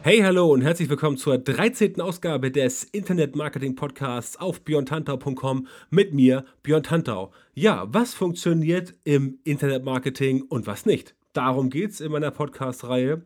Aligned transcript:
Hey, 0.00 0.20
hallo 0.20 0.46
und 0.52 0.62
herzlich 0.62 0.88
willkommen 0.88 1.16
zur 1.16 1.38
13. 1.38 2.00
Ausgabe 2.00 2.52
des 2.52 2.84
Internet 2.84 3.34
Marketing 3.34 3.74
Podcasts 3.74 4.36
auf 4.36 4.60
björntantau.com 4.62 5.66
mit 5.90 6.14
mir, 6.14 6.44
Björn 6.62 6.84
Tantau. 6.84 7.32
Ja, 7.52 7.84
was 7.88 8.14
funktioniert 8.14 8.94
im 9.02 9.40
Internet 9.42 9.84
Marketing 9.84 10.42
und 10.42 10.68
was 10.68 10.86
nicht? 10.86 11.16
Darum 11.32 11.68
geht 11.68 11.90
es 11.90 12.00
in 12.00 12.12
meiner 12.12 12.30
Podcast-Reihe. 12.30 13.22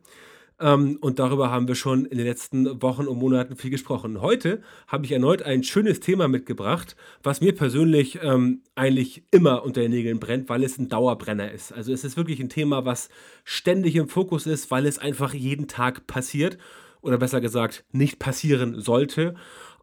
Ähm, 0.63 0.97
und 1.01 1.19
darüber 1.19 1.51
haben 1.51 1.67
wir 1.67 1.75
schon 1.75 2.07
in 2.07 2.19
den 2.19 2.27
letzten 2.27 2.81
Wochen 2.81 3.09
und 3.09 3.19
Monaten 3.19 3.57
viel 3.57 3.71
gesprochen. 3.71 4.21
Heute 4.21 4.63
habe 4.87 5.05
ich 5.05 5.11
erneut 5.11 5.43
ein 5.43 5.65
schönes 5.65 5.99
Thema 5.99 6.29
mitgebracht, 6.29 6.95
was 7.25 7.41
mir 7.41 7.53
persönlich 7.53 8.21
ähm, 8.23 8.63
eigentlich 8.77 9.25
immer 9.33 9.65
unter 9.65 9.81
den 9.81 9.91
Nägeln 9.91 10.21
brennt, 10.21 10.49
weil 10.49 10.63
es 10.63 10.79
ein 10.79 10.89
Dauerbrenner 10.89 11.51
ist. 11.51 11.73
Also 11.73 11.93
es 11.93 12.05
ist 12.05 12.17
wirklich 12.17 12.39
ein 12.39 12.49
Thema, 12.49 12.85
was 12.85 13.09
ständig 13.45 13.97
im 13.97 14.09
Fokus 14.09 14.47
ist, 14.47 14.71
weil 14.71 14.87
es 14.87 14.99
einfach 14.99 15.35
jeden 15.35 15.67
Tag 15.67 16.07
passiert 16.07 16.59
oder 17.01 17.19
besser 17.19 17.41
gesagt 17.41 17.85
nicht 17.91 18.21
passieren 18.21 18.81
sollte. 18.81 19.35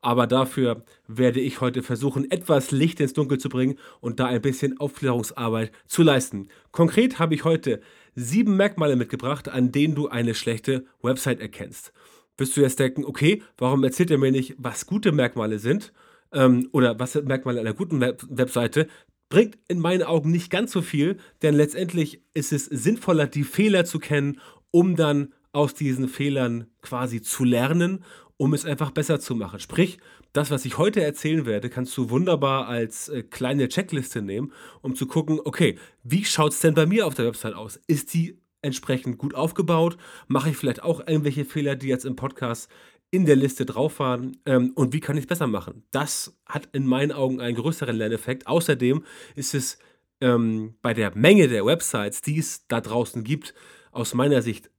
Aber 0.02 0.28
dafür 0.28 0.86
werde 1.08 1.42
ich 1.42 1.60
heute 1.60 1.84
versuchen, 1.84 2.32
etwas 2.32 2.72
Licht 2.72 3.02
ins 3.02 3.12
Dunkel 3.12 3.38
zu 3.38 3.50
bringen 3.50 3.78
und 4.00 4.22
da 4.22 4.28
ein 4.28 4.42
bisschen 4.42 4.80
Aufklärungsarbeit 4.80 5.74
zu 5.88 6.04
leisten. 6.04 6.48
Konkret 6.72 7.20
habe 7.20 7.36
ich 7.36 7.44
heute 7.44 7.82
sieben 8.20 8.58
Merkmale 8.58 8.96
mitgebracht, 8.96 9.50
an 9.50 9.72
denen 9.72 9.96
du 9.96 10.10
eine 10.10 10.36
schlechte 10.36 10.86
Website 11.02 11.40
erkennst. 11.40 11.94
Wirst 12.38 12.56
du 12.56 12.62
jetzt 12.62 12.80
denken, 12.80 13.06
okay, 13.06 13.44
warum 13.58 13.84
erzählt 13.84 14.12
er 14.12 14.18
mir 14.18 14.32
nicht, 14.32 14.56
was 14.58 14.86
gute 14.86 15.12
Merkmale 15.12 15.60
sind? 15.60 15.94
Ähm, 16.32 16.70
oder 16.72 17.00
was 17.00 17.14
sind 17.14 17.28
Merkmale 17.28 17.60
einer 17.60 17.74
guten 17.74 18.00
Web 18.00 18.26
Webseite? 18.30 18.88
Bringt 19.30 19.58
in 19.68 19.80
meinen 19.80 20.04
Augen 20.04 20.32
nicht 20.32 20.50
ganz 20.50 20.72
so 20.72 20.82
viel, 20.82 21.18
denn 21.42 21.54
letztendlich 21.54 22.22
ist 22.34 22.52
es 22.52 22.66
sinnvoller, 22.66 23.28
die 23.28 23.44
Fehler 23.44 23.86
zu 23.86 24.00
kennen, 24.00 24.40
um 24.72 24.96
dann 24.96 25.34
aus 25.52 25.74
diesen 25.74 26.08
Fehlern 26.08 26.68
quasi 26.82 27.22
zu 27.22 27.44
lernen, 27.44 28.04
um 28.38 28.54
es 28.54 28.66
einfach 28.66 28.92
besser 28.92 29.20
zu 29.20 29.36
machen. 29.36 29.60
Sprich, 29.60 30.00
das, 30.34 30.52
was 30.52 30.66
ich 30.66 30.78
heute 30.78 31.02
erzählen 31.04 31.46
werde, 31.46 31.70
kannst 31.70 31.98
du 31.98 32.10
wunderbar 32.10 32.68
als 32.68 33.10
äh, 33.10 33.24
kleine 33.24 33.68
Checkliste 33.68 34.22
nehmen, 34.22 34.54
um 34.82 34.96
zu 34.96 35.08
gucken, 35.08 35.40
okay, 35.44 35.78
wie 36.04 36.26
schaut 36.26 36.54
es 36.54 36.60
denn 36.60 36.74
bei 36.74 36.86
mir 36.86 37.08
auf 37.08 37.16
der 37.16 37.26
Website 37.26 37.56
aus? 37.56 37.80
Ist 37.88 38.14
die 38.14 38.40
entsprechend 38.62 39.18
gut 39.18 39.34
aufgebaut? 39.34 39.98
Mache 40.28 40.50
ich 40.50 40.58
vielleicht 40.58 40.84
auch 40.84 41.00
irgendwelche 41.00 41.46
Fehler, 41.46 41.76
die 41.76 41.88
jetzt 41.88 42.06
im 42.06 42.16
Podcast 42.16 42.70
in 43.12 43.26
der 43.26 43.36
Liste 43.36 43.66
drauf 43.66 44.00
waren? 44.00 44.38
Ähm, 44.46 44.72
und 44.76 44.94
wie 44.94 45.00
kann 45.00 45.18
ich 45.18 45.24
es 45.24 45.28
besser 45.28 45.48
machen? 45.48 45.84
Das 45.92 46.38
hat 46.46 46.70
in 46.74 46.86
meinen 46.86 47.12
Augen 47.12 47.42
einen 47.42 47.56
größeren 47.56 47.96
Lerneffekt. 47.96 48.48
Außerdem 48.48 49.04
ist 49.36 49.56
es 49.56 49.80
ähm, 50.22 50.76
bei 50.82 50.94
der 50.94 51.16
Menge 51.16 51.48
der 51.48 51.66
Websites, 51.66 52.22
die 52.22 52.38
es 52.38 52.68
da 52.68 52.82
draußen 52.82 53.24
gibt, 53.24 53.54
aus 53.92 54.14
meiner 54.14 54.42
Sicht 54.42 54.70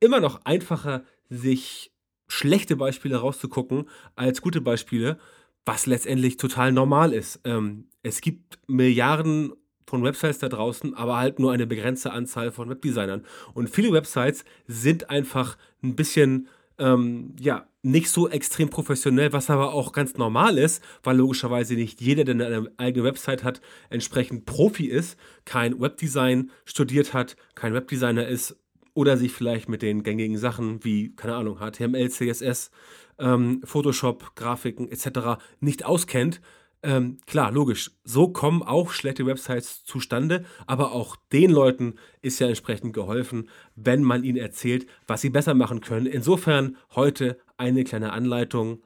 immer 0.00 0.20
noch 0.20 0.44
einfacher, 0.44 1.04
sich 1.28 1.93
schlechte 2.26 2.76
Beispiele 2.76 3.16
rauszugucken 3.16 3.88
als 4.16 4.40
gute 4.42 4.60
Beispiele, 4.60 5.18
was 5.64 5.86
letztendlich 5.86 6.36
total 6.36 6.72
normal 6.72 7.12
ist. 7.12 7.40
Ähm, 7.44 7.88
es 8.02 8.20
gibt 8.20 8.58
Milliarden 8.66 9.52
von 9.86 10.02
Websites 10.02 10.38
da 10.38 10.48
draußen, 10.48 10.94
aber 10.94 11.18
halt 11.18 11.38
nur 11.38 11.52
eine 11.52 11.66
begrenzte 11.66 12.12
Anzahl 12.12 12.52
von 12.52 12.68
Webdesignern. 12.68 13.24
Und 13.52 13.70
viele 13.70 13.92
Websites 13.92 14.44
sind 14.66 15.10
einfach 15.10 15.56
ein 15.82 15.94
bisschen, 15.94 16.48
ähm, 16.78 17.34
ja, 17.38 17.68
nicht 17.82 18.08
so 18.08 18.28
extrem 18.28 18.70
professionell, 18.70 19.32
was 19.34 19.50
aber 19.50 19.74
auch 19.74 19.92
ganz 19.92 20.14
normal 20.14 20.56
ist, 20.56 20.82
weil 21.02 21.18
logischerweise 21.18 21.74
nicht 21.74 22.00
jeder, 22.00 22.24
der 22.24 22.46
eine 22.46 22.72
eigene 22.78 23.04
Website 23.04 23.44
hat, 23.44 23.60
entsprechend 23.90 24.46
Profi 24.46 24.86
ist, 24.86 25.18
kein 25.44 25.78
Webdesign 25.78 26.50
studiert 26.64 27.12
hat, 27.12 27.36
kein 27.54 27.74
Webdesigner 27.74 28.26
ist 28.26 28.56
oder 28.94 29.16
sich 29.16 29.32
vielleicht 29.32 29.68
mit 29.68 29.82
den 29.82 30.02
gängigen 30.02 30.38
Sachen 30.38 30.84
wie, 30.84 31.14
keine 31.14 31.34
Ahnung, 31.34 31.58
HTML, 31.58 32.08
CSS, 32.08 32.70
ähm, 33.18 33.60
Photoshop, 33.64 34.34
Grafiken 34.36 34.88
etc. 34.88 35.40
nicht 35.60 35.84
auskennt. 35.84 36.40
Ähm, 36.82 37.16
klar, 37.26 37.50
logisch, 37.50 37.92
so 38.04 38.28
kommen 38.28 38.62
auch 38.62 38.90
schlechte 38.90 39.24
Websites 39.24 39.84
zustande, 39.84 40.44
aber 40.66 40.92
auch 40.92 41.16
den 41.32 41.50
Leuten 41.50 41.94
ist 42.20 42.38
ja 42.40 42.46
entsprechend 42.46 42.92
geholfen, 42.92 43.48
wenn 43.74 44.02
man 44.02 44.22
ihnen 44.22 44.36
erzählt, 44.36 44.86
was 45.06 45.22
sie 45.22 45.30
besser 45.30 45.54
machen 45.54 45.80
können. 45.80 46.04
Insofern 46.04 46.76
heute 46.94 47.38
eine 47.56 47.84
kleine 47.84 48.12
Anleitung. 48.12 48.82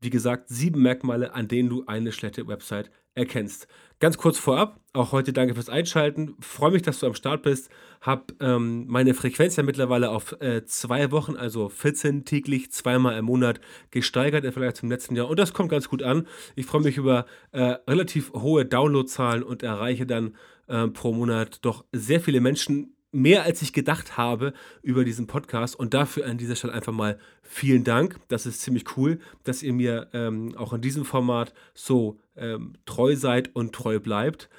Wie 0.00 0.10
gesagt, 0.10 0.48
sieben 0.48 0.82
Merkmale, 0.82 1.34
an 1.34 1.48
denen 1.48 1.70
du 1.70 1.84
eine 1.86 2.12
schlechte 2.12 2.46
Website 2.46 2.90
erkennst. 3.14 3.68
Ganz 4.00 4.18
kurz 4.18 4.38
vorab, 4.38 4.80
auch 4.92 5.12
heute 5.12 5.32
danke 5.32 5.54
fürs 5.54 5.68
Einschalten. 5.68 6.36
Freue 6.40 6.72
mich, 6.72 6.82
dass 6.82 6.98
du 6.98 7.06
am 7.06 7.14
Start 7.14 7.42
bist. 7.42 7.70
Habe 8.00 8.34
ähm, 8.40 8.86
meine 8.86 9.14
Frequenz 9.14 9.56
ja 9.56 9.62
mittlerweile 9.62 10.10
auf 10.10 10.32
äh, 10.40 10.64
zwei 10.66 11.10
Wochen, 11.10 11.36
also 11.36 11.68
14 11.68 12.24
täglich, 12.24 12.70
zweimal 12.72 13.16
im 13.16 13.24
Monat 13.24 13.60
gesteigert 13.90 14.44
im 14.44 14.52
Vergleich 14.52 14.74
zum 14.74 14.90
letzten 14.90 15.16
Jahr. 15.16 15.28
Und 15.28 15.38
das 15.38 15.52
kommt 15.52 15.70
ganz 15.70 15.88
gut 15.88 16.02
an. 16.02 16.26
Ich 16.56 16.66
freue 16.66 16.82
mich 16.82 16.96
über 16.96 17.26
äh, 17.52 17.76
relativ 17.88 18.32
hohe 18.32 18.66
Downloadzahlen 18.66 19.42
und 19.42 19.62
erreiche 19.62 20.06
dann 20.06 20.36
äh, 20.66 20.88
pro 20.88 21.12
Monat 21.12 21.64
doch 21.64 21.84
sehr 21.92 22.20
viele 22.20 22.40
Menschen 22.40 22.93
mehr 23.14 23.44
als 23.44 23.62
ich 23.62 23.72
gedacht 23.72 24.16
habe 24.16 24.52
über 24.82 25.04
diesen 25.04 25.26
Podcast 25.26 25.78
und 25.78 25.94
dafür 25.94 26.26
an 26.26 26.36
dieser 26.36 26.56
Stelle 26.56 26.72
einfach 26.72 26.92
mal 26.92 27.18
vielen 27.42 27.84
Dank. 27.84 28.18
Das 28.28 28.44
ist 28.44 28.60
ziemlich 28.60 28.96
cool, 28.96 29.20
dass 29.44 29.62
ihr 29.62 29.72
mir 29.72 30.08
ähm, 30.12 30.54
auch 30.56 30.72
in 30.72 30.80
diesem 30.80 31.04
Format 31.04 31.54
so 31.74 32.18
ähm, 32.36 32.74
treu 32.84 33.16
seid 33.16 33.54
und 33.54 33.72
treu 33.72 34.00
bleibt. 34.00 34.50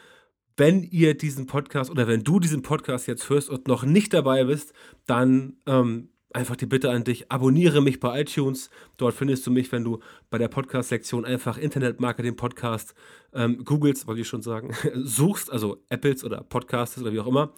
Wenn 0.57 0.83
ihr 0.83 1.17
diesen 1.17 1.47
Podcast 1.47 1.91
oder 1.91 2.07
wenn 2.07 2.23
du 2.23 2.39
diesen 2.39 2.61
Podcast 2.61 3.07
jetzt 3.07 3.29
hörst 3.29 3.49
und 3.49 3.67
noch 3.67 3.83
nicht 3.83 4.13
dabei 4.13 4.45
bist, 4.45 4.73
dann 5.05 5.57
ähm, 5.65 6.09
einfach 6.35 6.55
die 6.55 6.65
Bitte 6.65 6.91
an 6.91 7.03
dich, 7.03 7.31
abonniere 7.31 7.81
mich 7.81 7.99
bei 7.99 8.21
iTunes. 8.21 8.69
Dort 8.97 9.15
findest 9.15 9.47
du 9.47 9.51
mich, 9.51 9.71
wenn 9.71 9.83
du 9.83 9.99
bei 10.29 10.37
der 10.37 10.49
Podcast-Sektion 10.49 11.25
einfach 11.25 11.57
Internet 11.57 11.99
Marketing 12.01 12.35
Podcast 12.35 12.93
ähm, 13.33 13.63
googelst, 13.63 14.05
wollte 14.05 14.21
ich 14.21 14.27
schon 14.27 14.41
sagen, 14.41 14.75
suchst, 14.95 15.51
also 15.51 15.77
Apples 15.89 16.23
oder 16.23 16.41
Podcasts 16.41 16.97
oder 16.97 17.13
wie 17.13 17.19
auch 17.19 17.27
immer. 17.27 17.53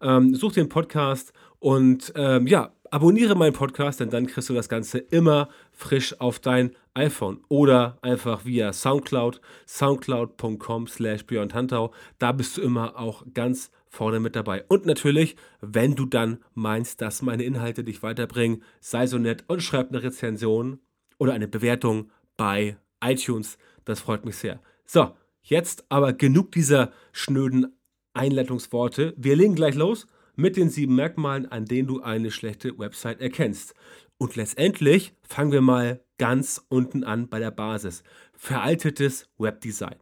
Ähm, 0.00 0.34
such 0.34 0.52
den 0.54 0.68
Podcast 0.68 1.32
und 1.58 2.12
ähm, 2.16 2.46
ja, 2.46 2.72
abonniere 2.90 3.34
meinen 3.34 3.52
Podcast, 3.52 4.00
denn 4.00 4.10
dann 4.10 4.26
kriegst 4.26 4.48
du 4.48 4.54
das 4.54 4.68
Ganze 4.68 4.98
immer 4.98 5.48
frisch 5.70 6.18
auf 6.20 6.38
dein 6.38 6.74
iPhone 6.94 7.40
oder 7.48 7.98
einfach 8.02 8.44
via 8.44 8.72
Soundcloud, 8.72 9.40
soundcloud.com 9.66 10.86
slash 10.86 11.26
Björn 11.26 11.50
Tantau. 11.50 11.92
Da 12.18 12.32
bist 12.32 12.56
du 12.56 12.62
immer 12.62 12.98
auch 12.98 13.24
ganz 13.32 13.70
vorne 13.92 14.20
mit 14.20 14.34
dabei. 14.34 14.64
Und 14.68 14.86
natürlich, 14.86 15.36
wenn 15.60 15.94
du 15.94 16.06
dann 16.06 16.38
meinst, 16.54 17.00
dass 17.02 17.22
meine 17.22 17.44
Inhalte 17.44 17.84
dich 17.84 18.02
weiterbringen, 18.02 18.62
sei 18.80 19.06
so 19.06 19.18
nett 19.18 19.44
und 19.48 19.62
schreib 19.62 19.90
eine 19.90 20.02
Rezension 20.02 20.80
oder 21.18 21.34
eine 21.34 21.46
Bewertung 21.46 22.10
bei 22.36 22.78
iTunes. 23.04 23.58
Das 23.84 24.00
freut 24.00 24.24
mich 24.24 24.36
sehr. 24.36 24.60
So, 24.86 25.14
jetzt 25.42 25.84
aber 25.90 26.14
genug 26.14 26.52
dieser 26.52 26.90
schnöden 27.12 27.76
Einleitungsworte. 28.14 29.14
Wir 29.16 29.36
legen 29.36 29.54
gleich 29.54 29.74
los 29.74 30.06
mit 30.34 30.56
den 30.56 30.70
sieben 30.70 30.94
Merkmalen, 30.94 31.46
an 31.52 31.66
denen 31.66 31.86
du 31.86 32.00
eine 32.00 32.30
schlechte 32.30 32.78
Website 32.78 33.20
erkennst. 33.20 33.74
Und 34.16 34.36
letztendlich 34.36 35.12
fangen 35.22 35.52
wir 35.52 35.60
mal 35.60 36.00
ganz 36.16 36.64
unten 36.68 37.04
an 37.04 37.28
bei 37.28 37.38
der 37.38 37.50
Basis. 37.50 38.02
Veraltetes 38.32 39.28
Webdesign. 39.36 39.96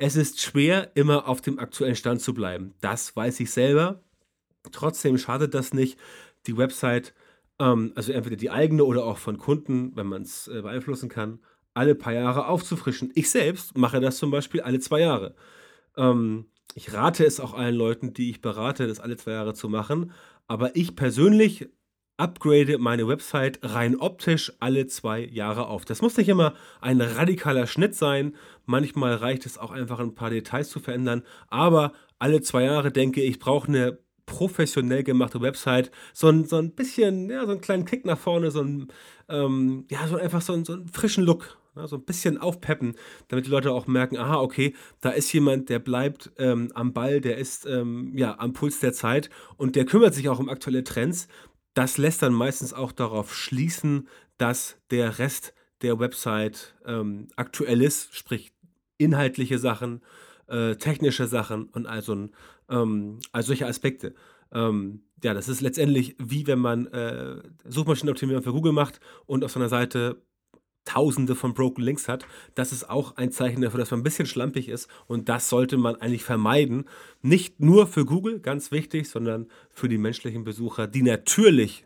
Es 0.00 0.14
ist 0.14 0.40
schwer, 0.40 0.92
immer 0.94 1.26
auf 1.26 1.40
dem 1.40 1.58
aktuellen 1.58 1.96
Stand 1.96 2.20
zu 2.20 2.32
bleiben. 2.32 2.72
Das 2.80 3.16
weiß 3.16 3.40
ich 3.40 3.50
selber. 3.50 4.00
Trotzdem 4.70 5.18
schadet 5.18 5.54
das 5.54 5.74
nicht, 5.74 5.98
die 6.46 6.56
Website, 6.56 7.14
ähm, 7.58 7.92
also 7.96 8.12
entweder 8.12 8.36
die 8.36 8.50
eigene 8.50 8.84
oder 8.84 9.04
auch 9.04 9.18
von 9.18 9.38
Kunden, 9.38 9.96
wenn 9.96 10.06
man 10.06 10.22
es 10.22 10.46
äh, 10.46 10.62
beeinflussen 10.62 11.08
kann, 11.08 11.40
alle 11.74 11.96
paar 11.96 12.12
Jahre 12.12 12.46
aufzufrischen. 12.46 13.10
Ich 13.16 13.28
selbst 13.28 13.76
mache 13.76 14.00
das 14.00 14.18
zum 14.18 14.30
Beispiel 14.30 14.60
alle 14.60 14.78
zwei 14.78 15.00
Jahre. 15.00 15.34
Ähm, 15.96 16.46
ich 16.74 16.92
rate 16.92 17.24
es 17.24 17.40
auch 17.40 17.54
allen 17.54 17.74
Leuten, 17.74 18.14
die 18.14 18.30
ich 18.30 18.40
berate, 18.40 18.86
das 18.86 19.00
alle 19.00 19.16
zwei 19.16 19.32
Jahre 19.32 19.54
zu 19.54 19.68
machen. 19.68 20.12
Aber 20.46 20.76
ich 20.76 20.94
persönlich 20.94 21.68
upgrade 22.18 22.78
meine 22.78 23.08
Website 23.08 23.60
rein 23.62 23.96
optisch 23.96 24.52
alle 24.60 24.86
zwei 24.86 25.24
Jahre 25.24 25.68
auf. 25.68 25.84
Das 25.84 26.02
muss 26.02 26.16
nicht 26.16 26.28
immer 26.28 26.54
ein 26.80 27.00
radikaler 27.00 27.66
Schnitt 27.66 27.94
sein. 27.94 28.34
Manchmal 28.66 29.14
reicht 29.14 29.46
es 29.46 29.56
auch 29.56 29.70
einfach 29.70 30.00
ein 30.00 30.14
paar 30.14 30.30
Details 30.30 30.68
zu 30.68 30.80
verändern. 30.80 31.22
Aber 31.48 31.92
alle 32.18 32.42
zwei 32.42 32.64
Jahre 32.64 32.90
denke 32.92 33.22
ich, 33.22 33.38
brauche 33.38 33.68
eine 33.68 33.98
professionell 34.26 35.02
gemachte 35.02 35.40
Website, 35.40 35.90
so 36.12 36.28
ein, 36.28 36.44
so 36.44 36.56
ein 36.56 36.72
bisschen, 36.72 37.30
ja, 37.30 37.46
so 37.46 37.52
einen 37.52 37.62
kleinen 37.62 37.86
Kick 37.86 38.04
nach 38.04 38.18
vorne, 38.18 38.50
so 38.50 38.60
ein, 38.60 38.88
ähm, 39.28 39.86
ja, 39.90 40.06
so 40.06 40.16
einfach 40.16 40.42
so, 40.42 40.52
ein, 40.52 40.64
so 40.64 40.74
einen 40.74 40.88
frischen 40.88 41.24
Look. 41.24 41.56
So 41.86 41.94
ein 41.94 42.02
bisschen 42.02 42.38
aufpeppen, 42.38 42.96
damit 43.28 43.46
die 43.46 43.50
Leute 43.50 43.70
auch 43.70 43.86
merken, 43.86 44.16
aha, 44.16 44.40
okay, 44.40 44.74
da 45.00 45.10
ist 45.10 45.32
jemand, 45.32 45.68
der 45.68 45.78
bleibt 45.78 46.32
ähm, 46.36 46.72
am 46.74 46.92
Ball, 46.92 47.20
der 47.20 47.38
ist 47.38 47.66
ähm, 47.66 48.12
ja 48.16 48.36
am 48.40 48.52
Puls 48.52 48.80
der 48.80 48.92
Zeit 48.92 49.30
und 49.58 49.76
der 49.76 49.84
kümmert 49.84 50.12
sich 50.12 50.28
auch 50.28 50.40
um 50.40 50.48
aktuelle 50.48 50.82
Trends. 50.82 51.28
Das 51.74 51.98
lässt 51.98 52.22
dann 52.22 52.32
meistens 52.32 52.72
auch 52.72 52.92
darauf 52.92 53.34
schließen, 53.34 54.08
dass 54.36 54.76
der 54.90 55.18
Rest 55.18 55.54
der 55.82 55.98
Website 55.98 56.74
ähm, 56.84 57.28
aktuell 57.36 57.82
ist, 57.82 58.14
sprich 58.14 58.52
inhaltliche 58.96 59.58
Sachen, 59.58 60.02
äh, 60.48 60.74
technische 60.76 61.26
Sachen 61.26 61.68
und 61.68 61.86
also, 61.86 62.28
ähm, 62.68 63.20
also 63.32 63.48
solche 63.48 63.66
Aspekte. 63.66 64.14
Ähm, 64.52 65.02
ja, 65.22 65.34
das 65.34 65.48
ist 65.48 65.60
letztendlich 65.60 66.16
wie 66.18 66.46
wenn 66.46 66.58
man 66.58 66.86
äh, 66.86 67.42
Suchmaschinenoptimierung 67.64 68.42
für 68.42 68.52
Google 68.52 68.72
macht 68.72 69.00
und 69.26 69.44
auf 69.44 69.52
seiner 69.52 69.68
Seite 69.68 70.22
tausende 70.88 71.34
von 71.34 71.52
Broken 71.52 71.82
Links 71.82 72.08
hat. 72.08 72.26
Das 72.54 72.72
ist 72.72 72.88
auch 72.88 73.16
ein 73.16 73.30
Zeichen 73.30 73.60
dafür, 73.60 73.78
dass 73.78 73.90
man 73.90 74.00
ein 74.00 74.04
bisschen 74.04 74.26
schlampig 74.26 74.68
ist 74.68 74.88
und 75.06 75.28
das 75.28 75.50
sollte 75.50 75.76
man 75.76 75.96
eigentlich 75.96 76.24
vermeiden. 76.24 76.86
Nicht 77.20 77.60
nur 77.60 77.86
für 77.86 78.06
Google, 78.06 78.40
ganz 78.40 78.72
wichtig, 78.72 79.08
sondern 79.08 79.48
für 79.70 79.88
die 79.88 79.98
menschlichen 79.98 80.44
Besucher, 80.44 80.86
die 80.86 81.02
natürlich 81.02 81.84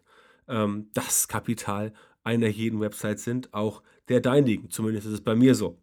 ähm, 0.49 0.89
das 0.95 1.27
Kapital 1.27 1.93
einer 2.23 2.47
jeden 2.47 2.81
Website 2.81 3.19
sind, 3.19 3.53
auch 3.53 3.83
der 4.09 4.21
deinigen. 4.21 4.71
Zumindest 4.71 5.09
ist 5.09 5.15
es 5.15 5.21
bei 5.21 5.35
mir 5.35 5.57
so. 5.57 5.79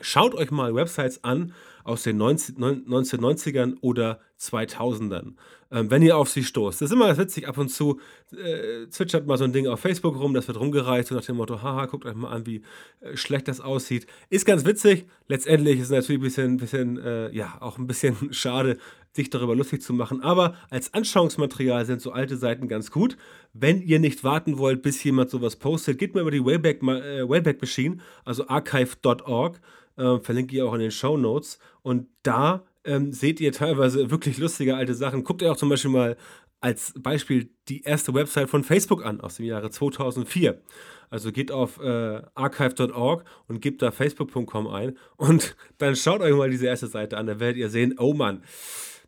Schaut 0.00 0.34
euch 0.34 0.50
mal 0.50 0.74
Websites 0.74 1.24
an 1.24 1.52
aus 1.84 2.02
den 2.02 2.16
19, 2.16 2.56
1990ern 2.56 3.76
oder 3.80 4.18
2000ern, 4.40 5.34
ähm, 5.70 5.90
wenn 5.90 6.02
ihr 6.02 6.16
auf 6.16 6.28
sie 6.28 6.42
stoßt. 6.42 6.80
Das 6.80 6.90
ist 6.90 6.94
immer 6.94 7.16
witzig, 7.16 7.46
ab 7.46 7.58
und 7.58 7.68
zu 7.68 8.00
äh, 8.32 8.88
zwitschert 8.88 9.26
mal 9.26 9.38
so 9.38 9.44
ein 9.44 9.52
Ding 9.52 9.66
auf 9.68 9.80
Facebook 9.80 10.18
rum, 10.18 10.34
das 10.34 10.48
wird 10.48 10.58
rumgereicht, 10.58 11.08
so 11.08 11.14
nach 11.14 11.24
dem 11.24 11.36
Motto, 11.36 11.62
haha, 11.62 11.86
guckt 11.86 12.06
euch 12.06 12.14
mal 12.14 12.30
an, 12.30 12.46
wie 12.46 12.62
äh, 13.00 13.16
schlecht 13.16 13.48
das 13.48 13.60
aussieht. 13.60 14.06
Ist 14.30 14.46
ganz 14.46 14.64
witzig, 14.64 15.06
letztendlich 15.28 15.78
ist 15.78 15.84
es 15.84 15.90
natürlich 15.90 16.20
ein 16.20 16.24
bisschen, 16.24 16.56
bisschen 16.56 16.98
äh, 16.98 17.30
ja, 17.34 17.58
auch 17.60 17.78
ein 17.78 17.86
bisschen 17.86 18.16
schade, 18.32 18.78
sich 19.12 19.30
darüber 19.30 19.54
lustig 19.54 19.80
zu 19.80 19.92
machen, 19.92 20.22
aber 20.22 20.56
als 20.70 20.92
Anschauungsmaterial 20.92 21.86
sind 21.86 22.00
so 22.00 22.10
alte 22.10 22.36
Seiten 22.36 22.66
ganz 22.66 22.90
gut. 22.90 23.16
Wenn 23.52 23.80
ihr 23.80 24.00
nicht 24.00 24.24
warten 24.24 24.58
wollt, 24.58 24.82
bis 24.82 25.04
jemand 25.04 25.30
sowas 25.30 25.54
postet, 25.54 25.98
geht 25.98 26.14
mal 26.14 26.22
über 26.22 26.32
die 26.32 26.44
Wayback, 26.44 26.82
äh, 26.82 27.28
Wayback 27.28 27.60
Machine, 27.60 27.98
also 28.24 28.48
archive.org, 28.48 29.60
äh, 29.96 30.18
verlinke 30.18 30.56
ich 30.56 30.62
auch 30.62 30.74
in 30.74 30.80
den 30.80 30.90
Show 30.90 31.16
Notes. 31.16 31.58
Und 31.84 32.08
da 32.22 32.64
ähm, 32.84 33.12
seht 33.12 33.40
ihr 33.40 33.52
teilweise 33.52 34.10
wirklich 34.10 34.38
lustige 34.38 34.74
alte 34.74 34.94
Sachen. 34.94 35.22
Guckt 35.22 35.42
ihr 35.42 35.52
auch 35.52 35.56
zum 35.56 35.68
Beispiel 35.68 35.90
mal 35.90 36.16
als 36.62 36.94
Beispiel 36.96 37.50
die 37.68 37.82
erste 37.82 38.14
Website 38.14 38.48
von 38.48 38.64
Facebook 38.64 39.04
an 39.04 39.20
aus 39.20 39.36
dem 39.36 39.44
Jahre 39.44 39.68
2004. 39.70 40.62
Also 41.10 41.30
geht 41.30 41.52
auf 41.52 41.78
äh, 41.78 42.22
archive.org 42.34 43.24
und 43.48 43.60
gebt 43.60 43.82
da 43.82 43.90
facebook.com 43.90 44.66
ein 44.68 44.96
und 45.16 45.56
dann 45.78 45.94
schaut 45.94 46.22
euch 46.22 46.34
mal 46.34 46.48
diese 46.48 46.66
erste 46.66 46.86
Seite 46.86 47.18
an. 47.18 47.26
Da 47.26 47.38
werdet 47.38 47.58
ihr 47.58 47.68
sehen, 47.68 47.96
oh 47.98 48.14
Mann, 48.14 48.42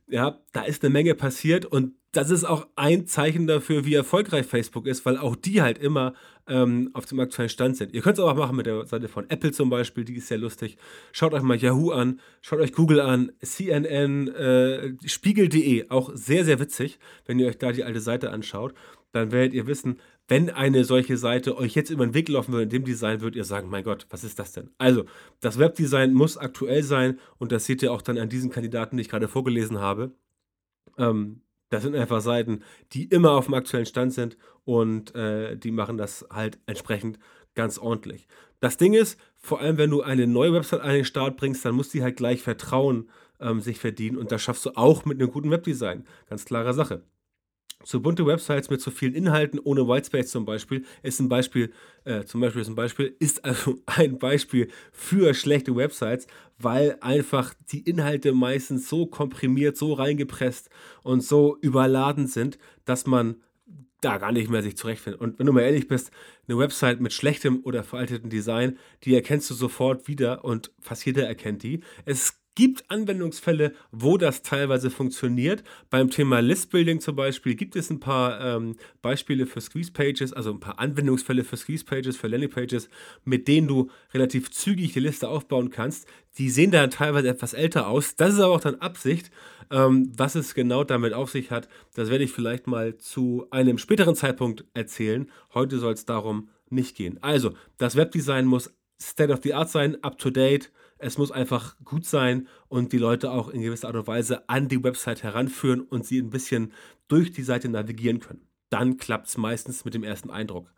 ja, 0.08 0.41
da 0.53 0.62
ist 0.62 0.85
eine 0.85 0.93
Menge 0.93 1.14
passiert 1.14 1.64
und 1.64 1.94
das 2.12 2.31
ist 2.31 2.44
auch 2.44 2.67
ein 2.76 3.06
Zeichen 3.06 3.47
dafür, 3.47 3.85
wie 3.85 3.94
erfolgreich 3.94 4.47
Facebook 4.47 4.87
ist, 4.87 5.05
weil 5.05 5.19
auch 5.19 5.37
die 5.37 5.61
halt 5.61 5.76
immer 5.76 6.14
ähm, 6.47 6.91
auf 6.94 7.05
dem 7.05 7.20
aktuellen 7.20 7.50
Stand 7.50 7.76
sind. 7.76 7.93
Ihr 7.93 8.00
könnt 8.00 8.17
es 8.17 8.25
auch 8.25 8.35
machen 8.35 8.56
mit 8.56 8.67
der 8.67 8.87
Seite 8.87 9.08
von 9.08 9.29
Apple 9.29 9.53
zum 9.53 9.69
Beispiel, 9.69 10.05
die 10.05 10.17
ist 10.17 10.29
sehr 10.29 10.38
lustig. 10.38 10.79
Schaut 11.12 11.35
euch 11.35 11.43
mal 11.43 11.58
Yahoo 11.58 11.91
an, 11.91 12.20
schaut 12.41 12.61
euch 12.61 12.73
Google 12.73 13.00
an, 13.00 13.32
CNN, 13.43 14.29
äh, 14.29 14.94
Spiegel.de, 15.05 15.91
auch 15.91 16.11
sehr, 16.14 16.44
sehr 16.47 16.58
witzig, 16.58 16.99
wenn 17.26 17.38
ihr 17.38 17.49
euch 17.49 17.58
da 17.58 17.73
die 17.73 17.85
alte 17.85 18.00
Seite 18.00 18.31
anschaut. 18.31 18.73
Dann 19.12 19.32
werdet 19.32 19.53
ihr 19.53 19.67
wissen, 19.67 19.99
wenn 20.28 20.50
eine 20.50 20.84
solche 20.84 21.17
Seite 21.17 21.56
euch 21.56 21.75
jetzt 21.75 21.90
über 21.90 22.05
den 22.05 22.14
Weg 22.14 22.28
laufen 22.28 22.52
würde 22.52 22.64
in 22.64 22.70
dem 22.70 22.84
Design, 22.84 23.20
würdet 23.20 23.37
ihr 23.37 23.44
sagen, 23.44 23.69
mein 23.70 23.84
Gott, 23.84 24.06
was 24.11 24.25
ist 24.25 24.38
das 24.38 24.52
denn? 24.52 24.70
Also, 24.78 25.05
das 25.40 25.58
Webdesign 25.58 26.12
muss 26.14 26.37
aktuell 26.37 26.82
sein 26.82 27.20
und 27.38 27.52
das 27.52 27.67
seht 27.67 27.82
ihr 27.82 27.93
auch 27.93 28.02
dann 28.02 28.19
an 28.19 28.28
diesen 28.28 28.50
Kandidaten, 28.50 28.96
die 28.96 29.02
ich 29.02 29.08
gerade 29.08 29.28
vorgelesen 29.28 29.81
habe. 29.81 30.12
Ähm, 30.99 31.43
das 31.69 31.82
sind 31.82 31.94
einfach 31.94 32.20
Seiten, 32.20 32.62
die 32.93 33.05
immer 33.05 33.32
auf 33.32 33.46
dem 33.46 33.55
aktuellen 33.55 33.87
Stand 33.87 34.12
sind 34.12 34.37
und 34.64 35.14
äh, 35.14 35.56
die 35.56 35.70
machen 35.70 35.96
das 35.96 36.26
halt 36.31 36.58
entsprechend 36.67 37.19
ganz 37.55 37.79
ordentlich. 37.79 38.29
Das 38.61 38.76
Ding 38.76 38.94
ist, 38.94 39.19
vor 39.37 39.61
allem 39.61 39.79
wenn 39.79 39.90
du 39.90 40.02
eine 40.02 40.26
neue 40.26 40.52
Website 40.52 40.81
an 40.81 40.90
den 40.90 41.05
Start 41.05 41.37
bringst, 41.37 41.64
dann 41.64 41.75
muss 41.75 41.88
die 41.90 42.02
halt 42.02 42.17
gleich 42.17 42.43
Vertrauen 42.43 43.11
ähm, 43.40 43.61
sich 43.61 43.79
verdienen 43.79 44.17
und 44.17 44.32
das 44.32 44.43
schaffst 44.43 44.64
du 44.67 44.76
auch 44.76 45.05
mit 45.05 45.20
einem 45.20 45.31
guten 45.31 45.50
Webdesign. 45.50 46.06
Ganz 46.29 46.44
klare 46.44 46.72
Sache. 46.75 47.02
Zu 47.87 48.03
bunte 48.03 48.27
Websites 48.27 48.69
mit 48.69 48.81
zu 48.81 48.91
vielen 48.91 49.15
Inhalten 49.15 49.61
ohne 49.61 49.87
Whitespace 49.87 50.29
zum 50.29 50.44
Beispiel 50.44 50.85
ist 51.05 51.21
ein 51.21 51.29
Beispiel, 51.29 51.73
äh, 52.05 52.25
zum 52.25 52.41
Beispiel 52.41 52.62
ist 52.62 52.67
ein 52.67 52.75
Beispiel, 52.75 53.15
ist 53.21 53.44
also 53.44 53.79
ein 53.87 54.19
Beispiel 54.19 54.67
für 54.91 55.35
schlechte 55.35 55.77
Websites, 55.77 56.27
weil 56.59 56.99
einfach 57.00 57.55
die 57.71 57.88
Inhalte 57.88 58.33
meistens 58.33 58.88
so 58.88 59.06
komprimiert, 59.06 59.77
so 59.77 59.93
reingepresst 59.93 60.69
und 61.05 61.23
so 61.23 61.59
überladen 61.61 62.27
sind, 62.27 62.59
dass 62.87 63.06
man 63.06 63.37
da 64.00 64.19
gar 64.19 64.32
nicht 64.32 64.50
mehr 64.50 64.65
sich 64.65 64.77
zurechtfindet. 64.77 65.21
Und 65.21 65.39
wenn 65.39 65.47
du 65.47 65.53
mal 65.53 65.61
ehrlich 65.61 65.87
bist, 65.87 66.11
eine 66.49 66.59
Website 66.59 67.00
mit 67.00 67.12
schlechtem 67.12 67.61
oder 67.62 67.85
veraltetem 67.85 68.31
Design, 68.31 68.79
die 69.05 69.15
erkennst 69.15 69.49
du 69.49 69.55
sofort 69.55 70.09
wieder 70.09 70.44
und 70.44 70.73
fast 70.81 71.06
jeder 71.06 71.25
erkennt 71.25 71.62
die. 71.62 71.85
Es 72.05 72.35
gibt 72.56 72.91
Anwendungsfälle, 72.91 73.73
wo 73.93 74.17
das 74.19 74.43
teilweise 74.43 74.91
funktioniert. 74.91 75.62
Beim 75.91 76.11
Thema 76.11 76.41
Listbuilding 76.41 77.00
zum 77.00 77.14
Beispiel 77.14 77.55
gibt 77.55 77.76
es 77.76 77.91
ein 77.91 78.00
paar 78.00 78.41
ähm, 78.41 78.75
Beispiele 79.03 79.47
für 79.47 79.61
Squeeze 79.61 79.93
Pages, 79.93 80.32
also 80.32 80.50
ein 80.50 80.58
paar 80.58 80.81
Anwendungsfälle 80.81 81.44
für 81.44 81.56
Squeeze 81.56 81.85
Pages, 81.85 82.17
für 82.17 82.26
Landing 82.26 82.50
Pages, 82.50 82.88
mit 83.25 83.47
denen 83.47 83.69
du 83.69 83.91
relativ 84.12 84.50
zügig 84.50 84.94
die 84.94 85.00
Liste 85.00 85.29
aufbauen 85.29 85.70
kannst. 85.70 86.08
Die 86.38 86.50
sehen 86.50 86.73
dann 86.73 86.91
teilweise 86.91 87.29
etwas 87.29 87.53
älter 87.53 87.87
aus. 87.87 88.17
Das 88.17 88.35
ist 88.35 88.41
aber 88.41 88.55
auch 88.55 88.61
dann 88.61 88.76
Absicht. 88.76 89.31
Ähm, 89.70 90.12
was 90.17 90.35
es 90.35 90.55
genau 90.55 90.82
damit 90.82 91.12
auf 91.12 91.31
sich 91.31 91.50
hat, 91.50 91.69
das 91.94 92.08
werde 92.08 92.25
ich 92.25 92.32
vielleicht 92.32 92.67
mal 92.67 92.97
zu 92.99 93.47
einem 93.50 93.79
späteren 93.79 94.14
Zeitpunkt 94.14 94.64
erzählen. 94.75 95.31
Heute 95.55 95.79
soll 95.79 95.93
es 95.93 96.06
darum 96.06 96.49
nicht 96.70 96.97
gehen. 96.97 97.19
Also, 97.23 97.53
das 97.76 97.97
Webdesign 97.97 98.47
muss 98.47 98.73
State 99.00 99.32
of 99.32 99.41
the 99.43 99.55
Art 99.55 99.69
sein, 99.69 100.03
up 100.03 100.19
to 100.19 100.31
date 100.31 100.70
es 100.98 101.19
muss 101.19 101.31
einfach 101.31 101.76
gut 101.84 102.04
sein 102.04 102.48
und 102.69 102.93
die 102.93 102.98
Leute 102.98 103.31
auch 103.31 103.48
in 103.48 103.62
gewisser 103.62 103.88
Art 103.88 103.96
und 103.96 104.06
Weise 104.06 104.48
an 104.48 104.69
die 104.69 104.82
Website 104.82 105.22
heranführen 105.22 105.81
und 105.81 106.06
sie 106.06 106.19
ein 106.19 106.31
bisschen 106.31 106.72
durch 107.08 107.32
die 107.32 107.43
Seite 107.43 107.69
navigieren 107.69 108.20
können. 108.20 108.46
Dann 108.70 108.96
klappt 108.96 109.28
es 109.28 109.37
meistens 109.37 109.84
mit 109.84 109.94
dem 109.94 110.04
ersten 110.04 110.31
Eindruck. 110.31 110.72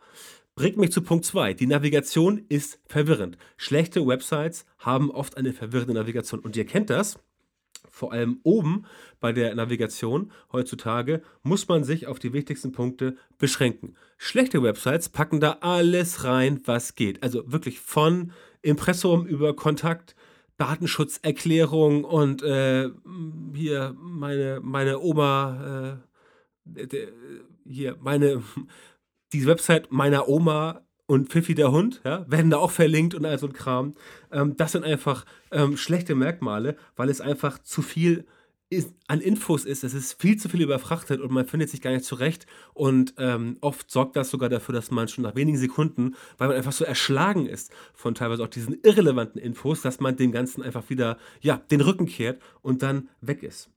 Bringt 0.54 0.76
mich 0.76 0.90
zu 0.90 1.02
Punkt 1.02 1.24
2. 1.24 1.54
Die 1.54 1.68
Navigation 1.68 2.44
ist 2.48 2.80
verwirrend. 2.86 3.38
Schlechte 3.56 4.06
Websites 4.06 4.66
haben 4.78 5.10
oft 5.10 5.36
eine 5.36 5.52
verwirrende 5.52 5.94
Navigation 5.94 6.40
und 6.40 6.56
ihr 6.56 6.66
kennt 6.66 6.90
das. 6.90 7.18
Vor 7.90 8.12
allem 8.12 8.40
oben 8.42 8.84
bei 9.20 9.32
der 9.32 9.54
Navigation 9.54 10.32
heutzutage 10.52 11.22
muss 11.42 11.68
man 11.68 11.84
sich 11.84 12.06
auf 12.06 12.18
die 12.18 12.32
wichtigsten 12.32 12.72
Punkte 12.72 13.16
beschränken. 13.38 13.94
Schlechte 14.16 14.62
Websites 14.62 15.08
packen 15.08 15.40
da 15.40 15.58
alles 15.60 16.24
rein, 16.24 16.60
was 16.64 16.96
geht. 16.96 17.22
Also 17.22 17.50
wirklich 17.50 17.80
von 17.80 18.32
Impressum 18.68 19.26
über 19.26 19.54
Kontakt, 19.54 20.14
Datenschutzerklärung 20.56 22.04
und 22.04 22.42
äh, 22.42 22.90
hier 23.54 23.94
meine, 23.98 24.60
meine 24.62 25.00
Oma, 25.00 26.00
äh, 26.66 26.86
hier 27.64 27.96
meine, 28.00 28.42
die 29.32 29.46
Website 29.46 29.92
meiner 29.92 30.28
Oma 30.28 30.82
und 31.06 31.28
Pfiffi 31.30 31.54
der 31.54 31.72
Hund, 31.72 32.00
ja, 32.04 32.30
werden 32.30 32.50
da 32.50 32.58
auch 32.58 32.70
verlinkt 32.70 33.14
und 33.14 33.24
all 33.24 33.38
so 33.38 33.46
ein 33.46 33.52
Kram. 33.52 33.94
Ähm, 34.30 34.56
das 34.56 34.72
sind 34.72 34.84
einfach 34.84 35.24
ähm, 35.50 35.76
schlechte 35.76 36.14
Merkmale, 36.14 36.76
weil 36.96 37.08
es 37.08 37.20
einfach 37.20 37.58
zu 37.58 37.80
viel 37.80 38.26
ist, 38.70 38.92
an 39.06 39.20
Infos 39.20 39.64
ist, 39.64 39.82
es 39.82 39.94
ist 39.94 40.20
viel 40.20 40.36
zu 40.36 40.48
viel 40.48 40.60
überfrachtet 40.60 41.20
und 41.20 41.32
man 41.32 41.46
findet 41.46 41.70
sich 41.70 41.80
gar 41.80 41.90
nicht 41.90 42.04
zurecht. 42.04 42.46
Und 42.74 43.14
ähm, 43.16 43.56
oft 43.60 43.90
sorgt 43.90 44.16
das 44.16 44.30
sogar 44.30 44.48
dafür, 44.48 44.74
dass 44.74 44.90
man 44.90 45.08
schon 45.08 45.24
nach 45.24 45.34
wenigen 45.34 45.56
Sekunden, 45.56 46.16
weil 46.36 46.48
man 46.48 46.56
einfach 46.56 46.72
so 46.72 46.84
erschlagen 46.84 47.46
ist 47.46 47.72
von 47.94 48.14
teilweise 48.14 48.42
auch 48.42 48.48
diesen 48.48 48.78
irrelevanten 48.82 49.40
Infos, 49.40 49.80
dass 49.80 50.00
man 50.00 50.16
dem 50.16 50.32
Ganzen 50.32 50.62
einfach 50.62 50.90
wieder 50.90 51.18
ja, 51.40 51.56
den 51.70 51.80
Rücken 51.80 52.06
kehrt 52.06 52.42
und 52.60 52.82
dann 52.82 53.08
weg 53.20 53.42
ist. 53.42 53.70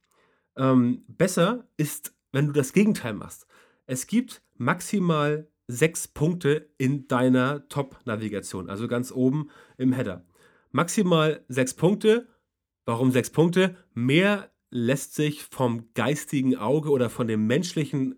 Ähm, 0.58 1.06
besser 1.08 1.68
ist, 1.78 2.14
wenn 2.34 2.48
du 2.48 2.54
das 2.54 2.74
Gegenteil 2.74 3.14
machst. 3.14 3.48
Es 3.86 4.08
gibt 4.08 4.42
maximal 4.58 5.48
sechs 5.68 6.08
Punkte 6.08 6.70
in 6.78 7.08
deiner 7.08 7.68
Top-Navigation, 7.70 8.70
also 8.70 8.90
ganz 8.90 9.12
oben 9.12 9.50
im 9.78 9.94
Header. 9.94 10.26
Maximal 10.72 11.44
sechs 11.48 11.74
Punkte. 11.74 12.28
Warum 12.86 13.12
sechs 13.12 13.30
Punkte? 13.30 13.78
Mehr 13.94 14.51
lässt 14.72 15.14
sich 15.14 15.44
vom 15.44 15.90
geistigen 15.94 16.56
Auge 16.56 16.90
oder 16.90 17.10
von 17.10 17.28
dem 17.28 17.46
menschlichen 17.46 18.16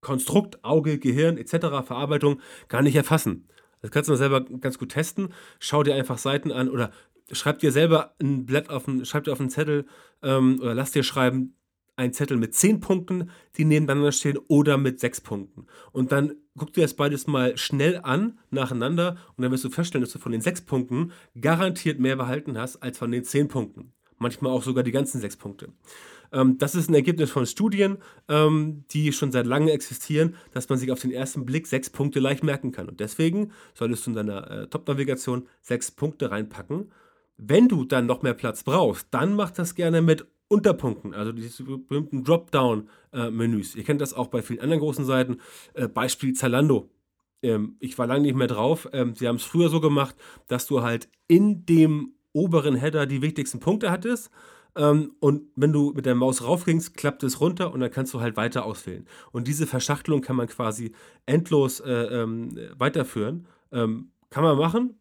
Konstrukt, 0.00 0.64
Auge, 0.64 0.98
Gehirn 0.98 1.38
etc., 1.38 1.86
Verarbeitung 1.86 2.40
gar 2.68 2.82
nicht 2.82 2.96
erfassen. 2.96 3.48
Das 3.80 3.90
kannst 3.90 4.08
du 4.08 4.16
selber 4.16 4.40
ganz 4.44 4.78
gut 4.78 4.90
testen. 4.90 5.32
Schau 5.60 5.82
dir 5.82 5.94
einfach 5.94 6.18
Seiten 6.18 6.50
an 6.50 6.68
oder 6.68 6.90
schreib 7.30 7.58
dir 7.60 7.72
selber 7.72 8.14
ein 8.20 8.46
Blatt 8.46 8.70
auf 8.70 8.88
einen, 8.88 9.04
schreib 9.04 9.24
dir 9.24 9.32
auf 9.32 9.40
einen 9.40 9.50
Zettel 9.50 9.86
ähm, 10.22 10.58
oder 10.60 10.74
lass 10.74 10.92
dir 10.92 11.02
schreiben, 11.02 11.54
einen 11.96 12.12
Zettel 12.12 12.36
mit 12.36 12.54
10 12.54 12.80
Punkten, 12.80 13.30
die 13.56 13.64
nebeneinander 13.64 14.12
stehen, 14.12 14.38
oder 14.46 14.78
mit 14.78 15.00
6 15.00 15.20
Punkten. 15.20 15.66
Und 15.90 16.12
dann 16.12 16.36
guck 16.56 16.72
dir 16.72 16.82
das 16.82 16.94
beides 16.94 17.26
mal 17.26 17.56
schnell 17.56 18.00
an, 18.02 18.38
nacheinander, 18.50 19.16
und 19.36 19.42
dann 19.42 19.50
wirst 19.50 19.64
du 19.64 19.70
feststellen, 19.70 20.04
dass 20.04 20.12
du 20.12 20.20
von 20.20 20.32
den 20.32 20.40
6 20.40 20.62
Punkten 20.62 21.12
garantiert 21.40 21.98
mehr 21.98 22.16
behalten 22.16 22.56
hast 22.56 22.76
als 22.76 22.98
von 22.98 23.10
den 23.10 23.24
10 23.24 23.48
Punkten. 23.48 23.92
Manchmal 24.18 24.52
auch 24.52 24.62
sogar 24.62 24.84
die 24.84 24.92
ganzen 24.92 25.20
6 25.20 25.36
Punkte. 25.36 25.68
Ähm, 26.32 26.58
das 26.58 26.74
ist 26.74 26.90
ein 26.90 26.94
Ergebnis 26.94 27.30
von 27.30 27.46
Studien, 27.46 27.98
ähm, 28.28 28.84
die 28.90 29.12
schon 29.12 29.32
seit 29.32 29.46
langem 29.46 29.68
existieren, 29.68 30.34
dass 30.52 30.68
man 30.68 30.78
sich 30.78 30.92
auf 30.92 31.00
den 31.00 31.10
ersten 31.10 31.44
Blick 31.44 31.66
sechs 31.66 31.90
Punkte 31.90 32.20
leicht 32.20 32.44
merken 32.44 32.72
kann. 32.72 32.88
Und 32.88 33.00
deswegen 33.00 33.52
solltest 33.74 34.06
du 34.06 34.10
in 34.10 34.16
deiner 34.16 34.50
äh, 34.50 34.66
Top-Navigation 34.66 35.46
sechs 35.60 35.90
Punkte 35.90 36.30
reinpacken. 36.30 36.92
Wenn 37.36 37.68
du 37.68 37.84
dann 37.84 38.06
noch 38.06 38.22
mehr 38.22 38.34
Platz 38.34 38.64
brauchst, 38.64 39.08
dann 39.10 39.34
mach 39.34 39.50
das 39.50 39.74
gerne 39.74 40.02
mit 40.02 40.26
Unterpunkten, 40.48 41.12
also 41.12 41.30
diese 41.30 41.62
berühmten 41.62 42.24
Dropdown-Menüs. 42.24 43.74
Ihr 43.74 43.84
kennt 43.84 44.00
das 44.00 44.14
auch 44.14 44.28
bei 44.28 44.40
vielen 44.40 44.60
anderen 44.60 44.80
großen 44.80 45.04
Seiten. 45.04 45.38
Äh, 45.74 45.88
Beispiel 45.88 46.32
Zalando. 46.32 46.90
Ähm, 47.42 47.76
ich 47.80 47.98
war 47.98 48.06
lange 48.06 48.22
nicht 48.22 48.34
mehr 48.34 48.46
drauf. 48.46 48.88
Ähm, 48.92 49.14
sie 49.14 49.28
haben 49.28 49.36
es 49.36 49.44
früher 49.44 49.68
so 49.68 49.80
gemacht, 49.80 50.16
dass 50.48 50.66
du 50.66 50.82
halt 50.82 51.08
in 51.28 51.66
dem 51.66 52.14
oberen 52.38 52.76
Header 52.76 53.06
die 53.06 53.22
wichtigsten 53.22 53.60
Punkte 53.60 53.90
hattest 53.90 54.30
ähm, 54.78 55.12
und 55.20 55.42
wenn 55.56 55.72
du 55.72 55.92
mit 55.94 56.06
der 56.06 56.14
Maus 56.14 56.44
raufgingst, 56.44 56.96
klappt 56.96 57.22
es 57.24 57.40
runter 57.40 57.72
und 57.72 57.80
dann 57.80 57.90
kannst 57.90 58.14
du 58.14 58.20
halt 58.20 58.36
weiter 58.36 58.64
auswählen. 58.64 59.06
Und 59.32 59.48
diese 59.48 59.66
Verschachtelung 59.66 60.20
kann 60.20 60.36
man 60.36 60.46
quasi 60.46 60.92
endlos 61.26 61.80
äh, 61.80 61.90
ähm, 61.90 62.56
weiterführen. 62.76 63.46
Ähm, 63.72 64.12
kann 64.30 64.44
man 64.44 64.58
machen, 64.58 64.98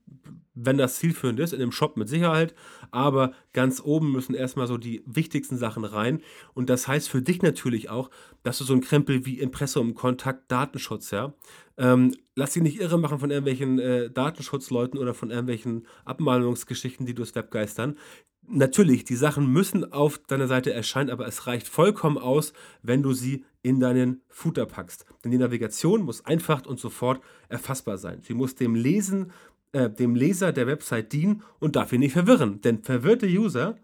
wenn 0.54 0.78
das 0.78 0.96
zielführend 0.96 1.40
ist, 1.40 1.54
in 1.54 1.60
dem 1.60 1.72
Shop 1.72 1.98
mit 1.98 2.10
Sicherheit. 2.10 2.56
Aber 2.92 3.34
ganz 3.54 3.82
oben 3.84 4.12
müssen 4.12 4.34
erstmal 4.34 4.68
so 4.68 4.78
die 4.78 5.04
wichtigsten 5.06 5.58
Sachen 5.58 5.84
rein. 5.84 6.22
Und 6.54 6.70
das 6.70 6.88
heißt 6.88 7.10
für 7.10 7.22
dich 7.22 7.42
natürlich 7.42 7.90
auch, 7.90 8.10
dass 8.44 8.58
du 8.58 8.64
so 8.64 8.74
ein 8.74 8.82
Krempel 8.82 9.26
wie 9.26 9.40
Impressum, 9.40 9.94
Kontakt, 9.94 10.52
Datenschutz, 10.52 11.12
ja. 11.12 11.34
Ähm, 11.78 12.16
lass 12.36 12.54
dich 12.54 12.64
nicht 12.64 12.80
irre 12.80 12.98
machen 12.98 13.20
von 13.20 13.30
irgendwelchen 13.30 13.78
äh, 13.78 14.10
Datenschutzleuten 14.10 15.00
oder 15.00 15.14
von 15.14 15.30
irgendwelchen 15.30 15.86
Abmahnungsgeschichten, 16.06 17.06
die 17.06 17.14
durchs 17.14 17.36
Web 17.36 17.52
geistern 17.52 17.98
natürlich, 18.48 19.04
die 19.04 19.16
Sachen 19.16 19.52
müssen 19.52 19.92
auf 19.92 20.18
deiner 20.20 20.48
Seite 20.48 20.74
erscheinen, 20.74 21.10
aber 21.10 21.28
es 21.28 21.48
reicht 21.48 21.68
vollkommen 21.68 22.18
aus, 22.18 22.54
wenn 22.82 23.04
du 23.04 23.14
sie 23.14 23.46
in 23.62 23.80
deinen 23.80 24.22
Footer 24.30 24.66
packst. 24.66 25.06
Denn 25.24 25.32
die 25.32 25.38
Navigation 25.38 26.04
muss 26.04 26.26
einfach 26.26 26.66
und 26.66 26.80
sofort 26.80 27.22
erfassbar 27.50 27.98
sein. 27.98 28.22
Sie 28.22 28.34
muss 28.34 28.56
dem 28.56 28.76
Lesen, 28.76 29.32
äh, 29.74 29.90
dem 29.90 30.16
Leser 30.16 30.54
der 30.54 30.68
Website 30.68 31.12
dienen 31.12 31.44
und 31.60 31.76
darf 31.76 31.92
ihn 31.92 32.00
nicht 32.00 32.14
verwirren. 32.14 32.62
Denn 32.62 32.84
verwirrte 32.84 33.28
User, 33.28 33.78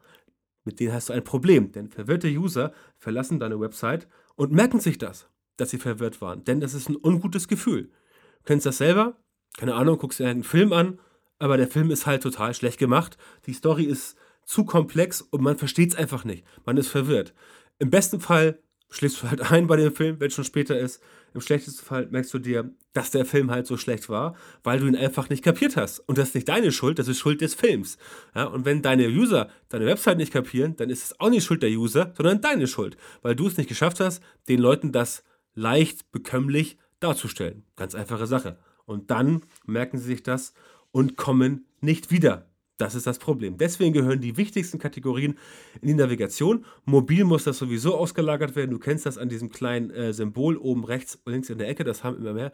mit 0.64 0.80
denen 0.80 0.94
hast 0.94 1.10
du 1.10 1.14
ein 1.14 1.24
Problem. 1.24 1.72
Denn 1.72 1.90
verwirrte 1.90 2.30
User 2.30 2.74
verlassen 2.98 3.40
deine 3.40 3.60
Website 3.60 4.08
und 4.36 4.52
merken 4.52 4.80
sich 4.80 4.98
das, 4.98 5.28
dass 5.58 5.70
sie 5.70 5.78
verwirrt 5.78 6.22
waren. 6.22 6.44
Denn 6.46 6.62
das 6.62 6.74
ist 6.74 6.90
ein 6.90 6.98
ungutes 7.02 7.48
Gefühl. 7.48 7.84
Du 7.84 8.44
kennst 8.46 8.66
das 8.66 8.78
selber? 8.78 9.18
Keine 9.58 9.76
Ahnung, 9.76 9.98
guckst 9.98 10.20
dir 10.20 10.28
einen 10.28 10.44
Film 10.44 10.74
an, 10.74 11.00
aber 11.38 11.58
der 11.58 11.68
Film 11.68 11.92
ist 11.92 12.06
halt 12.06 12.24
total 12.24 12.54
schlecht 12.54 12.80
gemacht. 12.80 13.18
Die 13.46 13.54
Story 13.54 13.84
ist 13.84 14.18
zu 14.46 14.66
komplex 14.66 15.22
und 15.22 15.42
man 15.42 15.58
versteht 15.58 15.92
es 15.92 15.96
einfach 15.96 16.26
nicht. 16.26 16.46
Man 16.66 16.78
ist 16.78 16.88
verwirrt. 16.88 17.34
Im 17.80 17.90
besten 17.90 18.20
Fall 18.20 18.60
schläfst 18.90 19.22
du 19.22 19.30
halt 19.30 19.42
ein 19.52 19.68
bei 19.68 19.76
dem 19.76 19.94
Film, 19.94 20.20
wenn 20.20 20.28
es 20.28 20.34
schon 20.34 20.44
später 20.44 20.80
ist. 20.80 21.02
Im 21.34 21.42
schlechtesten 21.42 21.84
Fall 21.84 22.08
merkst 22.12 22.34
du 22.34 22.40
dir, 22.40 22.72
dass 22.94 23.10
der 23.10 23.26
Film 23.26 23.50
halt 23.50 23.66
so 23.66 23.76
schlecht 23.76 24.08
war, 24.08 24.36
weil 24.64 24.80
du 24.80 24.86
ihn 24.86 24.96
einfach 24.96 25.30
nicht 25.30 25.44
kapiert 25.44 25.76
hast. 25.76 26.00
Und 26.00 26.20
das 26.20 26.30
ist 26.30 26.36
nicht 26.36 26.48
deine 26.48 26.72
Schuld, 26.72 27.00
das 27.00 27.08
ist 27.08 27.18
Schuld 27.18 27.42
des 27.42 27.56
Films. 27.56 27.98
Ja, 28.36 28.46
und 28.46 28.66
wenn 28.66 28.84
deine 28.84 29.08
User 29.08 29.50
deine 29.70 29.88
Website 29.88 30.18
nicht 30.18 30.32
kapieren, 30.32 30.76
dann 30.76 30.92
ist 30.92 31.04
es 31.04 31.20
auch 31.20 31.32
nicht 31.32 31.44
Schuld 31.44 31.64
der 31.64 31.72
User, 31.72 32.14
sondern 32.16 32.42
deine 32.42 32.68
Schuld, 32.68 32.98
weil 33.24 33.36
du 33.36 33.48
es 33.48 33.58
nicht 33.58 33.68
geschafft 33.68 34.00
hast, 34.00 34.22
den 34.48 34.60
Leuten 34.60 34.92
das 34.92 35.24
leicht 35.56 36.12
bekömmlich 36.12 36.78
darzustellen. 37.00 37.64
Ganz 37.76 37.96
einfache 37.96 38.28
Sache. 38.28 38.60
Und 38.86 39.10
dann 39.10 39.44
merken 39.66 39.98
sie 39.98 40.06
sich 40.06 40.24
das 40.24 40.54
und 40.92 41.18
kommen 41.18 41.66
nicht 41.82 42.12
wieder. 42.12 42.53
Das 42.78 42.96
ist 42.96 43.06
das 43.06 43.20
Problem. 43.20 43.58
Deswegen 43.58 43.94
gehören 43.94 44.20
die 44.20 44.36
wichtigsten 44.36 44.80
Kategorien 44.80 45.38
in 45.82 45.90
die 45.90 45.94
Navigation. 45.94 46.66
Mobil 46.86 47.24
muss 47.24 47.44
das 47.44 47.60
sowieso 47.60 47.96
ausgelagert 47.96 48.56
werden. 48.56 48.72
Du 48.72 48.80
kennst 48.80 49.06
das 49.06 49.20
an 49.20 49.30
diesem 49.30 49.52
kleinen 49.52 49.92
äh, 49.92 50.12
Symbol 50.12 50.58
oben 50.58 50.84
rechts 50.84 51.20
und 51.24 51.32
links 51.32 51.50
in 51.50 51.60
der 51.60 51.70
Ecke. 51.70 51.84
Das 51.84 52.04
haben 52.04 52.18
immer 52.18 52.34
mehr 52.34 52.52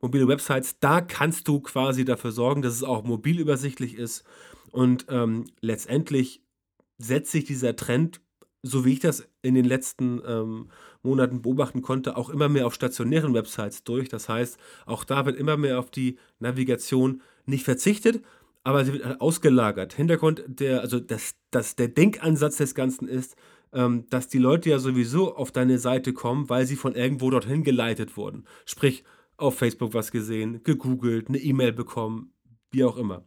mobile 0.00 0.26
Websites. 0.26 0.80
Da 0.80 1.00
kannst 1.00 1.46
du 1.46 1.60
quasi 1.60 2.04
dafür 2.04 2.32
sorgen, 2.32 2.62
dass 2.62 2.74
es 2.74 2.82
auch 2.82 3.04
mobil 3.04 3.38
übersichtlich 3.38 3.94
ist. 3.94 4.24
Und 4.72 5.06
ähm, 5.08 5.44
letztendlich 5.60 6.42
setzt 6.98 7.30
sich 7.30 7.44
dieser 7.44 7.76
Trend, 7.76 8.20
so 8.62 8.84
wie 8.84 8.92
ich 8.94 9.00
das 9.00 9.28
in 9.40 9.54
den 9.54 9.64
letzten 9.64 10.20
ähm, 10.26 10.68
Monaten 11.02 11.42
beobachten 11.42 11.80
konnte, 11.80 12.16
auch 12.16 12.28
immer 12.28 12.48
mehr 12.48 12.66
auf 12.66 12.74
stationären 12.74 13.34
Websites 13.34 13.84
durch. 13.84 14.08
Das 14.08 14.28
heißt, 14.28 14.58
auch 14.84 15.04
da 15.04 15.26
wird 15.26 15.36
immer 15.36 15.56
mehr 15.56 15.78
auf 15.78 15.90
die 15.90 16.18
Navigation 16.40 17.22
nicht 17.46 17.64
verzichtet, 17.64 18.22
aber 18.62 18.84
sie 18.84 18.92
wird 18.92 19.20
ausgelagert. 19.20 19.94
Hintergrund 19.94 20.44
der, 20.46 20.80
also 20.80 21.00
das, 21.00 21.34
das, 21.50 21.76
der 21.76 21.88
Denkansatz 21.88 22.56
des 22.56 22.74
Ganzen 22.74 23.08
ist, 23.08 23.36
ähm, 23.72 24.06
dass 24.10 24.28
die 24.28 24.38
Leute 24.38 24.70
ja 24.70 24.78
sowieso 24.78 25.34
auf 25.36 25.52
deine 25.52 25.78
Seite 25.78 26.12
kommen, 26.12 26.48
weil 26.48 26.66
sie 26.66 26.76
von 26.76 26.94
irgendwo 26.94 27.30
dorthin 27.30 27.64
geleitet 27.64 28.16
wurden. 28.16 28.44
Sprich, 28.66 29.04
auf 29.36 29.56
Facebook 29.56 29.94
was 29.94 30.10
gesehen, 30.10 30.62
gegoogelt, 30.64 31.28
eine 31.28 31.38
E-Mail 31.38 31.72
bekommen, 31.72 32.32
wie 32.70 32.84
auch 32.84 32.96
immer. 32.96 33.24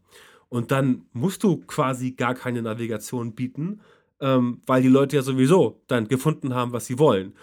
Und 0.50 0.72
dann 0.72 1.06
musst 1.14 1.44
du 1.44 1.58
quasi 1.66 2.12
gar 2.12 2.36
keine 2.36 2.62
Navigation 2.62 3.34
bieten, 3.34 3.82
ähm, 4.20 4.62
weil 4.68 4.84
die 4.84 4.90
Leute 4.90 5.16
ja 5.16 5.22
sowieso 5.24 5.82
dann 5.88 6.08
gefunden 6.08 6.54
haben, 6.54 6.72
was 6.72 6.86
sie 6.86 7.00
wollen. 7.00 7.34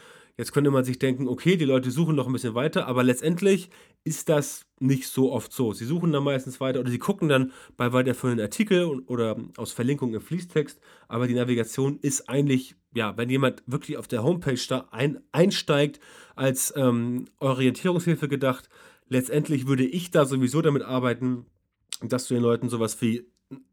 Jetzt 0.40 0.52
könnte 0.52 0.70
man 0.70 0.84
sich 0.84 0.98
denken, 0.98 1.28
okay, 1.28 1.58
die 1.58 1.66
Leute 1.66 1.90
suchen 1.90 2.16
noch 2.16 2.26
ein 2.26 2.32
bisschen 2.32 2.54
weiter, 2.54 2.86
aber 2.86 3.02
letztendlich 3.02 3.68
ist 4.04 4.30
das 4.30 4.64
nicht 4.78 5.06
so 5.06 5.32
oft 5.32 5.52
so. 5.52 5.74
Sie 5.74 5.84
suchen 5.84 6.12
dann 6.12 6.24
meistens 6.24 6.62
weiter 6.62 6.80
oder 6.80 6.88
sie 6.88 6.98
gucken 6.98 7.28
dann 7.28 7.52
bei 7.76 7.92
weiterführenden 7.92 8.42
Artikeln 8.42 9.00
oder 9.00 9.36
aus 9.58 9.72
Verlinkungen 9.72 10.14
im 10.14 10.22
Fließtext, 10.22 10.80
aber 11.08 11.28
die 11.28 11.34
Navigation 11.34 11.98
ist 12.00 12.30
eigentlich, 12.30 12.74
ja, 12.94 13.18
wenn 13.18 13.28
jemand 13.28 13.62
wirklich 13.66 13.98
auf 13.98 14.08
der 14.08 14.22
Homepage 14.22 14.58
da 14.66 14.88
ein, 14.92 15.20
einsteigt, 15.30 16.00
als 16.36 16.72
ähm, 16.74 17.26
Orientierungshilfe 17.40 18.26
gedacht. 18.26 18.70
Letztendlich 19.10 19.66
würde 19.66 19.84
ich 19.84 20.10
da 20.10 20.24
sowieso 20.24 20.62
damit 20.62 20.84
arbeiten, 20.84 21.44
dass 22.00 22.28
du 22.28 22.32
den 22.32 22.42
Leuten 22.42 22.70
sowas 22.70 23.02
wie 23.02 23.26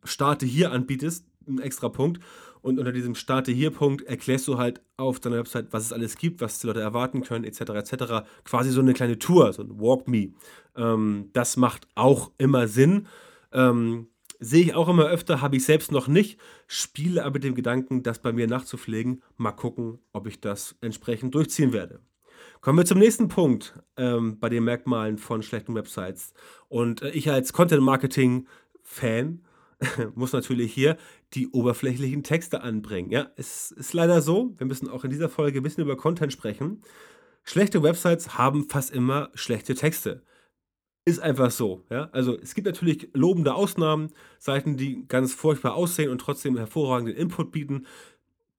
Starte 0.03 0.45
hier 0.45 0.73
anbietest, 0.73 1.25
ein 1.47 1.59
extra 1.59 1.87
Punkt. 1.87 2.21
Und 2.67 2.79
unter 2.79 2.91
diesem 2.91 3.15
Starte 3.15 3.53
hier 3.53 3.71
Punkt 3.71 4.01
erklärst 4.01 4.45
du 4.45 4.57
halt 4.57 4.81
auf 4.97 5.21
deiner 5.21 5.37
Website, 5.37 5.67
was 5.71 5.85
es 5.85 5.93
alles 5.93 6.17
gibt, 6.17 6.41
was 6.41 6.59
die 6.59 6.67
Leute 6.67 6.81
erwarten 6.81 7.23
können, 7.23 7.45
etc. 7.45 7.61
etc. 7.61 8.27
Quasi 8.43 8.71
so 8.71 8.81
eine 8.81 8.93
kleine 8.93 9.17
Tour, 9.17 9.53
so 9.53 9.61
ein 9.61 9.79
Walk 9.79 10.09
Me. 10.09 10.33
Ähm, 10.75 11.29
das 11.31 11.55
macht 11.55 11.87
auch 11.95 12.31
immer 12.37 12.67
Sinn. 12.67 13.07
Ähm, 13.53 14.07
Sehe 14.41 14.63
ich 14.63 14.75
auch 14.75 14.89
immer 14.89 15.05
öfter, 15.05 15.39
habe 15.39 15.55
ich 15.55 15.63
selbst 15.63 15.93
noch 15.93 16.09
nicht, 16.09 16.41
spiele 16.67 17.23
aber 17.23 17.35
mit 17.35 17.45
dem 17.45 17.55
Gedanken, 17.55 18.03
das 18.03 18.19
bei 18.19 18.33
mir 18.33 18.47
nachzupflegen. 18.47 19.23
Mal 19.37 19.53
gucken, 19.53 19.99
ob 20.11 20.27
ich 20.27 20.41
das 20.41 20.75
entsprechend 20.81 21.33
durchziehen 21.35 21.71
werde. 21.71 22.01
Kommen 22.59 22.77
wir 22.77 22.85
zum 22.85 22.99
nächsten 22.99 23.29
Punkt 23.29 23.79
ähm, 23.95 24.39
bei 24.39 24.49
den 24.49 24.65
Merkmalen 24.65 25.17
von 25.17 25.41
schlechten 25.41 25.73
Websites. 25.73 26.33
Und 26.67 27.01
äh, 27.01 27.11
ich 27.11 27.31
als 27.31 27.53
Content 27.53 27.81
Marketing 27.81 28.45
Fan 28.83 29.46
muss 30.15 30.33
natürlich 30.33 30.73
hier 30.73 30.97
die 31.33 31.49
oberflächlichen 31.49 32.23
Texte 32.23 32.61
anbringen. 32.61 33.11
Ja, 33.11 33.31
es 33.35 33.71
ist 33.71 33.93
leider 33.93 34.21
so, 34.21 34.55
wir 34.57 34.67
müssen 34.67 34.89
auch 34.89 35.03
in 35.03 35.09
dieser 35.09 35.29
Folge 35.29 35.59
ein 35.59 35.63
bisschen 35.63 35.83
über 35.83 35.97
Content 35.97 36.33
sprechen. 36.33 36.81
Schlechte 37.43 37.83
Websites 37.83 38.37
haben 38.37 38.67
fast 38.67 38.91
immer 38.91 39.29
schlechte 39.33 39.75
Texte. 39.75 40.23
Ist 41.05 41.19
einfach 41.19 41.51
so. 41.51 41.85
Ja? 41.89 42.09
Also 42.11 42.37
es 42.37 42.55
gibt 42.55 42.67
natürlich 42.67 43.09
lobende 43.13 43.53
Ausnahmen, 43.53 44.09
Seiten, 44.39 44.75
die 44.75 45.07
ganz 45.07 45.33
furchtbar 45.33 45.75
aussehen 45.75 46.09
und 46.09 46.19
trotzdem 46.19 46.57
hervorragenden 46.57 47.15
Input 47.15 47.51
bieten. 47.51 47.85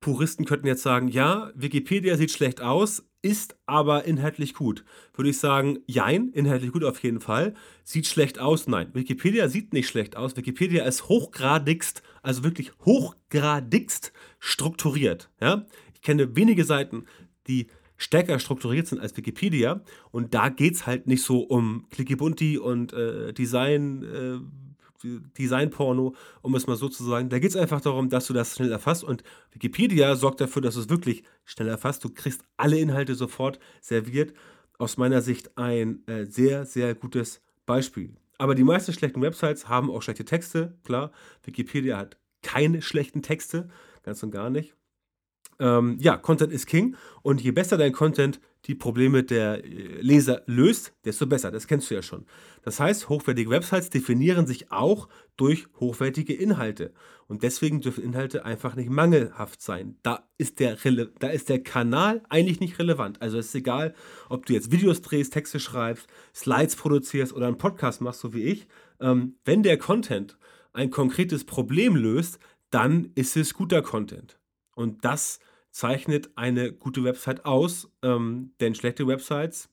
Puristen 0.00 0.46
könnten 0.46 0.66
jetzt 0.66 0.82
sagen, 0.82 1.08
ja, 1.08 1.50
Wikipedia 1.54 2.16
sieht 2.16 2.30
schlecht 2.30 2.62
aus, 2.62 3.04
ist 3.22 3.56
aber 3.66 4.04
inhaltlich 4.04 4.54
gut. 4.54 4.84
Würde 5.14 5.30
ich 5.30 5.38
sagen, 5.38 5.78
jein, 5.86 6.28
inhaltlich 6.30 6.72
gut 6.72 6.84
auf 6.84 7.02
jeden 7.02 7.20
Fall. 7.20 7.54
Sieht 7.84 8.06
schlecht 8.06 8.38
aus? 8.38 8.66
Nein. 8.68 8.90
Wikipedia 8.92 9.48
sieht 9.48 9.72
nicht 9.72 9.88
schlecht 9.88 10.16
aus. 10.16 10.36
Wikipedia 10.36 10.84
ist 10.84 11.08
hochgradigst, 11.08 12.02
also 12.22 12.44
wirklich 12.44 12.72
hochgradigst 12.84 14.12
strukturiert. 14.38 15.30
Ja? 15.40 15.66
Ich 15.94 16.02
kenne 16.02 16.36
wenige 16.36 16.64
Seiten, 16.64 17.06
die 17.48 17.66
stärker 17.96 18.38
strukturiert 18.38 18.86
sind 18.86 19.00
als 19.00 19.16
Wikipedia. 19.16 19.82
Und 20.12 20.34
da 20.34 20.48
geht 20.48 20.74
es 20.74 20.86
halt 20.86 21.06
nicht 21.08 21.22
so 21.22 21.40
um 21.40 21.86
Clicky 21.90 22.58
und 22.58 22.92
äh, 22.92 23.32
Design. 23.32 24.04
Äh, 24.04 24.67
Designporno, 25.02 26.14
um 26.42 26.54
es 26.54 26.66
mal 26.66 26.76
so 26.76 26.88
zu 26.88 27.04
sagen. 27.04 27.28
Da 27.28 27.38
geht 27.38 27.50
es 27.50 27.56
einfach 27.56 27.80
darum, 27.80 28.08
dass 28.08 28.26
du 28.26 28.32
das 28.32 28.54
schnell 28.54 28.72
erfasst 28.72 29.04
und 29.04 29.22
Wikipedia 29.52 30.16
sorgt 30.16 30.40
dafür, 30.40 30.62
dass 30.62 30.74
du 30.74 30.80
es 30.80 30.88
wirklich 30.88 31.22
schnell 31.44 31.68
erfasst. 31.68 32.04
Du 32.04 32.10
kriegst 32.10 32.42
alle 32.56 32.78
Inhalte 32.78 33.14
sofort 33.14 33.58
serviert. 33.80 34.32
Aus 34.78 34.96
meiner 34.96 35.22
Sicht 35.22 35.56
ein 35.58 36.06
äh, 36.06 36.24
sehr, 36.24 36.64
sehr 36.64 36.94
gutes 36.94 37.40
Beispiel. 37.66 38.14
Aber 38.38 38.54
die 38.54 38.62
meisten 38.62 38.92
schlechten 38.92 39.20
Websites 39.20 39.68
haben 39.68 39.90
auch 39.90 40.02
schlechte 40.02 40.24
Texte, 40.24 40.76
klar. 40.84 41.10
Wikipedia 41.42 41.96
hat 41.96 42.16
keine 42.42 42.82
schlechten 42.82 43.22
Texte, 43.22 43.68
ganz 44.04 44.22
und 44.22 44.30
gar 44.30 44.50
nicht. 44.50 44.74
Ähm, 45.58 45.98
ja, 46.00 46.16
Content 46.16 46.52
ist 46.52 46.66
King 46.66 46.96
und 47.22 47.40
je 47.40 47.50
besser 47.50 47.76
dein 47.76 47.92
Content 47.92 48.40
die 48.68 48.74
Probleme 48.74 49.24
der 49.24 49.64
äh, 49.64 50.00
Leser 50.00 50.42
löst, 50.46 50.92
desto 51.04 51.26
besser. 51.26 51.50
Das 51.50 51.66
kennst 51.66 51.90
du 51.90 51.94
ja 51.94 52.02
schon. 52.02 52.26
Das 52.62 52.78
heißt, 52.78 53.08
hochwertige 53.08 53.50
Websites 53.50 53.88
definieren 53.90 54.46
sich 54.46 54.70
auch 54.70 55.08
durch 55.36 55.66
hochwertige 55.80 56.34
Inhalte. 56.34 56.92
Und 57.26 57.42
deswegen 57.42 57.80
dürfen 57.80 58.04
Inhalte 58.04 58.44
einfach 58.44 58.76
nicht 58.76 58.90
mangelhaft 58.90 59.62
sein. 59.62 59.96
Da 60.02 60.28
ist 60.36 60.60
der, 60.60 60.76
da 61.18 61.28
ist 61.28 61.48
der 61.48 61.62
Kanal 61.62 62.22
eigentlich 62.28 62.60
nicht 62.60 62.78
relevant. 62.78 63.20
Also 63.22 63.38
es 63.38 63.46
ist 63.46 63.54
egal, 63.54 63.94
ob 64.28 64.46
du 64.46 64.52
jetzt 64.52 64.70
Videos 64.70 65.00
drehst, 65.00 65.32
Texte 65.32 65.60
schreibst, 65.60 66.06
Slides 66.34 66.76
produzierst 66.76 67.32
oder 67.32 67.46
einen 67.46 67.58
Podcast 67.58 68.02
machst, 68.02 68.20
so 68.20 68.34
wie 68.34 68.42
ich. 68.42 68.68
Ähm, 69.00 69.36
wenn 69.44 69.62
der 69.62 69.78
Content 69.78 70.38
ein 70.74 70.90
konkretes 70.90 71.44
Problem 71.44 71.96
löst, 71.96 72.38
dann 72.70 73.12
ist 73.14 73.36
es 73.36 73.54
guter 73.54 73.80
Content. 73.80 74.38
Und 74.74 75.04
das 75.04 75.40
zeichnet 75.78 76.30
eine 76.34 76.72
gute 76.72 77.04
Website 77.04 77.44
aus, 77.44 77.88
ähm, 78.02 78.50
denn 78.58 78.74
schlechte 78.74 79.06
Websites, 79.06 79.70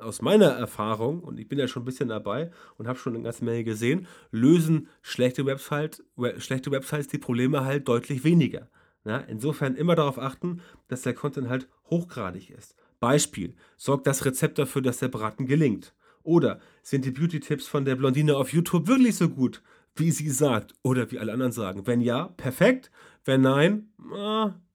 aus 0.00 0.22
meiner 0.22 0.48
Erfahrung, 0.48 1.20
und 1.20 1.38
ich 1.38 1.46
bin 1.46 1.56
ja 1.56 1.68
schon 1.68 1.82
ein 1.82 1.84
bisschen 1.84 2.08
dabei 2.08 2.50
und 2.78 2.88
habe 2.88 2.98
schon 2.98 3.14
eine 3.14 3.22
ganze 3.22 3.44
Menge 3.44 3.62
gesehen, 3.62 4.08
lösen 4.32 4.88
schlechte, 5.02 5.46
Website, 5.46 6.02
schlechte 6.38 6.72
Websites 6.72 7.06
die 7.06 7.18
Probleme 7.18 7.64
halt 7.64 7.86
deutlich 7.86 8.24
weniger. 8.24 8.70
Ja, 9.04 9.18
insofern 9.18 9.76
immer 9.76 9.94
darauf 9.94 10.18
achten, 10.18 10.62
dass 10.88 11.02
der 11.02 11.14
Content 11.14 11.48
halt 11.48 11.68
hochgradig 11.88 12.50
ist. 12.50 12.74
Beispiel, 12.98 13.54
sorgt 13.76 14.08
das 14.08 14.24
Rezept 14.24 14.58
dafür, 14.58 14.82
dass 14.82 14.98
der 14.98 15.08
Braten 15.08 15.46
gelingt. 15.46 15.94
Oder 16.24 16.58
sind 16.82 17.04
die 17.04 17.12
Beauty-Tipps 17.12 17.68
von 17.68 17.84
der 17.84 17.94
Blondine 17.94 18.36
auf 18.36 18.52
YouTube 18.52 18.88
wirklich 18.88 19.14
so 19.14 19.28
gut, 19.28 19.62
wie 20.00 20.10
sie 20.10 20.30
sagt 20.30 20.74
oder 20.82 21.10
wie 21.10 21.18
alle 21.18 21.32
anderen 21.32 21.52
sagen? 21.52 21.86
Wenn 21.86 22.00
ja, 22.00 22.28
perfekt. 22.36 22.90
Wenn 23.24 23.42
nein, 23.42 23.90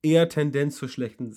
eher 0.02 0.30
Tendenz 0.30 0.78
zur 0.78 0.88
schlechten, 0.88 1.36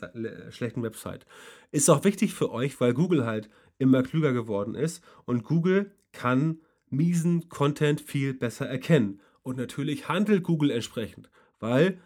schlechten 0.50 0.82
Website. 0.82 1.26
Ist 1.72 1.88
auch 1.88 2.04
wichtig 2.04 2.34
für 2.34 2.52
euch, 2.52 2.80
weil 2.80 2.94
Google 2.94 3.24
halt 3.24 3.48
immer 3.78 4.02
klüger 4.02 4.32
geworden 4.32 4.74
ist 4.74 5.02
und 5.24 5.42
Google 5.42 5.92
kann 6.12 6.60
miesen 6.90 7.48
Content 7.48 8.00
viel 8.00 8.34
besser 8.34 8.66
erkennen. 8.68 9.20
Und 9.42 9.56
natürlich 9.56 10.08
handelt 10.08 10.42
Google 10.42 10.70
entsprechend, 10.70 11.30
weil 11.58 11.98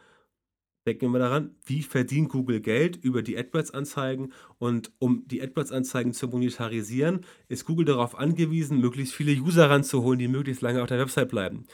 Denken 0.87 1.13
wir 1.13 1.21
daran, 1.21 1.55
wie 1.65 1.83
verdient 1.83 2.29
Google 2.29 2.61
Geld 2.61 2.97
über 2.97 3.23
die 3.23 3.39
AdWords-Anzeigen 3.39 4.33
und 4.59 4.91
um 4.99 5.27
die 5.29 5.41
AdWords-Anzeigen 5.41 6.13
zu 6.13 6.27
monetarisieren, 6.27 7.25
ist 7.49 7.67
Google 7.67 7.85
darauf 7.85 8.19
angewiesen, 8.19 8.81
möglichst 8.81 9.15
viele 9.15 9.33
User 9.41 9.71
ranzuholen, 9.71 10.19
die 10.19 10.27
möglichst 10.27 10.61
lange 10.61 10.83
auf 10.83 10.89
der 10.89 10.99
Website 10.99 11.29
bleiben. 11.29 11.65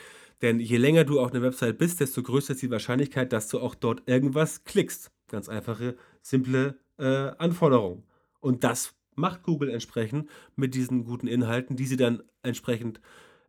Denn 0.43 0.61
je 0.61 0.77
länger 0.77 1.05
du 1.05 1.21
auf 1.21 1.33
einer 1.33 1.43
Website 1.43 1.79
bist, 1.79 2.01
desto 2.01 2.23
größer 2.23 2.53
ist 2.53 2.63
die 2.63 2.71
Wahrscheinlichkeit, 2.71 3.33
dass 3.33 3.49
du 3.49 3.61
auch 3.61 3.75
dort 3.75 4.03
irgendwas 4.07 4.65
klickst. 4.65 5.11
Ganz 5.29 5.49
einfache, 5.49 5.97
simple 6.21 6.79
äh, 6.99 7.05
Anforderung. 7.39 8.05
Und 8.41 8.63
das 8.63 8.95
macht 9.15 9.43
Google 9.43 9.71
entsprechend 9.71 10.29
mit 10.55 10.75
diesen 10.75 11.05
guten 11.05 11.27
Inhalten, 11.27 11.77
die 11.77 11.87
sie 11.87 11.97
dann 11.97 12.23
entsprechend 12.43 13.01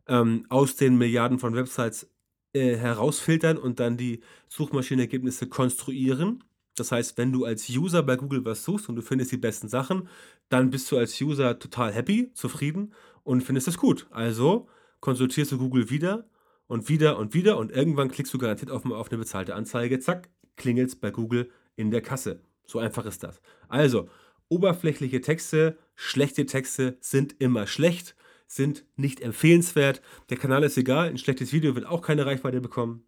ähm, 0.08 0.46
aus 0.48 0.76
den 0.76 0.98
Milliarden 0.98 1.38
von 1.38 1.54
Websites 1.54 2.08
äh, 2.52 2.76
herausfiltern 2.76 3.58
und 3.58 3.80
dann 3.80 3.96
die 3.96 4.20
Suchmaschinenergebnisse 4.48 5.48
konstruieren. 5.48 6.44
Das 6.76 6.92
heißt, 6.92 7.18
wenn 7.18 7.32
du 7.32 7.44
als 7.44 7.68
User 7.68 8.02
bei 8.02 8.16
Google 8.16 8.44
was 8.44 8.64
suchst 8.64 8.88
und 8.88 8.96
du 8.96 9.02
findest 9.02 9.32
die 9.32 9.36
besten 9.36 9.68
Sachen, 9.68 10.08
dann 10.48 10.70
bist 10.70 10.90
du 10.90 10.96
als 10.96 11.20
User 11.20 11.58
total 11.58 11.92
happy, 11.92 12.32
zufrieden 12.32 12.94
und 13.22 13.42
findest 13.42 13.68
es 13.68 13.76
gut. 13.76 14.06
Also 14.10 14.68
konsultierst 15.00 15.52
du 15.52 15.58
Google 15.58 15.90
wieder 15.90 16.28
und 16.66 16.88
wieder 16.88 17.18
und 17.18 17.34
wieder 17.34 17.58
und 17.58 17.72
irgendwann 17.72 18.10
klickst 18.10 18.32
du 18.32 18.38
garantiert 18.38 18.70
auf, 18.70 18.84
auf 18.86 19.10
eine 19.10 19.18
bezahlte 19.18 19.54
Anzeige, 19.54 19.98
zack, 19.98 20.30
klingelt 20.56 20.88
es 20.88 20.96
bei 20.96 21.10
Google 21.10 21.50
in 21.76 21.90
der 21.90 22.00
Kasse. 22.00 22.40
So 22.66 22.78
einfach 22.78 23.04
ist 23.06 23.22
das. 23.22 23.40
Also, 23.68 24.08
oberflächliche 24.48 25.20
Texte, 25.20 25.78
schlechte 25.94 26.46
Texte 26.46 26.96
sind 27.00 27.40
immer 27.40 27.66
schlecht, 27.66 28.14
sind 28.50 28.84
nicht 28.96 29.20
empfehlenswert. 29.20 30.02
Der 30.28 30.36
Kanal 30.36 30.64
ist 30.64 30.76
egal, 30.76 31.08
ein 31.08 31.18
schlechtes 31.18 31.52
Video 31.52 31.76
wird 31.76 31.86
auch 31.86 32.02
keine 32.02 32.26
Reichweite 32.26 32.60
bekommen. 32.60 33.04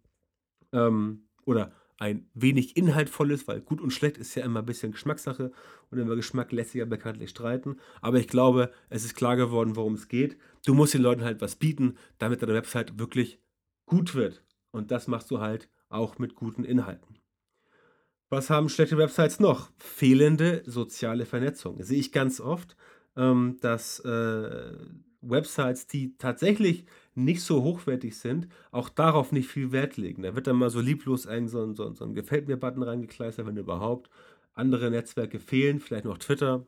Ähm, 0.71 1.25
oder 1.45 1.73
ein 1.99 2.29
wenig 2.33 2.77
inhaltvolles, 2.77 3.45
weil 3.47 3.59
gut 3.59 3.81
und 3.81 3.91
schlecht 3.91 4.17
ist 4.17 4.35
ja 4.35 4.45
immer 4.45 4.59
ein 4.59 4.65
bisschen 4.65 4.93
Geschmackssache 4.93 5.51
und 5.91 5.97
über 5.97 6.15
Geschmack 6.15 6.53
lässt 6.53 6.71
sich 6.71 6.79
ja 6.79 6.85
bekanntlich 6.85 7.29
streiten. 7.29 7.77
Aber 8.01 8.19
ich 8.19 8.29
glaube, 8.29 8.71
es 8.89 9.03
ist 9.03 9.15
klar 9.15 9.35
geworden, 9.35 9.75
worum 9.75 9.95
es 9.95 10.07
geht. 10.07 10.37
Du 10.65 10.73
musst 10.73 10.93
den 10.93 11.01
Leuten 11.01 11.23
halt 11.23 11.41
was 11.41 11.57
bieten, 11.57 11.97
damit 12.19 12.41
deine 12.41 12.53
Website 12.53 12.97
wirklich 12.97 13.39
gut 13.85 14.15
wird. 14.15 14.43
Und 14.71 14.91
das 14.91 15.07
machst 15.07 15.29
du 15.29 15.39
halt 15.39 15.69
auch 15.89 16.19
mit 16.19 16.35
guten 16.35 16.63
Inhalten. 16.63 17.19
Was 18.29 18.49
haben 18.49 18.69
schlechte 18.69 18.97
Websites 18.97 19.41
noch? 19.41 19.71
Fehlende 19.77 20.63
soziale 20.65 21.25
Vernetzung. 21.25 21.83
Sehe 21.83 21.99
ich 21.99 22.13
ganz 22.13 22.39
oft, 22.39 22.77
ähm, 23.15 23.57
dass 23.61 23.99
äh, 23.99 24.73
Websites, 25.23 25.87
die 25.87 26.17
tatsächlich 26.17 26.85
nicht 27.15 27.41
so 27.43 27.63
hochwertig 27.63 28.17
sind, 28.17 28.47
auch 28.71 28.89
darauf 28.89 29.31
nicht 29.31 29.47
viel 29.47 29.71
Wert 29.71 29.97
legen. 29.97 30.23
Da 30.23 30.35
wird 30.35 30.47
dann 30.47 30.55
mal 30.55 30.69
so 30.69 30.79
lieblos 30.79 31.27
ein, 31.27 31.47
so, 31.47 31.73
so, 31.73 31.93
so 31.93 32.05
ein 32.05 32.13
Gefällt 32.13 32.47
mir-Button 32.47 32.83
reingekleistert, 32.83 33.45
wenn 33.45 33.57
überhaupt. 33.57 34.09
Andere 34.53 34.91
Netzwerke 34.91 35.39
fehlen, 35.39 35.79
vielleicht 35.79 36.05
noch 36.05 36.17
Twitter 36.17 36.67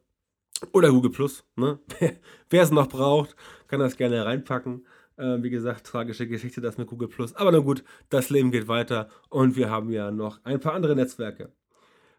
oder 0.71 0.89
Google 0.91 1.11
Plus. 1.11 1.43
Ne? 1.55 1.79
Wer 2.49 2.63
es 2.63 2.71
noch 2.71 2.87
braucht, 2.87 3.35
kann 3.67 3.79
das 3.79 3.97
gerne 3.97 4.25
reinpacken. 4.25 4.85
Äh, 5.17 5.41
wie 5.43 5.49
gesagt, 5.49 5.85
tragische 5.85 6.27
Geschichte 6.27 6.61
das 6.61 6.77
mit 6.77 6.87
Google 6.87 7.07
Plus. 7.07 7.35
Aber 7.35 7.51
na 7.51 7.59
gut, 7.59 7.83
das 8.09 8.29
Leben 8.29 8.51
geht 8.51 8.67
weiter 8.67 9.09
und 9.29 9.55
wir 9.55 9.69
haben 9.69 9.89
ja 9.89 10.11
noch 10.11 10.39
ein 10.43 10.59
paar 10.59 10.73
andere 10.73 10.95
Netzwerke. 10.95 11.51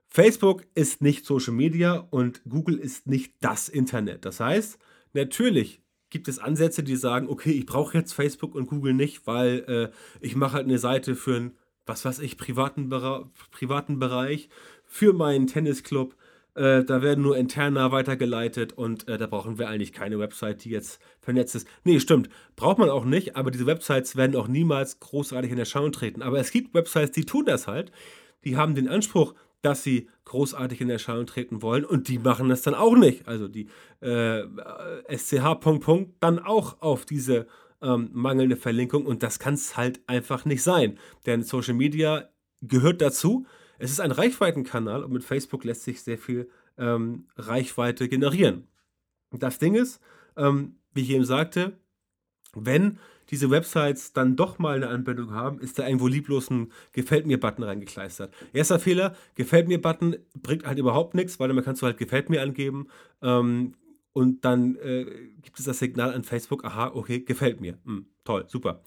Facebook 0.08 0.64
ist 0.74 1.02
nicht 1.02 1.26
Social 1.26 1.52
Media 1.52 2.06
und 2.10 2.42
Google 2.48 2.78
ist 2.78 3.06
nicht 3.06 3.34
das 3.40 3.68
Internet. 3.68 4.24
Das 4.24 4.40
heißt, 4.40 4.78
natürlich 5.12 5.82
gibt 6.10 6.28
es 6.28 6.38
Ansätze, 6.38 6.82
die 6.82 6.96
sagen, 6.96 7.28
okay, 7.28 7.50
ich 7.50 7.66
brauche 7.66 7.98
jetzt 7.98 8.12
Facebook 8.12 8.54
und 8.54 8.66
Google 8.66 8.94
nicht, 8.94 9.26
weil 9.26 9.64
äh, 9.92 9.96
ich 10.20 10.36
mache 10.36 10.54
halt 10.54 10.64
eine 10.64 10.78
Seite 10.78 11.14
für 11.14 11.36
einen, 11.36 11.58
was 11.84 12.04
weiß 12.04 12.20
ich, 12.20 12.36
privaten, 12.36 12.88
Bere 12.88 13.30
privaten 13.50 13.98
Bereich, 13.98 14.48
für 14.84 15.12
meinen 15.12 15.46
Tennisclub, 15.46 16.14
äh, 16.56 16.84
da 16.84 17.02
werden 17.02 17.22
nur 17.22 17.36
interner 17.36 17.92
weitergeleitet 17.92 18.72
und 18.72 19.06
äh, 19.08 19.18
da 19.18 19.26
brauchen 19.26 19.58
wir 19.58 19.68
eigentlich 19.68 19.92
keine 19.92 20.18
Website, 20.18 20.64
die 20.64 20.70
jetzt 20.70 21.00
vernetzt 21.20 21.54
ist. 21.54 21.68
Nee, 21.84 22.00
stimmt. 22.00 22.30
Braucht 22.56 22.78
man 22.78 22.88
auch 22.88 23.04
nicht, 23.04 23.36
aber 23.36 23.50
diese 23.50 23.66
Websites 23.66 24.16
werden 24.16 24.34
auch 24.36 24.48
niemals 24.48 24.98
großartig 24.98 25.52
in 25.52 25.58
Erscheinung 25.58 25.92
treten. 25.92 26.22
Aber 26.22 26.38
es 26.38 26.50
gibt 26.50 26.72
Websites, 26.72 27.12
die 27.12 27.26
tun 27.26 27.44
das 27.44 27.66
halt. 27.66 27.92
Die 28.44 28.56
haben 28.56 28.74
den 28.74 28.88
Anspruch, 28.88 29.34
dass 29.66 29.82
sie 29.82 30.08
großartig 30.26 30.80
in 30.80 30.90
Erscheinung 30.90 31.26
treten 31.26 31.60
wollen 31.60 31.84
und 31.84 32.06
die 32.06 32.20
machen 32.20 32.48
das 32.48 32.62
dann 32.62 32.74
auch 32.74 32.94
nicht. 32.94 33.26
Also 33.26 33.48
die 33.48 33.68
äh, 34.00 34.44
SCH 35.12 35.56
Punkt, 35.60 35.84
Punkt, 35.84 36.14
dann 36.20 36.38
auch 36.38 36.80
auf 36.80 37.04
diese 37.04 37.48
ähm, 37.82 38.10
mangelnde 38.12 38.56
Verlinkung 38.56 39.06
und 39.06 39.24
das 39.24 39.40
kann 39.40 39.54
es 39.54 39.76
halt 39.76 40.00
einfach 40.06 40.44
nicht 40.44 40.62
sein. 40.62 41.00
Denn 41.26 41.42
Social 41.42 41.74
Media 41.74 42.28
gehört 42.62 43.02
dazu. 43.02 43.44
Es 43.80 43.90
ist 43.90 44.00
ein 44.00 44.12
Reichweitenkanal 44.12 45.02
und 45.02 45.12
mit 45.12 45.24
Facebook 45.24 45.64
lässt 45.64 45.82
sich 45.82 46.00
sehr 46.00 46.16
viel 46.16 46.48
ähm, 46.78 47.26
Reichweite 47.36 48.08
generieren. 48.08 48.68
Das 49.32 49.58
Ding 49.58 49.74
ist, 49.74 50.00
ähm, 50.36 50.76
wie 50.94 51.02
ich 51.02 51.10
eben 51.10 51.24
sagte, 51.24 51.72
wenn 52.54 53.00
diese 53.30 53.50
Websites 53.50 54.12
dann 54.12 54.36
doch 54.36 54.58
mal 54.58 54.76
eine 54.76 54.88
Anbindung 54.88 55.32
haben, 55.32 55.58
ist 55.60 55.78
da 55.78 55.86
irgendwo 55.86 56.08
lieblos 56.08 56.50
ein 56.50 56.72
Gefällt 56.92 57.26
mir-Button 57.26 57.64
reingekleistert. 57.64 58.32
Erster 58.52 58.78
Fehler, 58.78 59.16
Gefällt 59.34 59.68
mir-Button 59.68 60.16
bringt 60.40 60.66
halt 60.66 60.78
überhaupt 60.78 61.14
nichts, 61.14 61.40
weil 61.40 61.48
dann 61.48 61.64
kannst 61.64 61.82
du 61.82 61.86
halt 61.86 61.98
Gefällt 61.98 62.30
mir 62.30 62.42
angeben 62.42 62.88
ähm, 63.22 63.74
und 64.12 64.44
dann 64.44 64.76
äh, 64.76 65.04
gibt 65.42 65.58
es 65.58 65.64
das 65.64 65.78
Signal 65.78 66.12
an 66.14 66.24
Facebook, 66.24 66.64
aha, 66.64 66.92
okay, 66.94 67.20
gefällt 67.20 67.60
mir. 67.60 67.78
Hm, 67.84 68.06
toll, 68.24 68.44
super. 68.48 68.82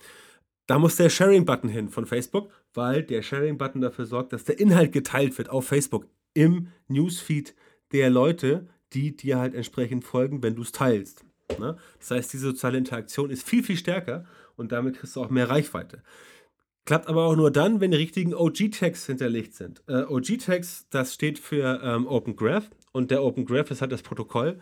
Da 0.68 0.78
muss 0.80 0.96
der 0.96 1.10
Sharing-Button 1.10 1.70
hin 1.70 1.90
von 1.90 2.06
Facebook, 2.06 2.52
weil 2.74 3.04
der 3.04 3.22
Sharing-Button 3.22 3.82
dafür 3.82 4.06
sorgt, 4.06 4.34
dass 4.34 4.44
der 4.44 4.60
Inhalt 4.60 4.92
geteilt 4.92 5.38
wird 5.38 5.50
auf 5.50 5.68
Facebook 5.68 6.08
im 6.34 6.68
Newsfeed 6.88 7.56
der 7.92 8.10
Leute, 8.10 8.68
die 8.94 9.16
dir 9.16 9.40
halt 9.40 9.56
entsprechend 9.56 10.04
folgen, 10.04 10.44
wenn 10.44 10.56
du 10.56 10.62
es 10.62 10.72
teilst. 10.72 11.26
Ne? 11.58 11.78
Das 12.00 12.12
heißt, 12.12 12.34
diese 12.34 12.48
soziale 12.48 12.78
Interaktion 12.78 13.30
ist 13.30 13.48
viel, 13.48 13.64
viel 13.64 13.78
stärker 13.78 14.26
und 14.56 14.72
damit 14.72 14.98
kriegst 14.98 15.16
du 15.16 15.22
auch 15.22 15.30
mehr 15.30 15.50
Reichweite. 15.50 16.04
Klappt 16.86 17.08
aber 17.08 17.26
auch 17.26 17.36
nur 17.36 17.52
dann, 17.52 17.82
wenn 17.82 17.92
die 17.92 17.98
richtigen 17.98 18.34
OG-Tags 18.34 19.06
hinterlegt 19.06 19.54
sind. 19.54 19.84
Äh, 19.88 20.04
OG-Tags, 20.04 20.88
das 20.90 21.14
steht 21.14 21.40
für 21.40 21.82
ähm, 21.84 22.08
Open 22.08 22.36
Graph 22.36 22.70
und 22.92 23.12
der 23.12 23.24
Open 23.24 23.46
Graph 23.46 23.72
ist 23.72 23.82
halt 23.82 23.92
das 23.92 24.02
Protokoll, 24.02 24.60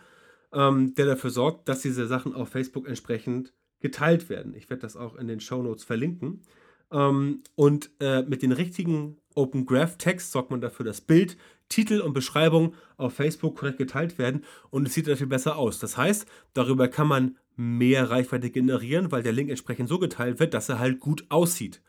ähm, 0.52 0.94
der 0.94 1.06
dafür 1.06 1.30
sorgt, 1.30 1.68
dass 1.68 1.82
diese 1.82 2.06
Sachen 2.06 2.34
auf 2.34 2.50
Facebook 2.50 2.86
entsprechend 2.86 3.52
geteilt 3.80 4.28
werden. 4.28 4.54
Ich 4.54 4.68
werde 4.70 4.82
das 4.82 4.96
auch 4.96 5.16
in 5.16 5.28
den 5.28 5.40
Show 5.40 5.62
Notes 5.62 5.84
verlinken. 5.84 6.42
Ähm, 6.90 7.42
und 7.54 7.90
äh, 8.00 8.22
mit 8.22 8.42
den 8.42 8.52
richtigen 8.52 9.18
Open 9.34 9.66
Graph 9.66 9.98
Tags 9.98 10.32
sorgt 10.32 10.50
man 10.50 10.60
dafür, 10.60 10.86
dass 10.86 11.00
Bild, 11.00 11.36
Titel 11.68 12.00
und 12.00 12.14
Beschreibung 12.14 12.74
auf 12.96 13.14
Facebook 13.14 13.56
korrekt 13.58 13.78
geteilt 13.78 14.18
werden 14.18 14.44
und 14.70 14.88
es 14.88 14.94
sieht 14.94 15.06
dafür 15.06 15.26
besser 15.26 15.56
aus. 15.56 15.78
Das 15.78 15.96
heißt, 15.96 16.26
darüber 16.54 16.88
kann 16.88 17.06
man 17.06 17.36
mehr 17.56 18.10
Reichweite 18.10 18.50
generieren, 18.50 19.12
weil 19.12 19.22
der 19.22 19.32
Link 19.32 19.50
entsprechend 19.50 19.88
so 19.88 19.98
geteilt 19.98 20.40
wird, 20.40 20.54
dass 20.54 20.68
er 20.68 20.78
halt 20.78 21.00
gut 21.00 21.26
aussieht. 21.28 21.82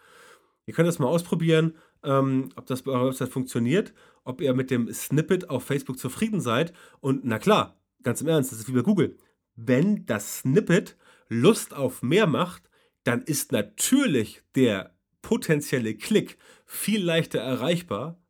Ihr 0.65 0.73
könnt 0.73 0.88
das 0.88 0.99
mal 0.99 1.07
ausprobieren, 1.07 1.75
ähm, 2.03 2.49
ob 2.55 2.65
das 2.65 2.83
bei 2.83 2.91
eurer 2.91 3.07
Website 3.07 3.29
funktioniert. 3.29 3.93
ob 4.25 4.41
ihr 4.41 4.53
mit 4.53 4.69
dem 4.69 4.93
Snippet 4.93 5.49
auf 5.49 5.63
Facebook 5.63 5.97
zufrieden 5.97 6.39
seid. 6.39 6.71
Und 6.99 7.25
na 7.25 7.39
klar, 7.39 7.79
ganz 8.03 8.21
im 8.21 8.27
Ernst, 8.27 8.51
das 8.51 8.59
ist 8.59 8.67
wie 8.67 8.73
bei 8.73 8.81
Google. 8.81 9.17
Wenn 9.55 10.05
das 10.05 10.39
Snippet 10.39 10.97
Lust 11.29 11.73
auf 11.73 12.03
mehr 12.03 12.27
macht, 12.27 12.68
dann 13.03 13.21
ist 13.23 13.51
natürlich 13.51 14.41
der 14.55 14.93
potenzielle 15.21 15.95
Klick 15.95 16.38
viel 16.65 17.03
leichter 17.03 17.39
erreichbar 17.39 18.21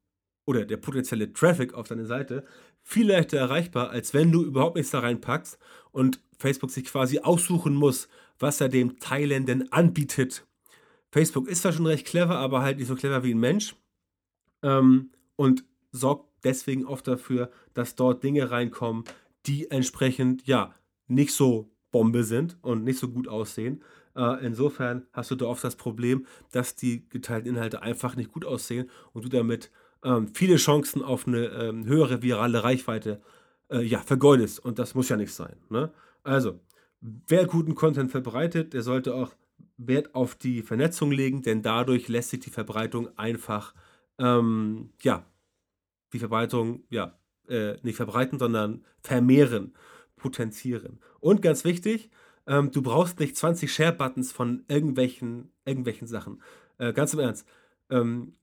oder 0.46 0.66
der 0.66 0.78
potenzielle 0.78 1.34
Traffic 1.34 1.74
auf 1.74 1.88
deine 1.88 2.06
Seite 2.06 2.46
viel 2.82 3.08
leichter 3.08 3.38
erreichbar, 3.38 3.92
als 3.92 4.14
wenn 4.14 4.32
du 4.32 4.44
überhaupt 4.44 4.76
nichts 4.76 4.92
da 4.92 5.00
reinpackst 5.00 5.60
und 5.92 6.22
Facebook 6.38 6.72
sich 6.72 6.86
quasi 6.86 7.20
aussuchen 7.20 7.76
muss, 7.76 8.08
was 8.40 8.62
er 8.62 8.70
dem 8.70 9.00
Teilenden 9.00 9.72
anbietet. 9.72 10.48
Facebook 11.12 11.48
ist 11.48 11.62
zwar 11.62 11.74
schon 11.74 11.86
recht 11.86 12.08
clever, 12.08 12.38
aber 12.38 12.62
halt 12.62 12.78
nicht 12.78 12.88
so 12.88 12.96
clever 12.96 13.24
wie 13.24 13.34
ein 13.34 13.40
Mensch 13.40 13.76
ähm, 14.64 15.12
und 15.36 15.66
sorgt 15.92 16.30
deswegen 16.44 16.86
oft 16.86 17.08
dafür, 17.08 17.52
dass 17.74 17.96
dort 17.96 18.24
Dinge 18.24 18.50
reinkommen, 18.50 19.04
die 19.46 19.70
entsprechend 19.70 20.48
ja 20.48 20.74
nicht 21.08 21.34
so 21.34 21.70
Bombe 21.92 22.24
sind 22.24 22.58
und 22.62 22.84
nicht 22.84 23.00
so 23.00 23.10
gut 23.10 23.28
aussehen. 23.28 23.84
Äh, 24.20 24.46
insofern 24.46 25.08
hast 25.14 25.32
du 25.32 25.36
da 25.36 25.46
oft 25.46 25.64
das 25.64 25.78
Problem, 25.78 26.26
dass 26.52 26.76
die 26.76 27.08
geteilten 27.08 27.50
Inhalte 27.56 27.82
einfach 27.82 28.18
nicht 28.18 28.34
gut 28.34 28.44
aussehen 28.44 28.90
und 29.14 29.24
du 29.24 29.30
damit 29.30 29.72
ähm, 30.04 30.28
viele 30.28 30.58
Chancen 30.58 31.02
auf 31.02 31.26
eine 31.26 31.46
ähm, 31.48 31.86
höhere 31.86 32.22
virale 32.22 32.64
Reichweite 32.64 33.22
äh, 33.70 33.82
ja, 33.82 34.00
vergeudest. 34.00 34.60
Und 34.60 34.78
das 34.78 34.94
muss 34.94 35.08
ja 35.08 35.16
nicht 35.16 35.34
sein. 35.34 35.56
Ne? 35.70 35.92
Also, 36.24 36.60
wer 37.00 37.46
guten 37.46 37.76
Content 37.76 38.12
verbreitet, 38.12 38.74
der 38.74 38.82
sollte 38.82 39.16
auch 39.16 39.34
Wert 39.78 40.14
auf 40.14 40.36
die 40.36 40.64
Vernetzung 40.64 41.12
legen, 41.12 41.42
denn 41.42 41.62
dadurch 41.62 42.10
lässt 42.10 42.32
sich 42.32 42.42
die 42.42 42.50
Verbreitung 42.50 43.18
einfach, 43.18 43.74
ähm, 44.18 44.90
ja, 45.02 45.26
die 46.12 46.20
Verbreitung, 46.20 46.84
ja, 46.90 47.18
äh, 47.48 47.76
nicht 47.84 47.96
verbreiten, 47.96 48.38
sondern 48.38 48.84
vermehren, 49.02 49.74
potenzieren. 50.18 51.00
Und 51.22 51.42
ganz 51.42 51.64
wichtig, 51.64 52.10
ähm, 52.50 52.72
du 52.72 52.82
brauchst 52.82 53.20
nicht 53.20 53.38
20 53.38 53.72
Share-Buttons 53.72 54.32
von 54.32 54.66
irgendwelchen, 54.68 55.52
irgendwelchen 55.66 56.08
Sachen. 56.08 56.42
Äh, 56.80 56.92
ganz 56.94 57.14
im 57.14 57.20
Ernst. 57.20 57.48
Ähm, 57.92 58.34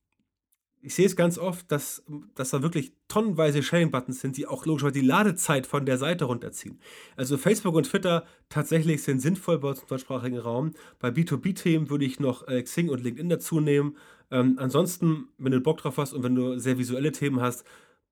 ich 0.81 0.95
sehe 0.95 1.07
es 1.07 1.17
ganz 1.17 1.37
oft, 1.37 1.73
dass, 1.73 2.05
dass 2.37 2.51
da 2.51 2.63
wirklich 2.63 2.93
tonnenweise 3.09 3.65
Sharing-Buttons 3.65 4.21
sind, 4.21 4.37
die 4.37 4.47
auch 4.47 4.65
logischerweise 4.65 5.01
die 5.01 5.07
Ladezeit 5.07 5.67
von 5.67 5.85
der 5.85 5.99
Seite 5.99 6.27
runterziehen. 6.27 6.79
Also 7.17 7.37
Facebook 7.37 7.75
und 7.75 7.89
Twitter 7.91 8.25
tatsächlich 8.49 9.03
sind 9.03 9.21
sinnvoll 9.21 9.59
bei 9.59 9.71
uns 9.71 9.81
im 9.81 9.89
deutschsprachigen 9.89 10.39
Raum. 10.39 10.75
Bei 11.01 11.09
B2B-Themen 11.09 11.91
würde 11.91 12.05
ich 12.05 12.21
noch 12.21 12.47
äh, 12.47 12.63
Xing 12.63 12.89
und 12.89 13.03
LinkedIn 13.03 13.29
dazu 13.29 13.61
nehmen. 13.61 13.97
Ähm, 14.31 14.57
ansonsten, 14.61 15.29
wenn 15.39 15.51
du 15.51 15.61
Bock 15.61 15.79
drauf 15.79 15.99
hast 15.99 16.13
und 16.13 16.23
wenn 16.23 16.37
du 16.37 16.61
sehr 16.61 16.79
visuelle 16.79 17.11
Themen 17.11 17.41
hast, 17.41 17.65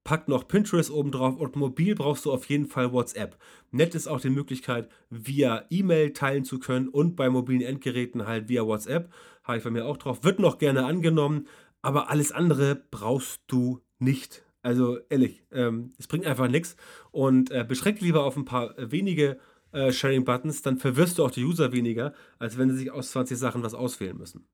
pack 0.05 0.29
noch 0.29 0.47
Pinterest 0.47 0.91
oben 0.91 1.11
drauf 1.11 1.37
und 1.37 1.57
mobil 1.57 1.95
brauchst 1.95 2.27
du 2.27 2.33
auf 2.33 2.45
jeden 2.47 2.67
Fall 2.67 2.93
WhatsApp. 2.93 3.37
Nett 3.71 3.95
ist 3.95 4.07
auch 4.07 4.21
die 4.21 4.31
Möglichkeit, 4.31 4.89
via 5.11 5.65
E-Mail 5.71 6.13
teilen 6.13 6.45
zu 6.45 6.59
können 6.59 6.89
und 6.89 7.17
bei 7.17 7.29
mobilen 7.31 7.63
Endgeräten 7.63 8.27
halt 8.27 8.49
via 8.49 8.67
WhatsApp. 8.67 9.13
Habe 9.43 9.59
ich 9.59 9.65
bei 9.65 9.71
mir 9.71 9.87
auch 9.87 9.97
drauf. 9.97 10.23
Wird 10.23 10.39
noch 10.39 10.59
gerne 10.59 10.85
angenommen, 10.85 11.49
aber 11.83 12.11
alles 12.11 12.33
andere 12.33 12.83
brauchst 12.91 13.43
du 13.47 13.81
nicht. 13.99 14.45
Also 14.63 14.99
ehrlich, 15.09 15.43
ähm, 15.53 15.93
es 15.99 16.07
bringt 16.07 16.27
einfach 16.27 16.49
nichts 16.49 16.77
und 17.11 17.51
äh, 17.51 17.65
beschränk 17.67 18.01
lieber 18.01 18.25
auf 18.25 18.37
ein 18.37 18.47
paar 18.47 18.75
wenige 18.79 19.39
äh, 19.73 19.93
Sharing-Buttons, 19.93 20.63
dann 20.63 20.79
verwirrst 20.79 21.19
du 21.19 21.25
auch 21.25 21.31
die 21.31 21.45
User 21.45 21.73
weniger, 21.73 22.15
als 22.39 22.57
wenn 22.57 22.71
sie 22.71 22.77
sich 22.77 22.91
aus 22.91 23.11
20 23.11 23.37
Sachen 23.37 23.63
was 23.63 23.75
auswählen 23.75 24.17
müssen. 24.17 24.47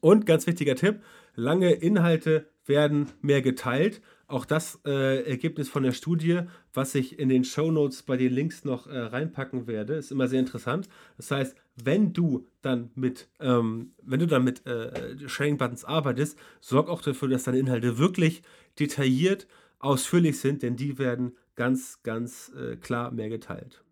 Und 0.00 0.26
ganz 0.26 0.46
wichtiger 0.46 0.74
Tipp, 0.74 1.00
lange 1.34 1.72
Inhalte 1.72 2.48
werden 2.64 3.08
mehr 3.20 3.42
geteilt. 3.42 4.00
Auch 4.28 4.44
das 4.44 4.80
äh, 4.84 5.22
Ergebnis 5.28 5.68
von 5.68 5.84
der 5.84 5.92
Studie, 5.92 6.40
was 6.74 6.96
ich 6.96 7.18
in 7.18 7.28
den 7.28 7.44
Show 7.44 7.70
Notes 7.70 8.02
bei 8.02 8.16
den 8.16 8.32
Links 8.32 8.64
noch 8.64 8.88
äh, 8.88 8.98
reinpacken 8.98 9.68
werde, 9.68 9.94
ist 9.94 10.10
immer 10.10 10.26
sehr 10.26 10.40
interessant. 10.40 10.88
Das 11.16 11.30
heißt, 11.30 11.56
wenn 11.76 12.12
du 12.12 12.44
dann 12.60 12.90
mit, 12.96 13.28
ähm, 13.38 13.92
wenn 14.02 14.18
du 14.18 14.26
dann 14.26 14.42
mit 14.42 14.66
äh, 14.66 15.28
Sharing 15.28 15.58
Buttons 15.58 15.84
arbeitest, 15.84 16.36
sorg 16.60 16.88
auch 16.88 17.02
dafür, 17.02 17.28
dass 17.28 17.44
deine 17.44 17.58
Inhalte 17.58 17.98
wirklich 17.98 18.42
detailliert, 18.80 19.46
ausführlich 19.78 20.40
sind, 20.40 20.62
denn 20.62 20.74
die 20.74 20.98
werden 20.98 21.36
ganz, 21.54 22.02
ganz 22.02 22.52
äh, 22.56 22.76
klar 22.76 23.12
mehr 23.12 23.28
geteilt. 23.28 23.84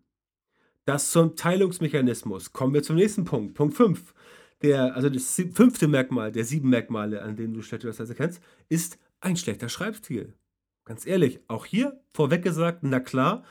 Das 0.83 1.11
zum 1.11 1.35
Teilungsmechanismus. 1.35 2.51
Kommen 2.51 2.73
wir 2.73 2.83
zum 2.83 2.97
nächsten 2.97 3.23
Punkt. 3.23 3.55
Punkt 3.55 3.75
5. 3.75 4.13
Der, 4.61 4.95
also 4.95 5.09
das 5.09 5.41
fünfte 5.53 5.87
Merkmal 5.87 6.31
der 6.31 6.43
sieben 6.45 6.69
Merkmale, 6.69 7.21
an 7.21 7.35
denen 7.35 7.53
du 7.53 7.61
schlechte 7.61 7.87
Websites 7.87 8.09
erkennst, 8.09 8.41
ist 8.69 8.99
ein 9.19 9.37
schlechter 9.37 9.69
Schreibstil. 9.69 10.33
Ganz 10.85 11.05
ehrlich, 11.05 11.39
auch 11.47 11.65
hier 11.65 11.99
vorweg 12.13 12.43
gesagt, 12.43 12.79
na 12.83 12.99
klar, 12.99 13.43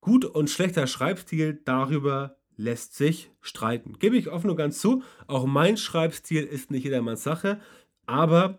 gut 0.00 0.24
und 0.24 0.50
schlechter 0.50 0.86
Schreibstil, 0.86 1.60
darüber 1.64 2.36
lässt 2.56 2.94
sich 2.94 3.30
streiten. 3.40 3.98
Gebe 3.98 4.16
ich 4.16 4.30
offen 4.30 4.50
und 4.50 4.56
ganz 4.56 4.80
zu, 4.80 5.02
auch 5.26 5.46
mein 5.46 5.76
Schreibstil 5.76 6.44
ist 6.44 6.70
nicht 6.70 6.84
jedermanns 6.84 7.22
Sache, 7.22 7.60
aber 8.06 8.58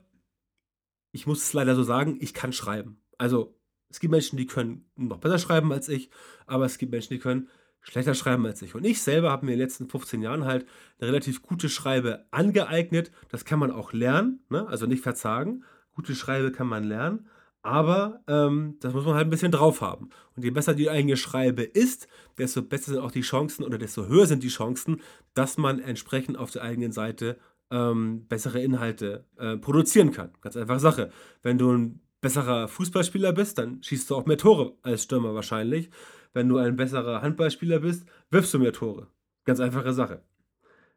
ich 1.12 1.28
muss 1.28 1.44
es 1.44 1.54
leider 1.54 1.76
so 1.76 1.84
sagen, 1.84 2.18
ich 2.20 2.34
kann 2.34 2.52
schreiben. 2.52 3.02
Also 3.18 3.58
es 3.90 4.00
gibt 4.00 4.12
Menschen, 4.12 4.38
die 4.38 4.48
können 4.48 4.90
noch 4.96 5.20
besser 5.20 5.40
schreiben 5.40 5.72
als 5.72 5.88
ich, 5.88 6.10
aber 6.46 6.66
es 6.66 6.78
gibt 6.78 6.92
Menschen, 6.92 7.14
die 7.14 7.20
können 7.20 7.50
schlechter 7.82 8.16
schreiben 8.16 8.46
als 8.46 8.62
ich. 8.62 8.76
Und 8.76 8.86
ich 8.86 9.02
selber 9.02 9.32
habe 9.32 9.46
mir 9.46 9.54
in 9.54 9.60
den 9.60 9.66
letzten 9.66 9.88
15 9.88 10.22
Jahren 10.22 10.46
halt 10.46 10.66
eine 11.00 11.10
relativ 11.10 11.42
gute 11.42 11.70
Schreibe 11.70 12.26
angeeignet. 12.32 13.12
Das 13.30 13.46
kann 13.46 13.60
man 13.60 13.72
auch 13.72 13.94
lernen, 13.94 14.44
ne? 14.50 14.68
also 14.68 14.88
nicht 14.88 15.04
verzagen. 15.04 15.64
Gute 15.96 16.14
Schreibe 16.14 16.52
kann 16.52 16.68
man 16.68 16.84
lernen, 16.84 17.28
aber 17.64 18.22
ähm, 18.28 18.76
das 18.80 18.94
muss 18.94 19.06
man 19.06 19.16
halt 19.16 19.26
ein 19.26 19.32
bisschen 19.32 19.52
drauf 19.52 19.82
haben. 19.82 20.10
Und 20.36 20.44
je 20.44 20.52
besser 20.52 20.76
die 20.76 20.90
eigene 20.90 21.18
Schreibe 21.18 21.64
ist, 21.64 22.08
desto 22.38 22.62
besser 22.62 22.92
sind 22.92 23.02
auch 23.02 23.12
die 23.12 23.22
Chancen 23.22 23.64
oder 23.64 23.80
desto 23.80 24.06
höher 24.06 24.28
sind 24.28 24.44
die 24.44 24.50
Chancen, 24.50 25.02
dass 25.34 25.58
man 25.58 25.80
entsprechend 25.80 26.38
auf 26.38 26.52
der 26.52 26.62
eigenen 26.62 26.92
Seite 26.92 27.38
ähm, 27.72 28.28
bessere 28.28 28.62
Inhalte 28.62 29.26
äh, 29.38 29.58
produzieren 29.58 30.12
kann. 30.12 30.30
Ganz 30.42 30.56
einfache 30.56 30.80
Sache. 30.80 31.12
Wenn 31.42 31.58
du 31.58 31.72
ein 31.72 32.02
besserer 32.22 32.68
Fußballspieler 32.68 33.34
bist, 33.34 33.58
dann 33.58 33.82
schießt 33.82 34.10
du 34.10 34.16
auch 34.16 34.26
mehr 34.26 34.38
Tore 34.38 34.78
als 34.84 35.04
Stürmer 35.04 35.34
wahrscheinlich. 35.34 35.90
Wenn 36.34 36.50
du 36.50 36.58
ein 36.58 36.76
besserer 36.76 37.22
Handballspieler 37.22 37.80
bist, 37.80 38.06
wirfst 38.30 38.54
du 38.54 38.60
mehr 38.60 38.74
Tore. 38.74 39.08
Ganz 39.46 39.60
einfache 39.60 39.94
Sache. 39.94 40.22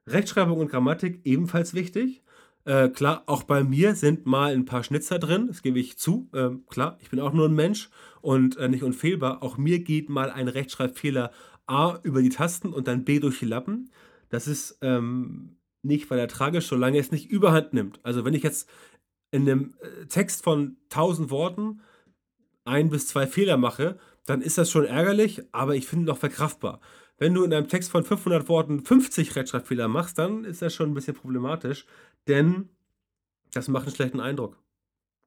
Rechtschreibung 0.07 0.59
und 0.59 0.71
Grammatik 0.71 1.21
ebenfalls 1.25 1.75
wichtig. 1.75 2.23
Äh, 2.69 2.91
klar, 2.91 3.23
auch 3.25 3.45
bei 3.45 3.65
mir 3.65 3.95
sind 3.95 4.27
mal 4.27 4.53
ein 4.53 4.67
paar 4.67 4.85
Schnitzer 4.85 5.19
drin, 5.19 5.47
das 5.47 5.63
gebe 5.63 5.79
ich 5.79 5.97
zu. 5.97 6.29
Äh, 6.35 6.51
klar, 6.69 6.99
ich 7.01 7.09
bin 7.09 7.19
auch 7.19 7.33
nur 7.33 7.49
ein 7.49 7.55
Mensch 7.55 7.89
und 8.21 8.59
äh, 8.59 8.69
nicht 8.69 8.83
unfehlbar. 8.83 9.43
Auch 9.43 9.57
mir 9.57 9.79
geht 9.79 10.11
mal 10.11 10.31
ein 10.31 10.49
Rechtschreibfehler 10.49 11.31
A 11.67 11.99
über 12.03 12.21
die 12.21 12.29
Tasten 12.29 12.75
und 12.75 12.87
dann 12.87 13.07
B 13.07 13.21
durch 13.21 13.39
die 13.39 13.47
Lappen. 13.47 13.91
Das 14.29 14.47
ist 14.47 14.77
ähm, 14.83 15.57
nicht 15.81 16.11
weiter 16.11 16.29
tragisch, 16.29 16.67
solange 16.67 16.99
es 16.99 17.11
nicht 17.11 17.31
überhand 17.31 17.73
nimmt. 17.73 18.01
Also 18.03 18.27
wenn 18.27 18.35
ich 18.35 18.43
jetzt 18.43 18.69
in 19.31 19.49
einem 19.49 19.75
äh, 19.81 20.05
Text 20.05 20.45
von 20.45 20.77
1000 20.91 21.31
Worten 21.31 21.81
ein 22.67 22.91
bis 22.91 23.07
zwei 23.07 23.27
Fehler 23.27 23.57
mache, 23.57 23.99
dann 24.27 24.43
ist 24.43 24.59
das 24.59 24.71
schon 24.71 24.85
ärgerlich, 24.85 25.41
aber 25.53 25.75
ich 25.75 25.87
finde 25.87 26.05
noch 26.05 26.19
verkraftbar. 26.19 26.81
Wenn 27.17 27.33
du 27.33 27.45
in 27.45 27.53
einem 27.53 27.67
Text 27.67 27.91
von 27.91 28.05
500 28.05 28.47
Worten 28.49 28.85
50 28.85 29.35
Rechtschreibfehler 29.37 29.89
machst, 29.89 30.19
dann 30.19 30.45
ist 30.45 30.61
das 30.61 30.75
schon 30.75 30.91
ein 30.91 30.95
bisschen 30.95 31.17
problematisch, 31.17 31.87
denn 32.29 32.69
das 33.53 33.69
macht 33.69 33.87
einen 33.87 33.97
schlechten 33.97 34.21
Eindruck. 34.21 34.57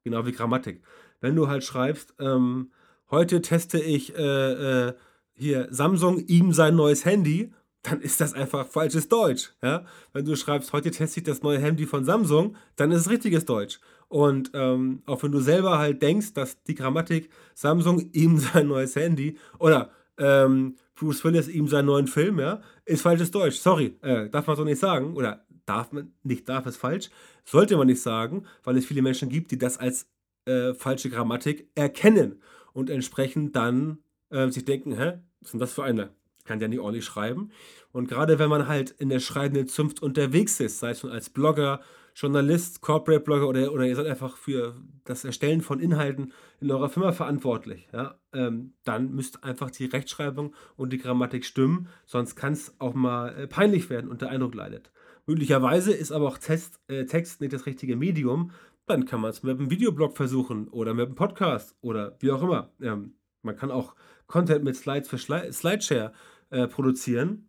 Genau 0.03 0.25
wie 0.25 0.31
Grammatik. 0.31 0.81
Wenn 1.19 1.35
du 1.35 1.47
halt 1.47 1.63
schreibst, 1.63 2.13
ähm, 2.19 2.71
heute 3.09 3.41
teste 3.41 3.79
ich 3.79 4.15
äh, 4.15 4.87
äh, 4.87 4.93
hier 5.33 5.67
Samsung 5.71 6.19
ihm 6.27 6.53
sein 6.53 6.75
neues 6.75 7.05
Handy, 7.05 7.53
dann 7.83 8.01
ist 8.01 8.21
das 8.21 8.33
einfach 8.33 8.67
falsches 8.67 9.09
Deutsch. 9.09 9.53
Ja? 9.61 9.85
Wenn 10.13 10.25
du 10.25 10.35
schreibst, 10.35 10.71
heute 10.73 10.91
teste 10.91 11.19
ich 11.19 11.25
das 11.25 11.41
neue 11.41 11.59
Handy 11.59 11.85
von 11.85 12.05
Samsung, 12.05 12.55
dann 12.75 12.91
ist 12.91 13.01
es 13.01 13.09
richtiges 13.09 13.45
Deutsch. 13.45 13.79
Und 14.07 14.51
ähm, 14.53 15.01
auch 15.05 15.23
wenn 15.23 15.31
du 15.31 15.39
selber 15.39 15.79
halt 15.79 16.01
denkst, 16.01 16.33
dass 16.33 16.61
die 16.63 16.75
Grammatik 16.75 17.29
Samsung 17.55 18.09
ihm 18.11 18.37
sein 18.37 18.67
neues 18.67 18.95
Handy 18.95 19.37
oder 19.57 19.91
ähm, 20.17 20.75
Bruce 20.95 21.23
Willis 21.23 21.47
ihm 21.47 21.67
seinen 21.67 21.87
neuen 21.87 22.07
Film, 22.07 22.39
ja, 22.39 22.61
ist 22.85 23.01
falsches 23.01 23.31
Deutsch. 23.31 23.57
Sorry, 23.57 23.97
äh, 24.01 24.29
darf 24.29 24.45
man 24.45 24.55
so 24.55 24.63
nicht 24.63 24.79
sagen. 24.79 25.15
Oder 25.15 25.45
darf 25.65 25.91
man, 25.91 26.13
nicht 26.23 26.47
darf 26.49 26.65
es 26.65 26.77
falsch, 26.77 27.09
sollte 27.45 27.77
man 27.77 27.87
nicht 27.87 28.01
sagen, 28.01 28.45
weil 28.63 28.77
es 28.77 28.85
viele 28.85 29.01
Menschen 29.01 29.29
gibt, 29.29 29.51
die 29.51 29.57
das 29.57 29.77
als 29.77 30.07
äh, 30.45 30.73
falsche 30.73 31.09
Grammatik 31.09 31.69
erkennen 31.75 32.41
und 32.73 32.89
entsprechend 32.89 33.55
dann 33.55 33.99
äh, 34.29 34.49
sich 34.49 34.65
denken, 34.65 34.97
hä, 34.97 35.19
was 35.41 35.51
denn 35.51 35.59
das 35.59 35.73
für 35.73 35.83
eine? 35.83 36.09
Kann 36.45 36.59
der 36.59 36.69
nicht 36.69 36.79
ordentlich 36.79 37.05
schreiben. 37.05 37.51
Und 37.91 38.07
gerade 38.07 38.39
wenn 38.39 38.49
man 38.49 38.67
halt 38.67 38.91
in 38.91 39.09
der 39.09 39.19
schreibenden 39.19 39.67
Zunft 39.67 40.01
unterwegs 40.01 40.59
ist, 40.59 40.79
sei 40.79 40.91
es 40.91 41.03
nun 41.03 41.11
als 41.11 41.29
Blogger, 41.29 41.81
Journalist, 42.15 42.81
Corporate 42.81 43.23
Blogger 43.23 43.47
oder, 43.47 43.71
oder 43.71 43.85
ihr 43.85 43.95
seid 43.95 44.07
einfach 44.07 44.35
für 44.35 44.75
das 45.05 45.23
Erstellen 45.23 45.61
von 45.61 45.79
Inhalten 45.79 46.33
in 46.59 46.71
eurer 46.71 46.89
Firma 46.89 47.11
verantwortlich, 47.11 47.87
ja, 47.93 48.19
ähm, 48.33 48.73
dann 48.83 49.13
müsst 49.13 49.43
einfach 49.43 49.71
die 49.71 49.85
Rechtschreibung 49.85 50.53
und 50.75 50.91
die 50.91 50.97
Grammatik 50.97 51.45
stimmen, 51.45 51.87
sonst 52.05 52.35
kann 52.35 52.53
es 52.53 52.75
auch 52.79 52.93
mal 52.93 53.29
äh, 53.35 53.47
peinlich 53.47 53.89
werden 53.89 54.09
und 54.09 54.21
der 54.21 54.29
Eindruck 54.29 54.55
leidet. 54.55 54.91
Möglicherweise 55.25 55.93
ist 55.93 56.11
aber 56.11 56.27
auch 56.27 56.37
Test, 56.37 56.79
äh, 56.87 57.05
Text 57.05 57.41
nicht 57.41 57.53
das 57.53 57.65
richtige 57.65 57.95
Medium, 57.95 58.51
dann 58.85 59.05
kann 59.05 59.21
man 59.21 59.29
es 59.29 59.43
mit 59.43 59.57
einem 59.57 59.69
Videoblog 59.69 60.17
versuchen 60.17 60.67
oder 60.67 60.93
mit 60.93 61.05
einem 61.05 61.15
Podcast 61.15 61.75
oder 61.81 62.17
wie 62.19 62.31
auch 62.31 62.41
immer. 62.41 62.71
Ähm, 62.81 63.13
man 63.41 63.55
kann 63.55 63.71
auch 63.71 63.95
Content 64.27 64.63
mit 64.63 64.75
Slides 64.75 65.09
für 65.09 65.17
Slideshare 65.17 66.13
äh, 66.49 66.67
produzieren. 66.67 67.47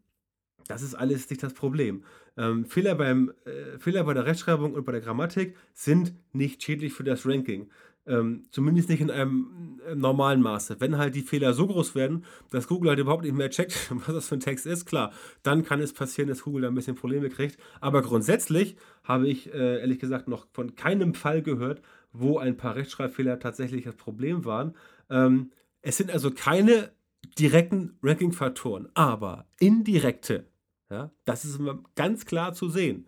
Das 0.68 0.82
ist 0.82 0.94
alles 0.94 1.28
nicht 1.28 1.42
das 1.42 1.54
Problem. 1.54 2.04
Ähm, 2.36 2.64
Fehler, 2.64 2.94
beim, 2.94 3.32
äh, 3.44 3.78
Fehler 3.78 4.04
bei 4.04 4.14
der 4.14 4.24
Rechtschreibung 4.24 4.74
und 4.74 4.84
bei 4.84 4.92
der 4.92 5.00
Grammatik 5.00 5.56
sind 5.74 6.14
nicht 6.32 6.62
schädlich 6.62 6.92
für 6.92 7.04
das 7.04 7.26
Ranking. 7.26 7.70
Ähm, 8.04 8.44
zumindest 8.50 8.88
nicht 8.88 9.00
in 9.00 9.10
einem 9.10 9.80
äh, 9.86 9.94
normalen 9.94 10.42
Maße. 10.42 10.76
Wenn 10.80 10.98
halt 10.98 11.14
die 11.14 11.22
Fehler 11.22 11.54
so 11.54 11.68
groß 11.68 11.94
werden, 11.94 12.24
dass 12.50 12.66
Google 12.66 12.90
halt 12.90 12.98
überhaupt 12.98 13.22
nicht 13.22 13.34
mehr 13.34 13.50
checkt, 13.50 13.90
was 14.06 14.14
das 14.14 14.28
für 14.28 14.34
ein 14.34 14.40
Text 14.40 14.66
ist, 14.66 14.86
klar, 14.86 15.12
dann 15.44 15.64
kann 15.64 15.80
es 15.80 15.92
passieren, 15.92 16.28
dass 16.28 16.42
Google 16.42 16.62
da 16.62 16.68
ein 16.68 16.74
bisschen 16.74 16.96
Probleme 16.96 17.28
kriegt. 17.28 17.58
Aber 17.80 18.02
grundsätzlich 18.02 18.76
habe 19.04 19.28
ich 19.28 19.52
äh, 19.54 19.80
ehrlich 19.80 20.00
gesagt 20.00 20.26
noch 20.26 20.46
von 20.52 20.74
keinem 20.74 21.14
Fall 21.14 21.42
gehört, 21.42 21.80
wo 22.12 22.38
ein 22.38 22.56
paar 22.56 22.74
Rechtschreibfehler 22.74 23.38
tatsächlich 23.38 23.84
das 23.84 23.94
Problem 23.94 24.44
waren. 24.44 24.74
Ähm, 25.08 25.52
es 25.80 25.96
sind 25.96 26.10
also 26.10 26.30
keine 26.30 26.90
direkten 27.38 27.98
Ranking-Faktoren, 28.02 28.88
aber 28.94 29.46
indirekte. 29.58 30.46
Ja, 30.90 31.10
das 31.24 31.44
ist 31.44 31.58
ganz 31.94 32.26
klar 32.26 32.52
zu 32.52 32.68
sehen. 32.68 33.06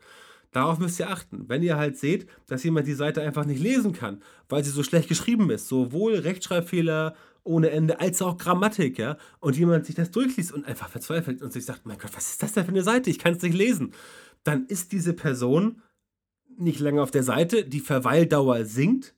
Darauf 0.54 0.78
müsst 0.78 1.00
ihr 1.00 1.10
achten. 1.10 1.48
Wenn 1.48 1.64
ihr 1.64 1.76
halt 1.76 1.98
seht, 1.98 2.28
dass 2.46 2.62
jemand 2.62 2.86
die 2.86 2.94
Seite 2.94 3.20
einfach 3.22 3.44
nicht 3.44 3.60
lesen 3.60 3.92
kann, 3.92 4.22
weil 4.48 4.62
sie 4.62 4.70
so 4.70 4.84
schlecht 4.84 5.08
geschrieben 5.08 5.50
ist, 5.50 5.66
sowohl 5.66 6.14
Rechtschreibfehler 6.14 7.16
ohne 7.42 7.70
Ende 7.70 7.98
als 7.98 8.22
auch 8.22 8.38
Grammatik, 8.38 8.96
ja, 8.96 9.18
und 9.40 9.56
jemand 9.56 9.84
sich 9.84 9.96
das 9.96 10.12
durchliest 10.12 10.52
und 10.52 10.64
einfach 10.64 10.88
verzweifelt 10.88 11.42
und 11.42 11.52
sich 11.52 11.64
sagt, 11.64 11.86
mein 11.86 11.98
Gott, 11.98 12.12
was 12.14 12.30
ist 12.30 12.40
das 12.40 12.52
denn 12.52 12.64
für 12.64 12.70
eine 12.70 12.84
Seite? 12.84 13.10
Ich 13.10 13.18
kann 13.18 13.34
es 13.34 13.42
nicht 13.42 13.56
lesen. 13.56 13.94
Dann 14.44 14.66
ist 14.66 14.92
diese 14.92 15.12
Person 15.12 15.82
nicht 16.56 16.78
länger 16.78 17.02
auf 17.02 17.10
der 17.10 17.24
Seite, 17.24 17.64
die 17.64 17.80
Verweildauer 17.80 18.64
sinkt 18.64 19.16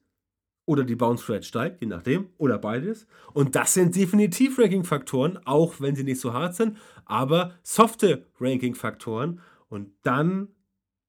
oder 0.65 0.85
die 0.85 0.97
Bounce 0.97 1.31
Rate 1.31 1.45
steigt, 1.45 1.83
je 1.83 1.87
nachdem, 1.87 2.31
oder 2.39 2.57
beides. 2.57 3.07
Und 3.35 3.57
das 3.57 3.75
sind 3.75 3.95
definitiv 3.95 4.59
Ranking-Faktoren, 4.59 5.39
auch 5.45 5.83
wenn 5.83 5.97
sie 5.97 6.05
nicht 6.05 6.21
so 6.21 6.33
hart 6.33 6.55
sind, 6.55 6.79
aber 7.05 7.53
softe 7.63 8.25
Ranking-Faktoren. 8.41 9.41
Und 9.69 9.91
dann 10.03 10.49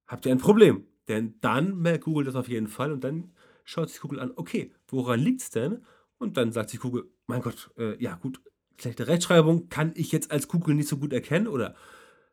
habt 0.07 0.25
ihr 0.25 0.31
ein 0.31 0.37
Problem. 0.37 0.85
Denn 1.07 1.35
dann 1.41 1.77
merkt 1.77 2.03
Google 2.03 2.25
das 2.25 2.35
auf 2.35 2.49
jeden 2.49 2.67
Fall 2.67 2.91
und 2.91 3.03
dann 3.03 3.31
schaut 3.63 3.89
sich 3.89 3.99
Google 3.99 4.19
an, 4.19 4.31
okay, 4.35 4.71
woran 4.87 5.19
liegt 5.19 5.41
es 5.41 5.49
denn? 5.49 5.85
Und 6.17 6.37
dann 6.37 6.51
sagt 6.51 6.69
sich 6.69 6.79
Google, 6.79 7.09
mein 7.27 7.41
Gott, 7.41 7.69
äh, 7.77 8.01
ja 8.01 8.15
gut, 8.15 8.41
schlechte 8.79 9.07
Rechtschreibung 9.07 9.69
kann 9.69 9.91
ich 9.95 10.11
jetzt 10.11 10.31
als 10.31 10.47
Google 10.47 10.75
nicht 10.75 10.89
so 10.89 10.97
gut 10.97 11.13
erkennen 11.13 11.47
oder 11.47 11.75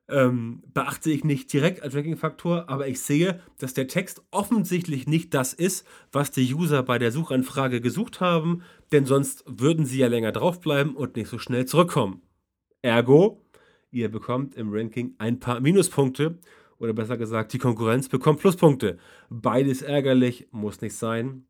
ähm, 0.08 0.62
beachte 0.72 1.10
ich 1.10 1.24
nicht 1.24 1.52
direkt 1.52 1.82
als 1.82 1.94
Ranking-Faktor, 1.94 2.68
aber 2.68 2.88
ich 2.88 3.00
sehe, 3.00 3.40
dass 3.58 3.72
der 3.72 3.88
Text 3.88 4.22
offensichtlich 4.30 5.06
nicht 5.06 5.32
das 5.32 5.54
ist, 5.54 5.87
was 6.12 6.30
die 6.30 6.52
User 6.54 6.82
bei 6.82 6.98
der 6.98 7.10
Suchanfrage 7.10 7.80
gesucht 7.80 8.20
haben, 8.20 8.62
denn 8.92 9.06
sonst 9.06 9.44
würden 9.46 9.87
sie 9.87 9.98
ja 9.98 10.08
länger 10.08 10.32
draufbleiben 10.32 10.94
und 10.94 11.16
nicht 11.16 11.28
so 11.28 11.38
schnell 11.38 11.64
zurückkommen. 11.64 12.20
Ergo, 12.82 13.42
ihr 13.90 14.10
bekommt 14.10 14.56
im 14.56 14.72
Ranking 14.72 15.14
ein 15.18 15.40
paar 15.40 15.60
Minuspunkte 15.60 16.38
oder 16.78 16.92
besser 16.92 17.16
gesagt, 17.16 17.52
die 17.52 17.58
Konkurrenz 17.58 18.08
bekommt 18.08 18.40
Pluspunkte. 18.40 18.98
Beides 19.30 19.82
ärgerlich, 19.82 20.48
muss 20.50 20.80
nicht 20.80 20.96
sein. 20.96 21.46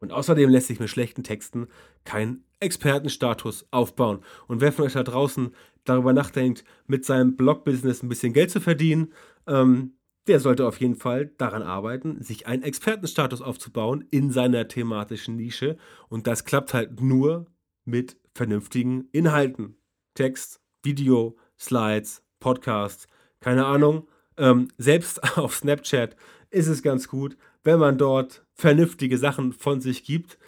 Und 0.00 0.12
außerdem 0.12 0.50
lässt 0.50 0.66
sich 0.66 0.80
mit 0.80 0.90
schlechten 0.90 1.22
Texten 1.22 1.68
kein 2.04 2.44
Expertenstatus 2.58 3.66
aufbauen. 3.70 4.20
Und 4.48 4.60
wer 4.60 4.72
von 4.72 4.86
euch 4.86 4.94
da 4.94 5.02
draußen 5.02 5.54
darüber 5.84 6.12
nachdenkt, 6.12 6.64
mit 6.86 7.04
seinem 7.04 7.36
Blog-Business 7.36 8.02
ein 8.02 8.08
bisschen 8.08 8.32
Geld 8.32 8.50
zu 8.50 8.60
verdienen, 8.60 9.12
ähm, 9.46 9.94
der 10.26 10.40
sollte 10.40 10.66
auf 10.66 10.80
jeden 10.80 10.94
Fall 10.94 11.26
daran 11.38 11.62
arbeiten, 11.62 12.22
sich 12.22 12.46
einen 12.46 12.62
Expertenstatus 12.62 13.42
aufzubauen 13.42 14.04
in 14.10 14.30
seiner 14.30 14.68
thematischen 14.68 15.36
Nische. 15.36 15.76
Und 16.08 16.26
das 16.26 16.44
klappt 16.44 16.74
halt 16.74 17.00
nur 17.00 17.46
mit 17.84 18.16
vernünftigen 18.34 19.08
Inhalten. 19.12 19.76
Text, 20.14 20.60
Video, 20.82 21.36
Slides, 21.58 22.24
Podcasts, 22.40 23.06
keine 23.40 23.66
Ahnung. 23.66 24.08
Ähm, 24.36 24.68
selbst 24.78 25.22
auf 25.38 25.54
Snapchat 25.54 26.16
ist 26.50 26.68
es 26.68 26.82
ganz 26.82 27.08
gut, 27.08 27.36
wenn 27.64 27.78
man 27.78 27.98
dort 27.98 28.44
vernünftige 28.54 29.18
Sachen 29.18 29.52
von 29.52 29.80
sich 29.80 30.04
gibt 30.04 30.38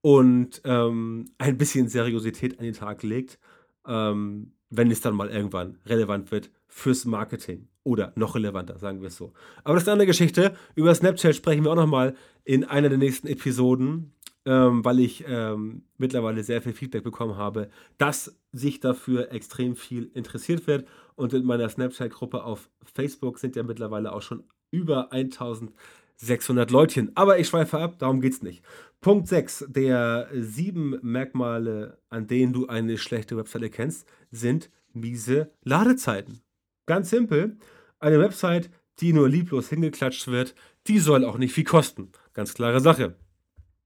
und 0.00 0.60
ähm, 0.64 1.26
ein 1.38 1.58
bisschen 1.58 1.88
Seriosität 1.88 2.58
an 2.58 2.64
den 2.64 2.74
Tag 2.74 3.02
legt, 3.02 3.38
ähm, 3.86 4.52
wenn 4.70 4.90
es 4.90 5.00
dann 5.00 5.14
mal 5.14 5.30
irgendwann 5.30 5.78
relevant 5.86 6.30
wird 6.30 6.50
fürs 6.68 7.04
Marketing. 7.04 7.68
Oder 7.84 8.12
noch 8.16 8.34
relevanter, 8.34 8.78
sagen 8.78 9.00
wir 9.00 9.08
es 9.08 9.16
so. 9.16 9.32
Aber 9.64 9.74
das 9.74 9.84
ist 9.84 9.88
eine 9.88 9.94
andere 9.94 10.08
Geschichte. 10.08 10.54
Über 10.74 10.94
Snapchat 10.94 11.34
sprechen 11.34 11.64
wir 11.64 11.70
auch 11.70 11.76
nochmal 11.76 12.14
in 12.44 12.64
einer 12.64 12.90
der 12.90 12.98
nächsten 12.98 13.26
Episoden, 13.28 14.12
ähm, 14.44 14.84
weil 14.84 15.00
ich 15.00 15.24
ähm, 15.26 15.84
mittlerweile 15.96 16.44
sehr 16.44 16.60
viel 16.60 16.74
Feedback 16.74 17.02
bekommen 17.02 17.36
habe, 17.36 17.70
dass 17.96 18.38
sich 18.52 18.80
dafür 18.80 19.32
extrem 19.32 19.74
viel 19.74 20.10
interessiert 20.12 20.66
wird. 20.66 20.86
Und 21.18 21.32
in 21.32 21.44
meiner 21.44 21.68
Snapchat-Gruppe 21.68 22.44
auf 22.44 22.70
Facebook 22.94 23.40
sind 23.40 23.56
ja 23.56 23.64
mittlerweile 23.64 24.12
auch 24.12 24.22
schon 24.22 24.44
über 24.70 25.10
1600 25.12 26.70
Leutchen. 26.70 27.10
Aber 27.16 27.40
ich 27.40 27.48
schweife 27.48 27.80
ab, 27.80 27.98
darum 27.98 28.20
geht 28.20 28.34
es 28.34 28.42
nicht. 28.42 28.62
Punkt 29.00 29.26
6 29.26 29.64
der 29.68 30.28
sieben 30.32 30.96
Merkmale, 31.02 31.98
an 32.08 32.28
denen 32.28 32.52
du 32.52 32.68
eine 32.68 32.98
schlechte 32.98 33.36
Webseite 33.36 33.68
kennst, 33.68 34.06
sind 34.30 34.70
miese 34.92 35.50
Ladezeiten. 35.64 36.40
Ganz 36.86 37.10
simpel, 37.10 37.56
eine 37.98 38.20
Website, 38.20 38.70
die 39.00 39.12
nur 39.12 39.28
lieblos 39.28 39.68
hingeklatscht 39.70 40.28
wird, 40.28 40.54
die 40.86 41.00
soll 41.00 41.24
auch 41.24 41.36
nicht 41.36 41.52
viel 41.52 41.64
kosten. 41.64 42.12
Ganz 42.32 42.54
klare 42.54 42.78
Sache. 42.80 43.16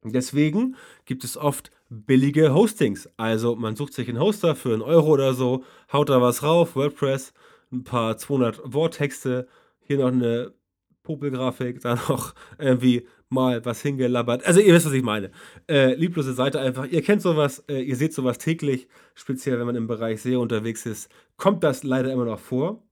Deswegen 0.05 0.77
gibt 1.07 1.25
es 1.25 1.39
oft 1.39 1.71
billige 1.93 2.55
Hostings. 2.55 3.09
Also 3.17 3.55
man 3.57 3.77
sucht 3.77 3.93
sich 3.93 4.09
einen 4.09 4.21
Hoster 4.21 4.57
für 4.57 4.73
einen 4.73 4.83
Euro 4.83 5.11
oder 5.11 5.35
so, 5.35 5.65
haut 5.93 6.09
da 6.09 6.21
was 6.21 6.43
rauf, 6.43 6.75
WordPress, 6.75 7.33
ein 7.71 7.85
paar 7.85 8.17
200 8.17 8.61
Worttexte, 8.65 9.47
hier 9.81 9.99
noch 9.99 10.09
eine 10.09 10.55
Popelgrafik, 11.03 11.81
da 11.81 11.95
noch 11.95 12.35
irgendwie 12.59 13.07
mal 13.29 13.65
was 13.65 13.83
hingelabbert. 13.83 14.45
Also 14.47 14.61
ihr 14.61 14.75
wisst, 14.75 14.87
was 14.87 14.93
ich 14.93 15.03
meine. 15.03 15.31
Äh, 15.69 15.95
lieblose 15.95 16.35
Seite 16.35 16.61
einfach. 16.61 16.87
Ihr 16.87 17.03
kennt 17.03 17.23
sowas, 17.23 17.65
äh, 17.69 17.81
ihr 17.81 17.97
seht 17.97 18.15
sowas 18.15 18.39
täglich, 18.39 18.89
speziell 19.15 19.59
wenn 19.59 19.67
man 19.67 19.77
im 19.77 19.87
Bereich 19.87 20.23
SEO 20.23 20.41
unterwegs 20.41 20.87
ist, 20.87 21.11
kommt 21.37 21.65
das 21.65 21.83
leider 21.83 22.13
immer 22.13 22.25
noch 22.25 22.41
vor. 22.41 22.87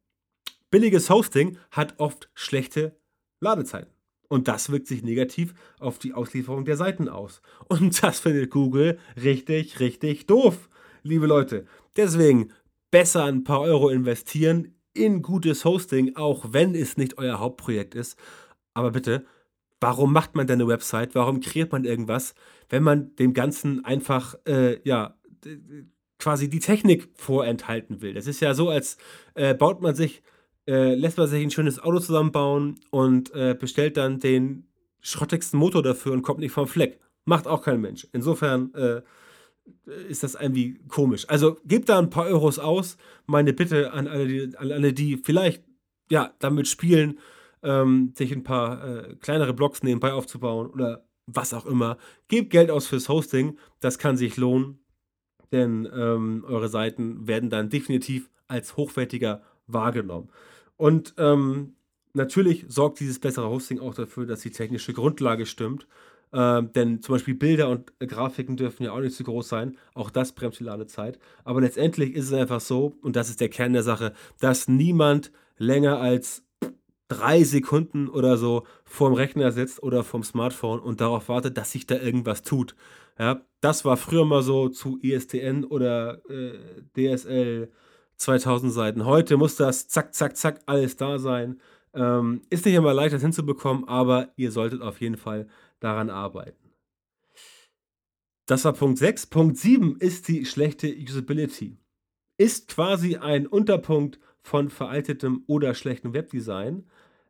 Billiges 0.70 1.10
Hosting 1.10 1.58
hat 1.70 1.94
oft 1.98 2.30
schlechte 2.34 2.96
Ladezeiten. 3.40 3.99
Und 4.30 4.46
das 4.46 4.70
wirkt 4.70 4.86
sich 4.86 5.02
negativ 5.02 5.54
auf 5.80 5.98
die 5.98 6.14
Auslieferung 6.14 6.64
der 6.64 6.76
Seiten 6.76 7.08
aus. 7.08 7.42
Und 7.66 8.00
das 8.00 8.20
findet 8.20 8.50
Google 8.50 8.98
richtig, 9.20 9.80
richtig 9.80 10.26
doof, 10.28 10.70
liebe 11.02 11.26
Leute. 11.26 11.66
Deswegen 11.96 12.52
besser 12.92 13.24
ein 13.24 13.42
paar 13.42 13.60
Euro 13.60 13.88
investieren 13.88 14.76
in 14.94 15.22
gutes 15.22 15.64
Hosting, 15.64 16.14
auch 16.14 16.52
wenn 16.52 16.76
es 16.76 16.96
nicht 16.96 17.18
euer 17.18 17.40
Hauptprojekt 17.40 17.96
ist. 17.96 18.16
Aber 18.72 18.92
bitte, 18.92 19.26
warum 19.80 20.12
macht 20.12 20.36
man 20.36 20.46
denn 20.46 20.60
eine 20.60 20.68
Website? 20.68 21.16
Warum 21.16 21.40
kreiert 21.40 21.72
man 21.72 21.84
irgendwas, 21.84 22.34
wenn 22.68 22.84
man 22.84 23.16
dem 23.16 23.34
Ganzen 23.34 23.84
einfach, 23.84 24.36
äh, 24.46 24.80
ja, 24.84 25.18
quasi 26.20 26.48
die 26.48 26.60
Technik 26.60 27.08
vorenthalten 27.14 28.00
will? 28.00 28.14
Das 28.14 28.28
ist 28.28 28.38
ja 28.38 28.54
so, 28.54 28.68
als 28.68 28.96
äh, 29.34 29.54
baut 29.54 29.80
man 29.80 29.96
sich 29.96 30.22
äh, 30.66 30.94
lässt 30.94 31.18
man 31.18 31.26
sich 31.26 31.42
ein 31.42 31.50
schönes 31.50 31.82
Auto 31.82 31.98
zusammenbauen 31.98 32.80
und 32.90 33.34
äh, 33.34 33.56
bestellt 33.58 33.96
dann 33.96 34.20
den 34.20 34.66
schrottigsten 35.00 35.58
Motor 35.58 35.82
dafür 35.82 36.12
und 36.12 36.22
kommt 36.22 36.40
nicht 36.40 36.52
vom 36.52 36.66
Fleck. 36.66 37.00
Macht 37.24 37.46
auch 37.46 37.62
kein 37.62 37.80
Mensch. 37.80 38.06
Insofern 38.12 38.72
äh, 38.74 39.02
ist 40.08 40.22
das 40.22 40.34
irgendwie 40.34 40.78
komisch. 40.88 41.28
Also 41.28 41.56
gebt 41.64 41.88
da 41.88 41.98
ein 41.98 42.10
paar 42.10 42.26
Euros 42.26 42.58
aus. 42.58 42.96
Meine 43.26 43.52
Bitte 43.52 43.92
an 43.92 44.06
alle, 44.06 44.26
die, 44.26 44.56
an 44.56 44.72
alle, 44.72 44.92
die 44.92 45.16
vielleicht 45.16 45.64
ja, 46.10 46.34
damit 46.40 46.68
spielen, 46.68 47.18
ähm, 47.62 48.12
sich 48.16 48.32
ein 48.32 48.42
paar 48.42 48.84
äh, 48.84 49.16
kleinere 49.16 49.54
Blogs 49.54 49.82
nebenbei 49.82 50.12
aufzubauen 50.12 50.68
oder 50.70 51.06
was 51.26 51.54
auch 51.54 51.66
immer. 51.66 51.96
Gebt 52.28 52.50
Geld 52.50 52.70
aus 52.70 52.86
fürs 52.86 53.08
Hosting. 53.08 53.58
Das 53.78 53.98
kann 53.98 54.16
sich 54.16 54.36
lohnen, 54.36 54.80
denn 55.52 55.88
ähm, 55.94 56.44
eure 56.46 56.68
Seiten 56.68 57.26
werden 57.26 57.50
dann 57.50 57.70
definitiv 57.70 58.30
als 58.48 58.76
hochwertiger 58.76 59.42
wahrgenommen. 59.72 60.28
Und 60.76 61.14
ähm, 61.18 61.74
natürlich 62.14 62.64
sorgt 62.68 63.00
dieses 63.00 63.18
bessere 63.18 63.48
Hosting 63.48 63.80
auch 63.80 63.94
dafür, 63.94 64.26
dass 64.26 64.40
die 64.40 64.50
technische 64.50 64.92
Grundlage 64.92 65.46
stimmt. 65.46 65.86
Ähm, 66.32 66.72
denn 66.72 67.02
zum 67.02 67.16
Beispiel 67.16 67.34
Bilder 67.34 67.68
und 67.68 67.92
äh, 67.98 68.06
Grafiken 68.06 68.56
dürfen 68.56 68.84
ja 68.84 68.92
auch 68.92 69.00
nicht 69.00 69.16
zu 69.16 69.24
groß 69.24 69.48
sein. 69.48 69.76
Auch 69.94 70.10
das 70.10 70.32
bremst 70.32 70.60
die 70.60 70.64
Ladezeit. 70.64 71.18
Aber 71.44 71.60
letztendlich 71.60 72.14
ist 72.14 72.26
es 72.26 72.32
einfach 72.32 72.60
so, 72.60 72.96
und 73.02 73.16
das 73.16 73.30
ist 73.30 73.40
der 73.40 73.48
Kern 73.48 73.72
der 73.72 73.82
Sache, 73.82 74.12
dass 74.38 74.68
niemand 74.68 75.32
länger 75.58 75.98
als 75.98 76.44
drei 77.08 77.42
Sekunden 77.42 78.08
oder 78.08 78.36
so 78.36 78.64
vorm 78.84 79.14
Rechner 79.14 79.50
sitzt 79.50 79.82
oder 79.82 80.04
vom 80.04 80.22
Smartphone 80.22 80.78
und 80.78 81.00
darauf 81.00 81.28
wartet, 81.28 81.56
dass 81.56 81.72
sich 81.72 81.86
da 81.86 81.96
irgendwas 81.96 82.42
tut. 82.42 82.76
Ja, 83.18 83.40
das 83.60 83.84
war 83.84 83.96
früher 83.96 84.24
mal 84.24 84.42
so 84.42 84.68
zu 84.68 84.98
ISTN 85.02 85.64
oder 85.64 86.22
äh, 86.30 86.58
DSL 86.96 87.70
2000 88.20 88.72
Seiten. 88.72 89.04
Heute 89.06 89.36
muss 89.36 89.56
das 89.56 89.88
zack, 89.88 90.14
zack, 90.14 90.36
zack 90.36 90.60
alles 90.66 90.96
da 90.96 91.18
sein. 91.18 91.58
Ähm, 91.94 92.42
ist 92.50 92.66
nicht 92.66 92.74
immer 92.74 92.92
leicht, 92.92 93.14
das 93.14 93.22
hinzubekommen, 93.22 93.88
aber 93.88 94.28
ihr 94.36 94.52
solltet 94.52 94.82
auf 94.82 95.00
jeden 95.00 95.16
Fall 95.16 95.48
daran 95.80 96.10
arbeiten. 96.10 96.70
Das 98.46 98.64
war 98.64 98.74
Punkt 98.74 98.98
6. 98.98 99.26
Punkt 99.26 99.56
7 99.56 99.96
ist 99.98 100.28
die 100.28 100.44
schlechte 100.44 100.94
Usability. 100.94 101.78
Ist 102.36 102.68
quasi 102.68 103.16
ein 103.16 103.46
Unterpunkt 103.46 104.20
von 104.42 104.68
veraltetem 104.68 105.44
oder 105.46 105.74
schlechtem 105.74 106.12
Webdesign. 106.12 106.86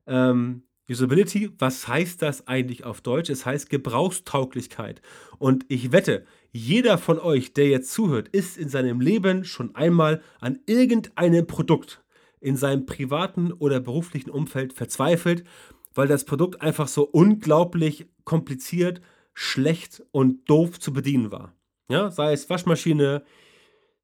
Ähm, 0.07 0.65
Usability, 0.91 1.53
was 1.59 1.87
heißt 1.87 2.21
das 2.21 2.49
eigentlich 2.49 2.85
auf 2.85 3.01
Deutsch? 3.01 3.31
Es 3.31 3.47
heißt 3.47 3.71
Gebrauchstauglichkeit. 3.71 5.03
Und 5.39 5.65
ich 5.69 5.93
wette, 5.93 6.27
jeder 6.53 6.99
von 6.99 7.19
euch, 7.19 7.53
der 7.53 7.69
jetzt 7.69 7.93
zuhört, 7.93 8.29
ist 8.29 8.57
in 8.57 8.69
seinem 8.69 9.01
Leben 9.01 9.45
schon 9.45 9.75
einmal 9.75 10.23
an 10.41 10.59
irgendeinem 10.67 11.47
Produkt 11.47 12.03
in 12.41 12.57
seinem 12.57 12.87
privaten 12.87 13.53
oder 13.53 13.81
beruflichen 13.81 14.31
Umfeld 14.31 14.73
verzweifelt, 14.73 15.45
weil 15.95 16.09
das 16.09 16.25
Produkt 16.25 16.63
einfach 16.63 16.89
so 16.89 17.03
unglaublich 17.03 18.07
kompliziert, 18.25 19.01
schlecht 19.35 20.03
und 20.11 20.49
doof 20.49 20.81
zu 20.81 20.93
bedienen 20.93 21.31
war. 21.31 21.55
Ja, 21.89 22.11
sei 22.11 22.33
es 22.33 22.49
Waschmaschine, 22.49 23.25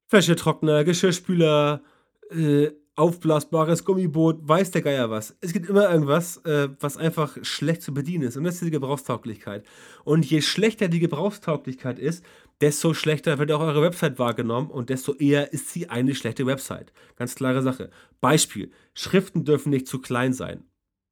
Wäschetrockner, 0.09 0.83
Geschirrspüler, 0.83 1.81
äh, 2.29 2.69
aufblasbares 2.97 3.85
Gummiboot, 3.85 4.39
weiß 4.41 4.71
der 4.71 4.81
Geier 4.81 5.09
was. 5.11 5.37
Es 5.39 5.53
gibt 5.53 5.69
immer 5.69 5.89
irgendwas, 5.89 6.37
äh, 6.45 6.69
was 6.79 6.97
einfach 6.97 7.37
schlecht 7.43 7.83
zu 7.83 7.93
bedienen 7.93 8.27
ist. 8.27 8.37
Und 8.37 8.43
das 8.43 8.55
ist 8.55 8.65
die 8.65 8.71
Gebrauchstauglichkeit. 8.71 9.65
Und 10.03 10.25
je 10.25 10.41
schlechter 10.41 10.87
die 10.87 10.99
Gebrauchstauglichkeit 10.99 11.99
ist, 11.99 12.25
desto 12.59 12.95
schlechter 12.95 13.37
wird 13.37 13.51
auch 13.51 13.61
eure 13.61 13.83
Website 13.83 14.17
wahrgenommen 14.17 14.71
und 14.71 14.89
desto 14.89 15.13
eher 15.13 15.53
ist 15.53 15.69
sie 15.69 15.89
eine 15.89 16.15
schlechte 16.15 16.47
Website. 16.47 16.91
Ganz 17.15 17.35
klare 17.35 17.61
Sache. 17.61 17.91
Beispiel: 18.19 18.71
Schriften 18.95 19.45
dürfen 19.45 19.69
nicht 19.69 19.87
zu 19.87 19.99
klein 19.99 20.33
sein. 20.33 20.63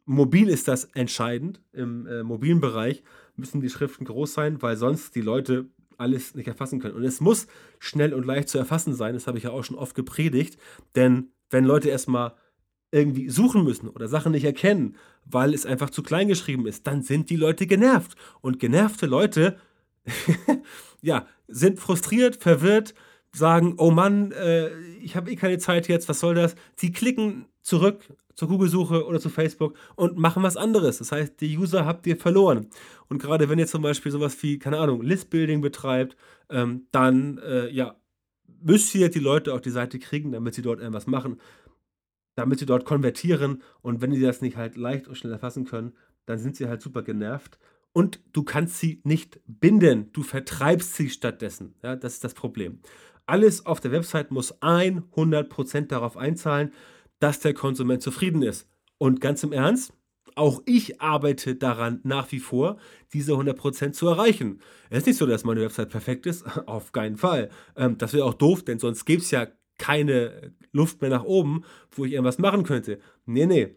Mobil 0.06 0.50
ist 0.50 0.67
das 0.67 0.86
entscheidend. 0.86 1.62
Im 1.71 2.08
äh, 2.08 2.24
mobilen 2.24 2.62
Bereich 2.62 3.04
müssen 3.36 3.62
die 3.62 3.69
Schriften 3.69 4.06
groß 4.06 4.34
sein, 4.34 4.62
weil 4.63 4.76
sonst 4.76 5.15
die 5.15 5.21
Leute 5.21 5.69
alles 5.98 6.34
nicht 6.34 6.48
erfassen 6.48 6.80
können. 6.80 6.95
Und 6.95 7.04
es 7.04 7.21
muss 7.21 7.45
schnell 7.78 8.13
und 8.13 8.26
leicht 8.26 8.50
zu 8.50 8.58
erfassen 8.58 8.95
sein. 8.95 9.13
Das 9.13 9.28
habe 9.28 9.38
ich 9.38 9.43
ja 9.43 9.52
auch 9.52 9.63
schon 9.63 9.78
oft 9.78 9.95
gepredigt. 9.95 10.58
Denn 10.95 11.32
wenn 11.49 11.65
Leute 11.65 11.89
erstmal 11.89 12.34
irgendwie 12.91 13.29
suchen 13.29 13.63
müssen 13.63 13.89
oder 13.89 14.08
Sachen 14.08 14.31
nicht 14.31 14.45
erkennen, 14.45 14.95
weil 15.25 15.53
es 15.53 15.65
einfach 15.65 15.89
zu 15.89 16.03
klein 16.03 16.27
geschrieben 16.27 16.67
ist, 16.67 16.88
dann 16.88 17.01
sind 17.01 17.29
die 17.29 17.36
Leute 17.36 17.67
genervt. 17.67 18.15
Und 18.41 18.60
genervte 18.60 19.05
Leute, 19.05 19.58
ja, 21.01 21.27
sind 21.47 21.79
frustriert, 21.79 22.38
verwirrt, 22.38 22.93
sagen, 23.34 23.75
oh 23.77 23.91
Mann, 23.91 24.31
äh, 24.31 24.69
ich 25.01 25.15
habe 25.15 25.31
eh 25.31 25.36
keine 25.36 25.58
Zeit 25.58 25.88
jetzt, 25.88 26.08
was 26.08 26.19
soll 26.19 26.36
das? 26.36 26.55
Sie 26.75 26.91
klicken 26.91 27.47
zurück 27.62 28.01
zur 28.36 28.47
Google-Suche 28.47 29.05
oder 29.05 29.19
zu 29.19 29.29
Facebook 29.29 29.75
und 29.95 30.17
machen 30.17 30.43
was 30.43 30.58
anderes. 30.58 30.99
Das 30.99 31.12
heißt, 31.12 31.41
die 31.41 31.58
User 31.58 31.86
habt 31.86 32.05
ihr 32.08 32.17
verloren. 32.17 32.67
Und 33.10 33.21
gerade 33.21 33.49
wenn 33.49 33.60
ihr 33.60 33.67
zum 33.67 33.81
Beispiel 33.81 34.12
sowas 34.12 34.41
wie, 34.43 34.60
keine 34.60 34.77
Ahnung, 34.77 35.01
List-Building 35.01 35.62
betreibt, 35.62 36.15
ähm, 36.49 36.88
dann, 36.91 37.38
äh, 37.39 37.69
ja, 37.69 37.95
müsst 38.65 38.93
ihr 38.95 39.10
die 39.10 39.19
Leute 39.19 39.54
auf 39.54 39.62
die 39.62 39.69
Seite 39.69 39.99
kriegen, 39.99 40.32
damit 40.32 40.56
sie 40.56 40.62
dort 40.62 40.80
irgendwas 40.80 41.08
machen, 41.08 41.39
damit 42.36 42.60
sie 42.60 42.65
dort 42.65 42.84
konvertieren. 42.84 43.62
Und 43.82 44.01
wenn 44.01 44.12
die 44.12 44.19
das 44.19 44.41
nicht 44.41 44.58
halt 44.58 44.75
leicht 44.75 45.08
und 45.08 45.15
schnell 45.15 45.34
erfassen 45.34 45.65
können, 45.65 45.93
dann 46.25 46.39
sind 46.39 46.56
sie 46.56 46.67
halt 46.67 46.82
super 46.82 47.04
genervt. 47.04 47.60
Und 47.93 48.19
du 48.34 48.43
kannst 48.43 48.80
sie 48.80 49.01
nicht 49.04 49.39
binden. 49.47 50.12
Du 50.12 50.23
vertreibst 50.23 50.95
sie 50.95 51.10
stattdessen. 51.10 51.75
Ja, 51.84 51.95
das 51.95 52.13
ist 52.13 52.23
das 52.23 52.34
Problem. 52.34 52.80
Alles 53.25 53.65
auf 53.65 53.80
der 53.80 53.91
Website 53.91 54.32
muss 54.32 54.60
100% 54.62 55.88
darauf 55.88 56.17
einzahlen, 56.17 56.73
dass 57.19 57.39
der 57.39 57.54
Konsument 57.54 58.01
zufrieden 58.01 58.41
ist. 58.41 58.67
Und 58.97 59.21
ganz 59.21 59.43
im 59.43 59.54
Ernst, 59.54 59.93
auch 60.36 60.62
ich 60.65 61.02
arbeite 61.02 61.56
daran 61.56 62.02
nach 62.04 62.32
wie 62.32 62.39
vor, 62.39 62.78
diese 63.13 63.34
100% 63.34 63.93
zu 63.93 64.08
erreichen. 64.08 64.62
Es 64.89 65.00
ist 65.00 65.08
nicht 65.08 65.17
so, 65.17 65.26
dass 65.26 65.43
meine 65.43 65.62
Website 65.62 65.89
perfekt 65.89 66.26
ist, 66.26 66.45
auf 66.67 66.91
keinen 66.91 67.17
Fall. 67.17 67.50
Ähm, 67.76 67.98
das 67.98 68.13
wäre 68.13 68.26
auch 68.26 68.34
doof, 68.34 68.63
denn 68.63 68.80
sonst 68.80 69.06
gäbe 69.06 69.21
es 69.21 69.32
ja 69.32 69.48
keine 69.78 70.54
Luft 70.71 71.02
mehr 71.02 71.10
nach 71.10 71.24
oben, 71.24 71.63
wo 71.91 72.06
ich 72.06 72.13
irgendwas 72.13 72.38
machen 72.38 72.63
könnte. 72.63 73.00
Nee, 73.26 73.45
nee. 73.45 73.76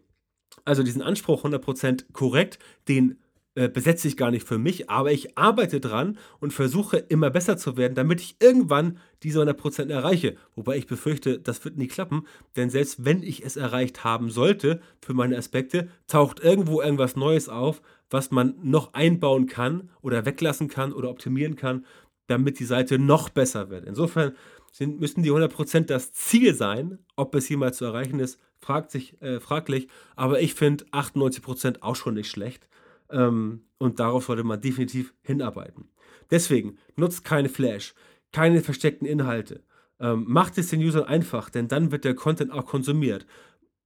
Also 0.65 0.83
diesen 0.83 1.03
Anspruch 1.03 1.45
100% 1.45 2.13
korrekt, 2.13 2.59
den 2.89 3.19
äh, 3.59 3.69
besetze 3.69 4.07
ich 4.07 4.17
gar 4.17 4.31
nicht 4.31 4.47
für 4.47 4.57
mich, 4.57 4.89
aber 4.89 5.11
ich 5.11 5.37
arbeite 5.37 5.81
dran 5.81 6.17
und 6.39 6.53
versuche 6.53 6.97
immer 6.97 7.29
besser 7.29 7.57
zu 7.57 7.77
werden, 7.77 7.97
damit 7.97 8.21
ich 8.21 8.37
irgendwann 8.39 8.99
diese 9.25 9.41
100% 9.43 9.91
erreiche. 9.91 10.37
Wobei 10.55 10.77
ich 10.77 10.87
befürchte, 10.87 11.41
das 11.41 11.65
wird 11.65 11.77
nie 11.77 11.89
klappen, 11.89 12.25
denn 12.55 12.71
selbst 12.71 13.05
wenn 13.05 13.21
ich 13.21 13.45
es 13.45 13.57
erreicht 13.57 14.05
haben 14.05 14.31
sollte 14.31 14.81
für 15.01 15.13
meine 15.13 15.37
Aspekte, 15.37 15.89
taucht 16.07 16.39
irgendwo 16.39 16.81
irgendwas 16.81 17.17
Neues 17.17 17.49
auf, 17.49 17.83
was 18.11 18.31
man 18.31 18.55
noch 18.63 18.95
einbauen 18.95 19.49
kann 19.49 19.91
oder 20.03 20.25
weglassen 20.25 20.69
kann 20.69 20.93
oder 20.93 21.11
optimieren 21.11 21.57
kann, 21.57 21.85
damit 22.29 22.61
die 22.61 22.65
Seite 22.65 23.01
noch 23.01 23.29
besser 23.29 23.71
wird. 23.71 23.87
Insofern 23.87 24.37
sind, 24.71 25.01
müssen 25.01 25.25
die 25.25 25.33
100% 25.33 25.87
das 25.87 26.13
Ziel 26.13 26.55
sein. 26.55 27.01
Ob 27.17 27.35
es 27.35 27.49
jemals 27.49 27.79
zu 27.79 27.87
erreichen 27.87 28.21
ist, 28.21 28.39
fragt 28.61 28.93
sich, 28.93 29.21
äh, 29.21 29.41
fraglich. 29.41 29.89
Aber 30.15 30.41
ich 30.41 30.55
finde 30.55 30.85
98% 30.93 31.79
auch 31.81 31.97
schon 31.97 32.15
nicht 32.15 32.31
schlecht. 32.31 32.69
Ähm, 33.11 33.63
und 33.79 34.01
darauf 34.01 34.27
sollte 34.27 34.45
man 34.45 34.61
definitiv 34.61 35.15
hinarbeiten. 35.23 35.91
Deswegen 36.31 36.79
nutzt 36.97 37.25
keine 37.25 37.49
Flash, 37.49 37.95
keine 38.33 38.61
versteckten 38.61 39.07
Inhalte. 39.07 39.65
Ähm, 40.01 40.25
macht 40.29 40.59
es 40.59 40.69
den 40.69 40.83
Usern 40.83 41.05
einfach, 41.05 41.51
denn 41.51 41.69
dann 41.69 41.91
wird 41.91 42.05
der 42.05 42.15
Content 42.15 42.53
auch 42.53 42.67
konsumiert. 42.67 43.27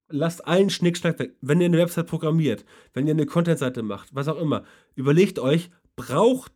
Lasst 0.09 0.47
allen 0.47 0.69
Schnickschnack 0.69 1.19
weg. 1.19 1.37
Wenn 1.41 1.61
ihr 1.61 1.67
eine 1.67 1.79
Website 1.79 2.07
programmiert, 2.07 2.65
wenn 2.93 3.07
ihr 3.07 3.15
eine 3.15 3.27
Content-Seite 3.27 3.83
macht, 3.83 4.15
was 4.15 4.29
auch 4.29 4.39
immer, 4.39 4.65
überlegt 4.95 5.39
euch, 5.39 5.71
braucht, 5.97 6.53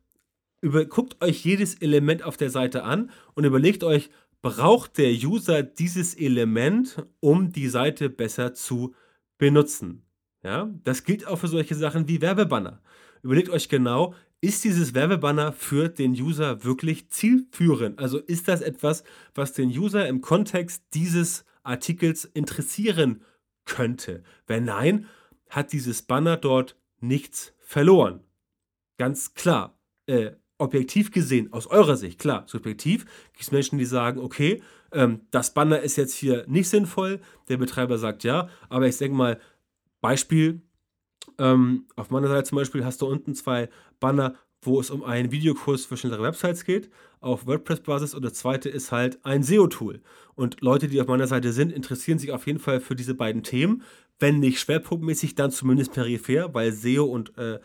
über, 0.61 0.85
guckt 0.85 1.23
euch 1.23 1.45
jedes 1.45 1.75
Element 1.77 2.23
auf 2.23 2.37
der 2.37 2.51
Seite 2.51 2.85
an 2.85 3.11
und 3.35 3.45
überlegt 3.45 3.83
euch, 3.83 4.11
braucht 4.43 4.99
der 4.99 5.11
User 5.11 5.63
dieses 5.63 6.15
Element, 6.15 7.05
um 7.21 7.51
die 7.51 7.69
Seite 7.69 8.11
besser 8.11 8.53
zu 8.53 8.95
benutzen? 9.39 10.06
Ja, 10.47 10.71
das 10.85 11.03
gilt 11.03 11.27
auch 11.27 11.41
für 11.41 11.49
solche 11.49 11.75
Sachen 11.75 12.07
wie 12.07 12.21
Werbebanner. 12.21 12.81
Überlegt 13.23 13.49
euch 13.49 13.69
genau, 13.69 14.15
ist 14.41 14.63
dieses 14.63 14.95
Werbebanner 14.95 15.53
für 15.53 15.89
den 15.89 16.13
User 16.13 16.63
wirklich 16.63 17.09
zielführend? 17.09 17.99
Also 17.99 18.19
ist 18.19 18.47
das 18.47 18.61
etwas, 18.61 19.03
was 19.35 19.55
den 19.55 19.71
User 19.71 20.07
im 20.07 20.21
Kontext 20.21 20.85
dieses 20.95 21.45
Artikels 21.65 22.25
interessieren 22.25 23.25
könnte? 23.65 24.23
Wenn 24.47 24.67
nein, 24.67 25.07
hat 25.51 25.73
dieses 25.73 26.03
Banner 26.03 26.37
dort 26.37 26.77
nichts 27.01 27.53
verloren. 27.59 28.21
Ganz 28.99 29.35
klar. 29.35 29.77
Äh, 30.07 30.31
objektiv 30.59 31.11
gesehen, 31.11 31.53
aus 31.53 31.67
eurer 31.67 31.97
Sicht, 31.97 32.21
klar, 32.21 32.45
subjektiv, 32.47 33.05
gibt 33.33 33.43
es 33.43 33.51
Menschen, 33.51 33.79
die 33.79 33.85
sagen, 33.85 34.21
okay, 34.21 34.63
ähm, 34.93 35.23
das 35.31 35.53
Banner 35.53 35.81
ist 35.81 35.97
jetzt 35.97 36.15
hier 36.15 36.45
nicht 36.47 36.69
sinnvoll, 36.69 37.21
der 37.49 37.57
Betreiber 37.57 37.99
sagt 37.99 38.25
ja, 38.25 38.49
aber 38.69 38.87
ich 38.87 38.97
denke 38.97 39.17
mal, 39.17 39.41
Beispiel, 40.07 40.63
ähm, 41.37 41.87
auf 41.97 42.11
meiner 42.11 42.29
Seite 42.29 42.45
zum 42.45 42.57
Beispiel 42.57 42.85
hast 42.85 43.03
du 43.03 43.07
unten 43.07 43.35
zwei 43.35 43.69
Banner, 43.99 44.37
wo 44.63 44.79
es 44.79 44.89
um 44.89 45.03
einen 45.03 45.33
Videokurs 45.33 45.85
für 45.85 45.97
schnellere 45.97 46.23
Websites 46.23 46.65
geht, 46.65 46.91
auf 47.19 47.45
WordPress-Basis 47.49 48.15
und 48.15 48.25
das 48.25 48.35
zweite 48.35 48.69
ist 48.69 48.93
halt 48.93 49.19
ein 49.25 49.43
SEO-Tool. 49.43 50.01
Und 50.37 50.61
Leute, 50.61 50.87
die 50.87 51.01
auf 51.01 51.09
meiner 51.09 51.27
Seite 51.27 51.53
sind, 51.53 51.73
interessieren 51.73 52.21
sich 52.21 52.31
auf 52.31 52.47
jeden 52.47 52.61
Fall 52.61 52.79
für 52.81 52.95
diese 52.95 53.15
beiden 53.15 53.43
Themen, 53.43 53.83
wenn 54.21 54.39
nicht 54.39 54.61
schwerpunktmäßig, 54.61 55.35
dann 55.35 55.51
zumindest 55.51 55.93
peripher, 55.93 56.55
weil 56.55 56.71
SEO 56.71 57.05
und 57.05 57.37
äh, 57.37 57.59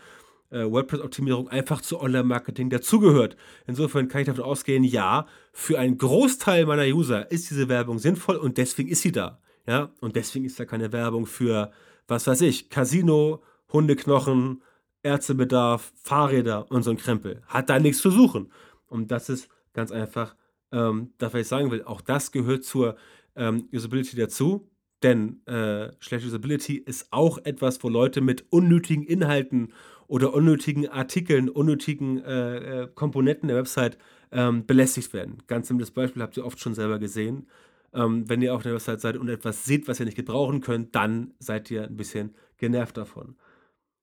äh, 0.50 0.66
WordPress-Optimierung 0.66 1.48
einfach 1.48 1.82
zu 1.82 2.02
Online-Marketing 2.02 2.72
dazugehört. 2.72 3.38
Insofern 3.68 4.08
kann 4.08 4.22
ich 4.22 4.28
davon 4.28 4.44
ausgehen, 4.44 4.84
ja, 4.84 5.28
für 5.54 5.78
einen 5.78 6.00
Großteil 6.00 6.66
meiner 6.66 6.86
User 6.86 7.30
ist 7.32 7.52
diese 7.52 7.70
Werbung 7.70 8.00
sinnvoll 8.00 8.38
und 8.38 8.58
deswegen 8.58 8.90
ist 8.90 9.04
sie 9.04 9.12
da. 9.12 9.40
Ja, 9.68 9.92
und 10.02 10.16
deswegen 10.16 10.46
ist 10.46 10.60
da 10.60 10.66
keine 10.66 10.92
Werbung 10.92 11.26
für 11.26 11.72
was 12.08 12.28
weiß 12.28 12.42
ich, 12.42 12.70
Casino, 12.70 13.42
Hundeknochen, 13.72 14.62
Ärztebedarf, 15.04 15.94
Fahrräder 15.96 16.70
und 16.70 16.84
so 16.84 16.92
ein 16.92 16.98
Krempel. 16.98 17.42
Hat 17.48 17.70
da 17.70 17.80
nichts 17.80 18.02
zu 18.02 18.12
suchen. 18.12 18.52
Und 18.88 19.12
das 19.12 19.30
ist 19.30 19.50
ganz 19.74 19.92
einfach 19.92 20.36
ähm, 20.72 21.14
das, 21.18 21.34
was 21.34 21.42
ich 21.42 21.48
sagen 21.48 21.72
will. 21.72 21.84
Auch 21.84 22.02
das 22.02 22.32
gehört 22.32 22.64
zur 22.64 22.98
ähm, 23.36 23.68
Usability 23.74 24.16
dazu. 24.18 24.68
Denn 25.04 25.46
äh, 25.48 25.92
schlechte 26.00 26.28
Usability 26.28 26.76
ist 26.76 27.08
auch 27.12 27.40
etwas, 27.40 27.84
wo 27.84 27.90
Leute 27.90 28.22
mit 28.22 28.46
unnötigen 28.52 29.04
Inhalten 29.04 29.74
oder 30.08 30.34
unnötigen 30.34 30.88
Artikeln, 30.90 31.50
unnötigen 31.50 32.22
äh, 32.24 32.84
äh, 32.84 32.88
Komponenten 32.94 33.48
der 33.48 33.58
Website 33.58 33.98
ähm, 34.32 34.66
belästigt 34.68 35.14
werden. 35.14 35.42
Ganz 35.48 35.70
simples 35.70 35.92
Beispiel 35.92 36.22
habt 36.22 36.38
ihr 36.38 36.46
oft 36.46 36.60
schon 36.60 36.76
selber 36.76 37.00
gesehen. 37.00 37.48
Ähm, 37.94 38.30
wenn 38.30 38.42
ihr 38.42 38.56
auf 38.56 38.64
der 38.64 38.74
Website 38.74 39.02
seid 39.02 39.18
und 39.18 39.30
etwas 39.30 39.66
seht, 39.66 39.88
was 39.88 40.00
ihr 40.00 40.06
nicht 40.06 40.16
gebrauchen 40.16 40.62
könnt, 40.62 40.96
dann 40.96 41.34
seid 41.40 41.70
ihr 41.72 41.84
ein 41.84 41.98
bisschen 41.98 42.36
genervt 42.58 42.98
davon. 42.98 43.36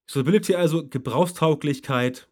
Usability 0.08 0.54
also 0.54 0.86
Gebrauchstauglichkeit, 0.86 2.28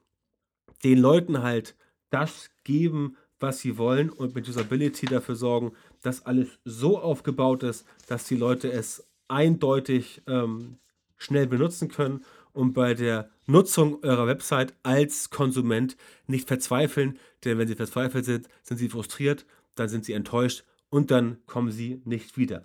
den 0.85 0.99
Leuten 0.99 1.43
halt 1.43 1.77
das 2.11 2.51
geben, 2.65 3.17
was 3.39 3.61
sie 3.61 3.77
wollen 3.77 4.11
und 4.11 4.35
mit 4.35 4.49
Usability 4.49 5.07
dafür 5.07 5.37
sorgen, 5.37 5.73
dass 6.03 6.25
alles 6.25 6.49
so 6.65 6.99
aufgebaut 6.99 7.63
ist, 7.63 7.87
dass 8.09 8.25
die 8.25 8.37
Leute 8.37 8.71
es 8.73 9.07
eindeutig 9.29 10.23
ähm, 10.27 10.79
schnell 11.17 11.47
benutzen 11.47 11.89
können 11.89 12.25
und 12.53 12.73
bei 12.73 12.95
der 12.95 13.31
Nutzung 13.47 14.03
eurer 14.03 14.27
Website 14.27 14.75
als 14.83 15.31
Konsument 15.31 15.97
nicht 16.27 16.49
verzweifeln, 16.49 17.19
denn 17.45 17.59
wenn 17.59 17.69
sie 17.69 17.75
verzweifelt 17.75 18.25
sind, 18.25 18.49
sind 18.63 18.79
sie 18.79 18.89
frustriert, 18.89 19.45
dann 19.75 19.89
sind 19.89 20.05
sie 20.05 20.15
enttäuscht 20.15 20.65
und 20.91 21.11
dann 21.11 21.39
kommen 21.47 21.71
sie 21.71 22.01
nicht 22.05 22.37
wieder. 22.37 22.65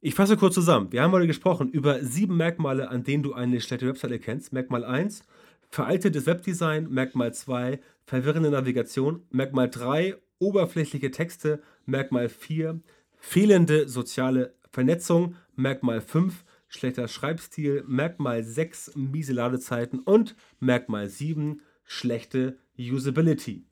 Ich 0.00 0.16
fasse 0.16 0.36
kurz 0.36 0.54
zusammen. 0.54 0.90
Wir 0.90 1.02
haben 1.02 1.12
heute 1.12 1.28
gesprochen 1.28 1.70
über 1.70 2.02
sieben 2.02 2.36
Merkmale, 2.36 2.88
an 2.88 3.04
denen 3.04 3.22
du 3.22 3.34
eine 3.34 3.60
schlechte 3.60 3.86
Website 3.86 4.10
erkennst. 4.10 4.52
Merkmal 4.52 4.84
1, 4.84 5.24
veraltetes 5.68 6.26
Webdesign. 6.26 6.90
Merkmal 6.90 7.32
2, 7.32 7.80
verwirrende 8.04 8.50
Navigation. 8.50 9.22
Merkmal 9.30 9.70
3, 9.70 10.16
oberflächliche 10.40 11.12
Texte. 11.12 11.62
Merkmal 11.86 12.28
4, 12.28 12.80
fehlende 13.16 13.88
soziale 13.88 14.54
Vernetzung. 14.72 15.36
Merkmal 15.54 16.00
5, 16.00 16.44
schlechter 16.66 17.06
Schreibstil. 17.06 17.84
Merkmal 17.86 18.42
6, 18.42 18.96
miese 18.96 19.34
Ladezeiten. 19.34 20.00
Und 20.00 20.34
Merkmal 20.58 21.08
7, 21.08 21.60
schlechte 21.84 22.58
Usability. 22.76 23.66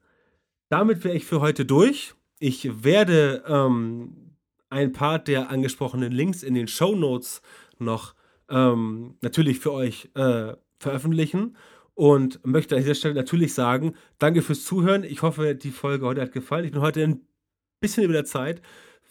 Damit 0.68 1.02
wäre 1.02 1.16
ich 1.16 1.24
für 1.26 1.40
heute 1.40 1.64
durch. 1.64 2.14
Ich 2.40 2.84
werde 2.84 3.44
ähm, 3.46 4.32
ein 4.70 4.92
paar 4.92 5.18
der 5.18 5.50
angesprochenen 5.50 6.10
Links 6.10 6.42
in 6.42 6.54
den 6.54 6.68
Show 6.68 6.96
Notes 6.96 7.42
noch 7.78 8.14
ähm, 8.48 9.16
natürlich 9.20 9.60
für 9.60 9.72
euch 9.72 10.08
äh, 10.14 10.54
veröffentlichen 10.78 11.54
und 11.94 12.44
möchte 12.46 12.76
an 12.76 12.80
dieser 12.80 12.94
Stelle 12.94 13.14
natürlich 13.14 13.52
sagen, 13.52 13.92
danke 14.18 14.40
fürs 14.40 14.64
Zuhören. 14.64 15.04
Ich 15.04 15.20
hoffe, 15.20 15.54
die 15.54 15.70
Folge 15.70 16.06
heute 16.06 16.22
hat 16.22 16.32
gefallen. 16.32 16.64
Ich 16.64 16.72
bin 16.72 16.80
heute 16.80 17.02
ein 17.02 17.20
bisschen 17.78 18.04
über 18.04 18.14
der 18.14 18.24
Zeit. 18.24 18.62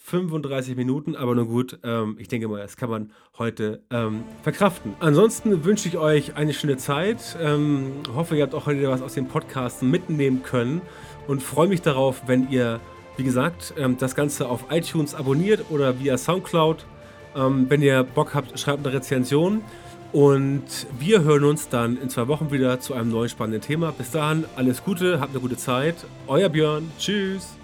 35 0.02 0.76
Minuten, 0.76 1.14
aber 1.14 1.36
nur 1.36 1.46
gut. 1.46 1.78
Ähm, 1.84 2.16
ich 2.18 2.26
denke 2.26 2.48
mal, 2.48 2.58
das 2.58 2.76
kann 2.76 2.90
man 2.90 3.12
heute 3.38 3.84
ähm, 3.90 4.24
verkraften. 4.42 4.94
Ansonsten 4.98 5.64
wünsche 5.64 5.88
ich 5.88 5.98
euch 5.98 6.34
eine 6.34 6.52
schöne 6.52 6.78
Zeit. 6.78 7.36
Ähm, 7.40 7.92
hoffe, 8.12 8.34
ihr 8.36 8.42
habt 8.42 8.54
auch 8.54 8.66
heute 8.66 8.88
was 8.88 9.02
aus 9.02 9.14
dem 9.14 9.28
Podcast 9.28 9.84
mitnehmen 9.84 10.42
können 10.42 10.80
und 11.28 11.44
freue 11.44 11.68
mich 11.68 11.82
darauf, 11.82 12.22
wenn 12.26 12.50
ihr, 12.50 12.80
wie 13.20 13.24
gesagt, 13.24 13.74
ähm, 13.76 13.98
das 13.98 14.14
Ganze 14.14 14.48
auf 14.48 14.64
iTunes 14.70 15.14
abonniert 15.14 15.66
oder 15.68 16.00
via 16.00 16.16
Soundcloud. 16.16 16.86
Ähm, 17.36 17.66
wenn 17.68 17.82
ihr 17.82 18.02
Bock 18.02 18.34
habt, 18.34 18.58
schreibt 18.58 18.86
eine 18.86 18.96
Rezension. 18.96 19.60
Und 20.12 20.86
wir 20.98 21.22
hören 21.22 21.44
uns 21.44 21.68
dann 21.68 22.00
in 22.00 22.08
zwei 22.08 22.28
Wochen 22.28 22.50
wieder 22.50 22.80
zu 22.80 22.94
einem 22.94 23.10
neuen 23.10 23.28
spannenden 23.28 23.60
Thema. 23.60 23.92
Bis 23.92 24.10
dahin, 24.10 24.46
alles 24.56 24.82
Gute, 24.82 25.20
habt 25.20 25.32
eine 25.32 25.40
gute 25.40 25.58
Zeit. 25.58 25.96
Euer 26.26 26.48
Björn. 26.48 26.90
Tschüss. 26.98 27.59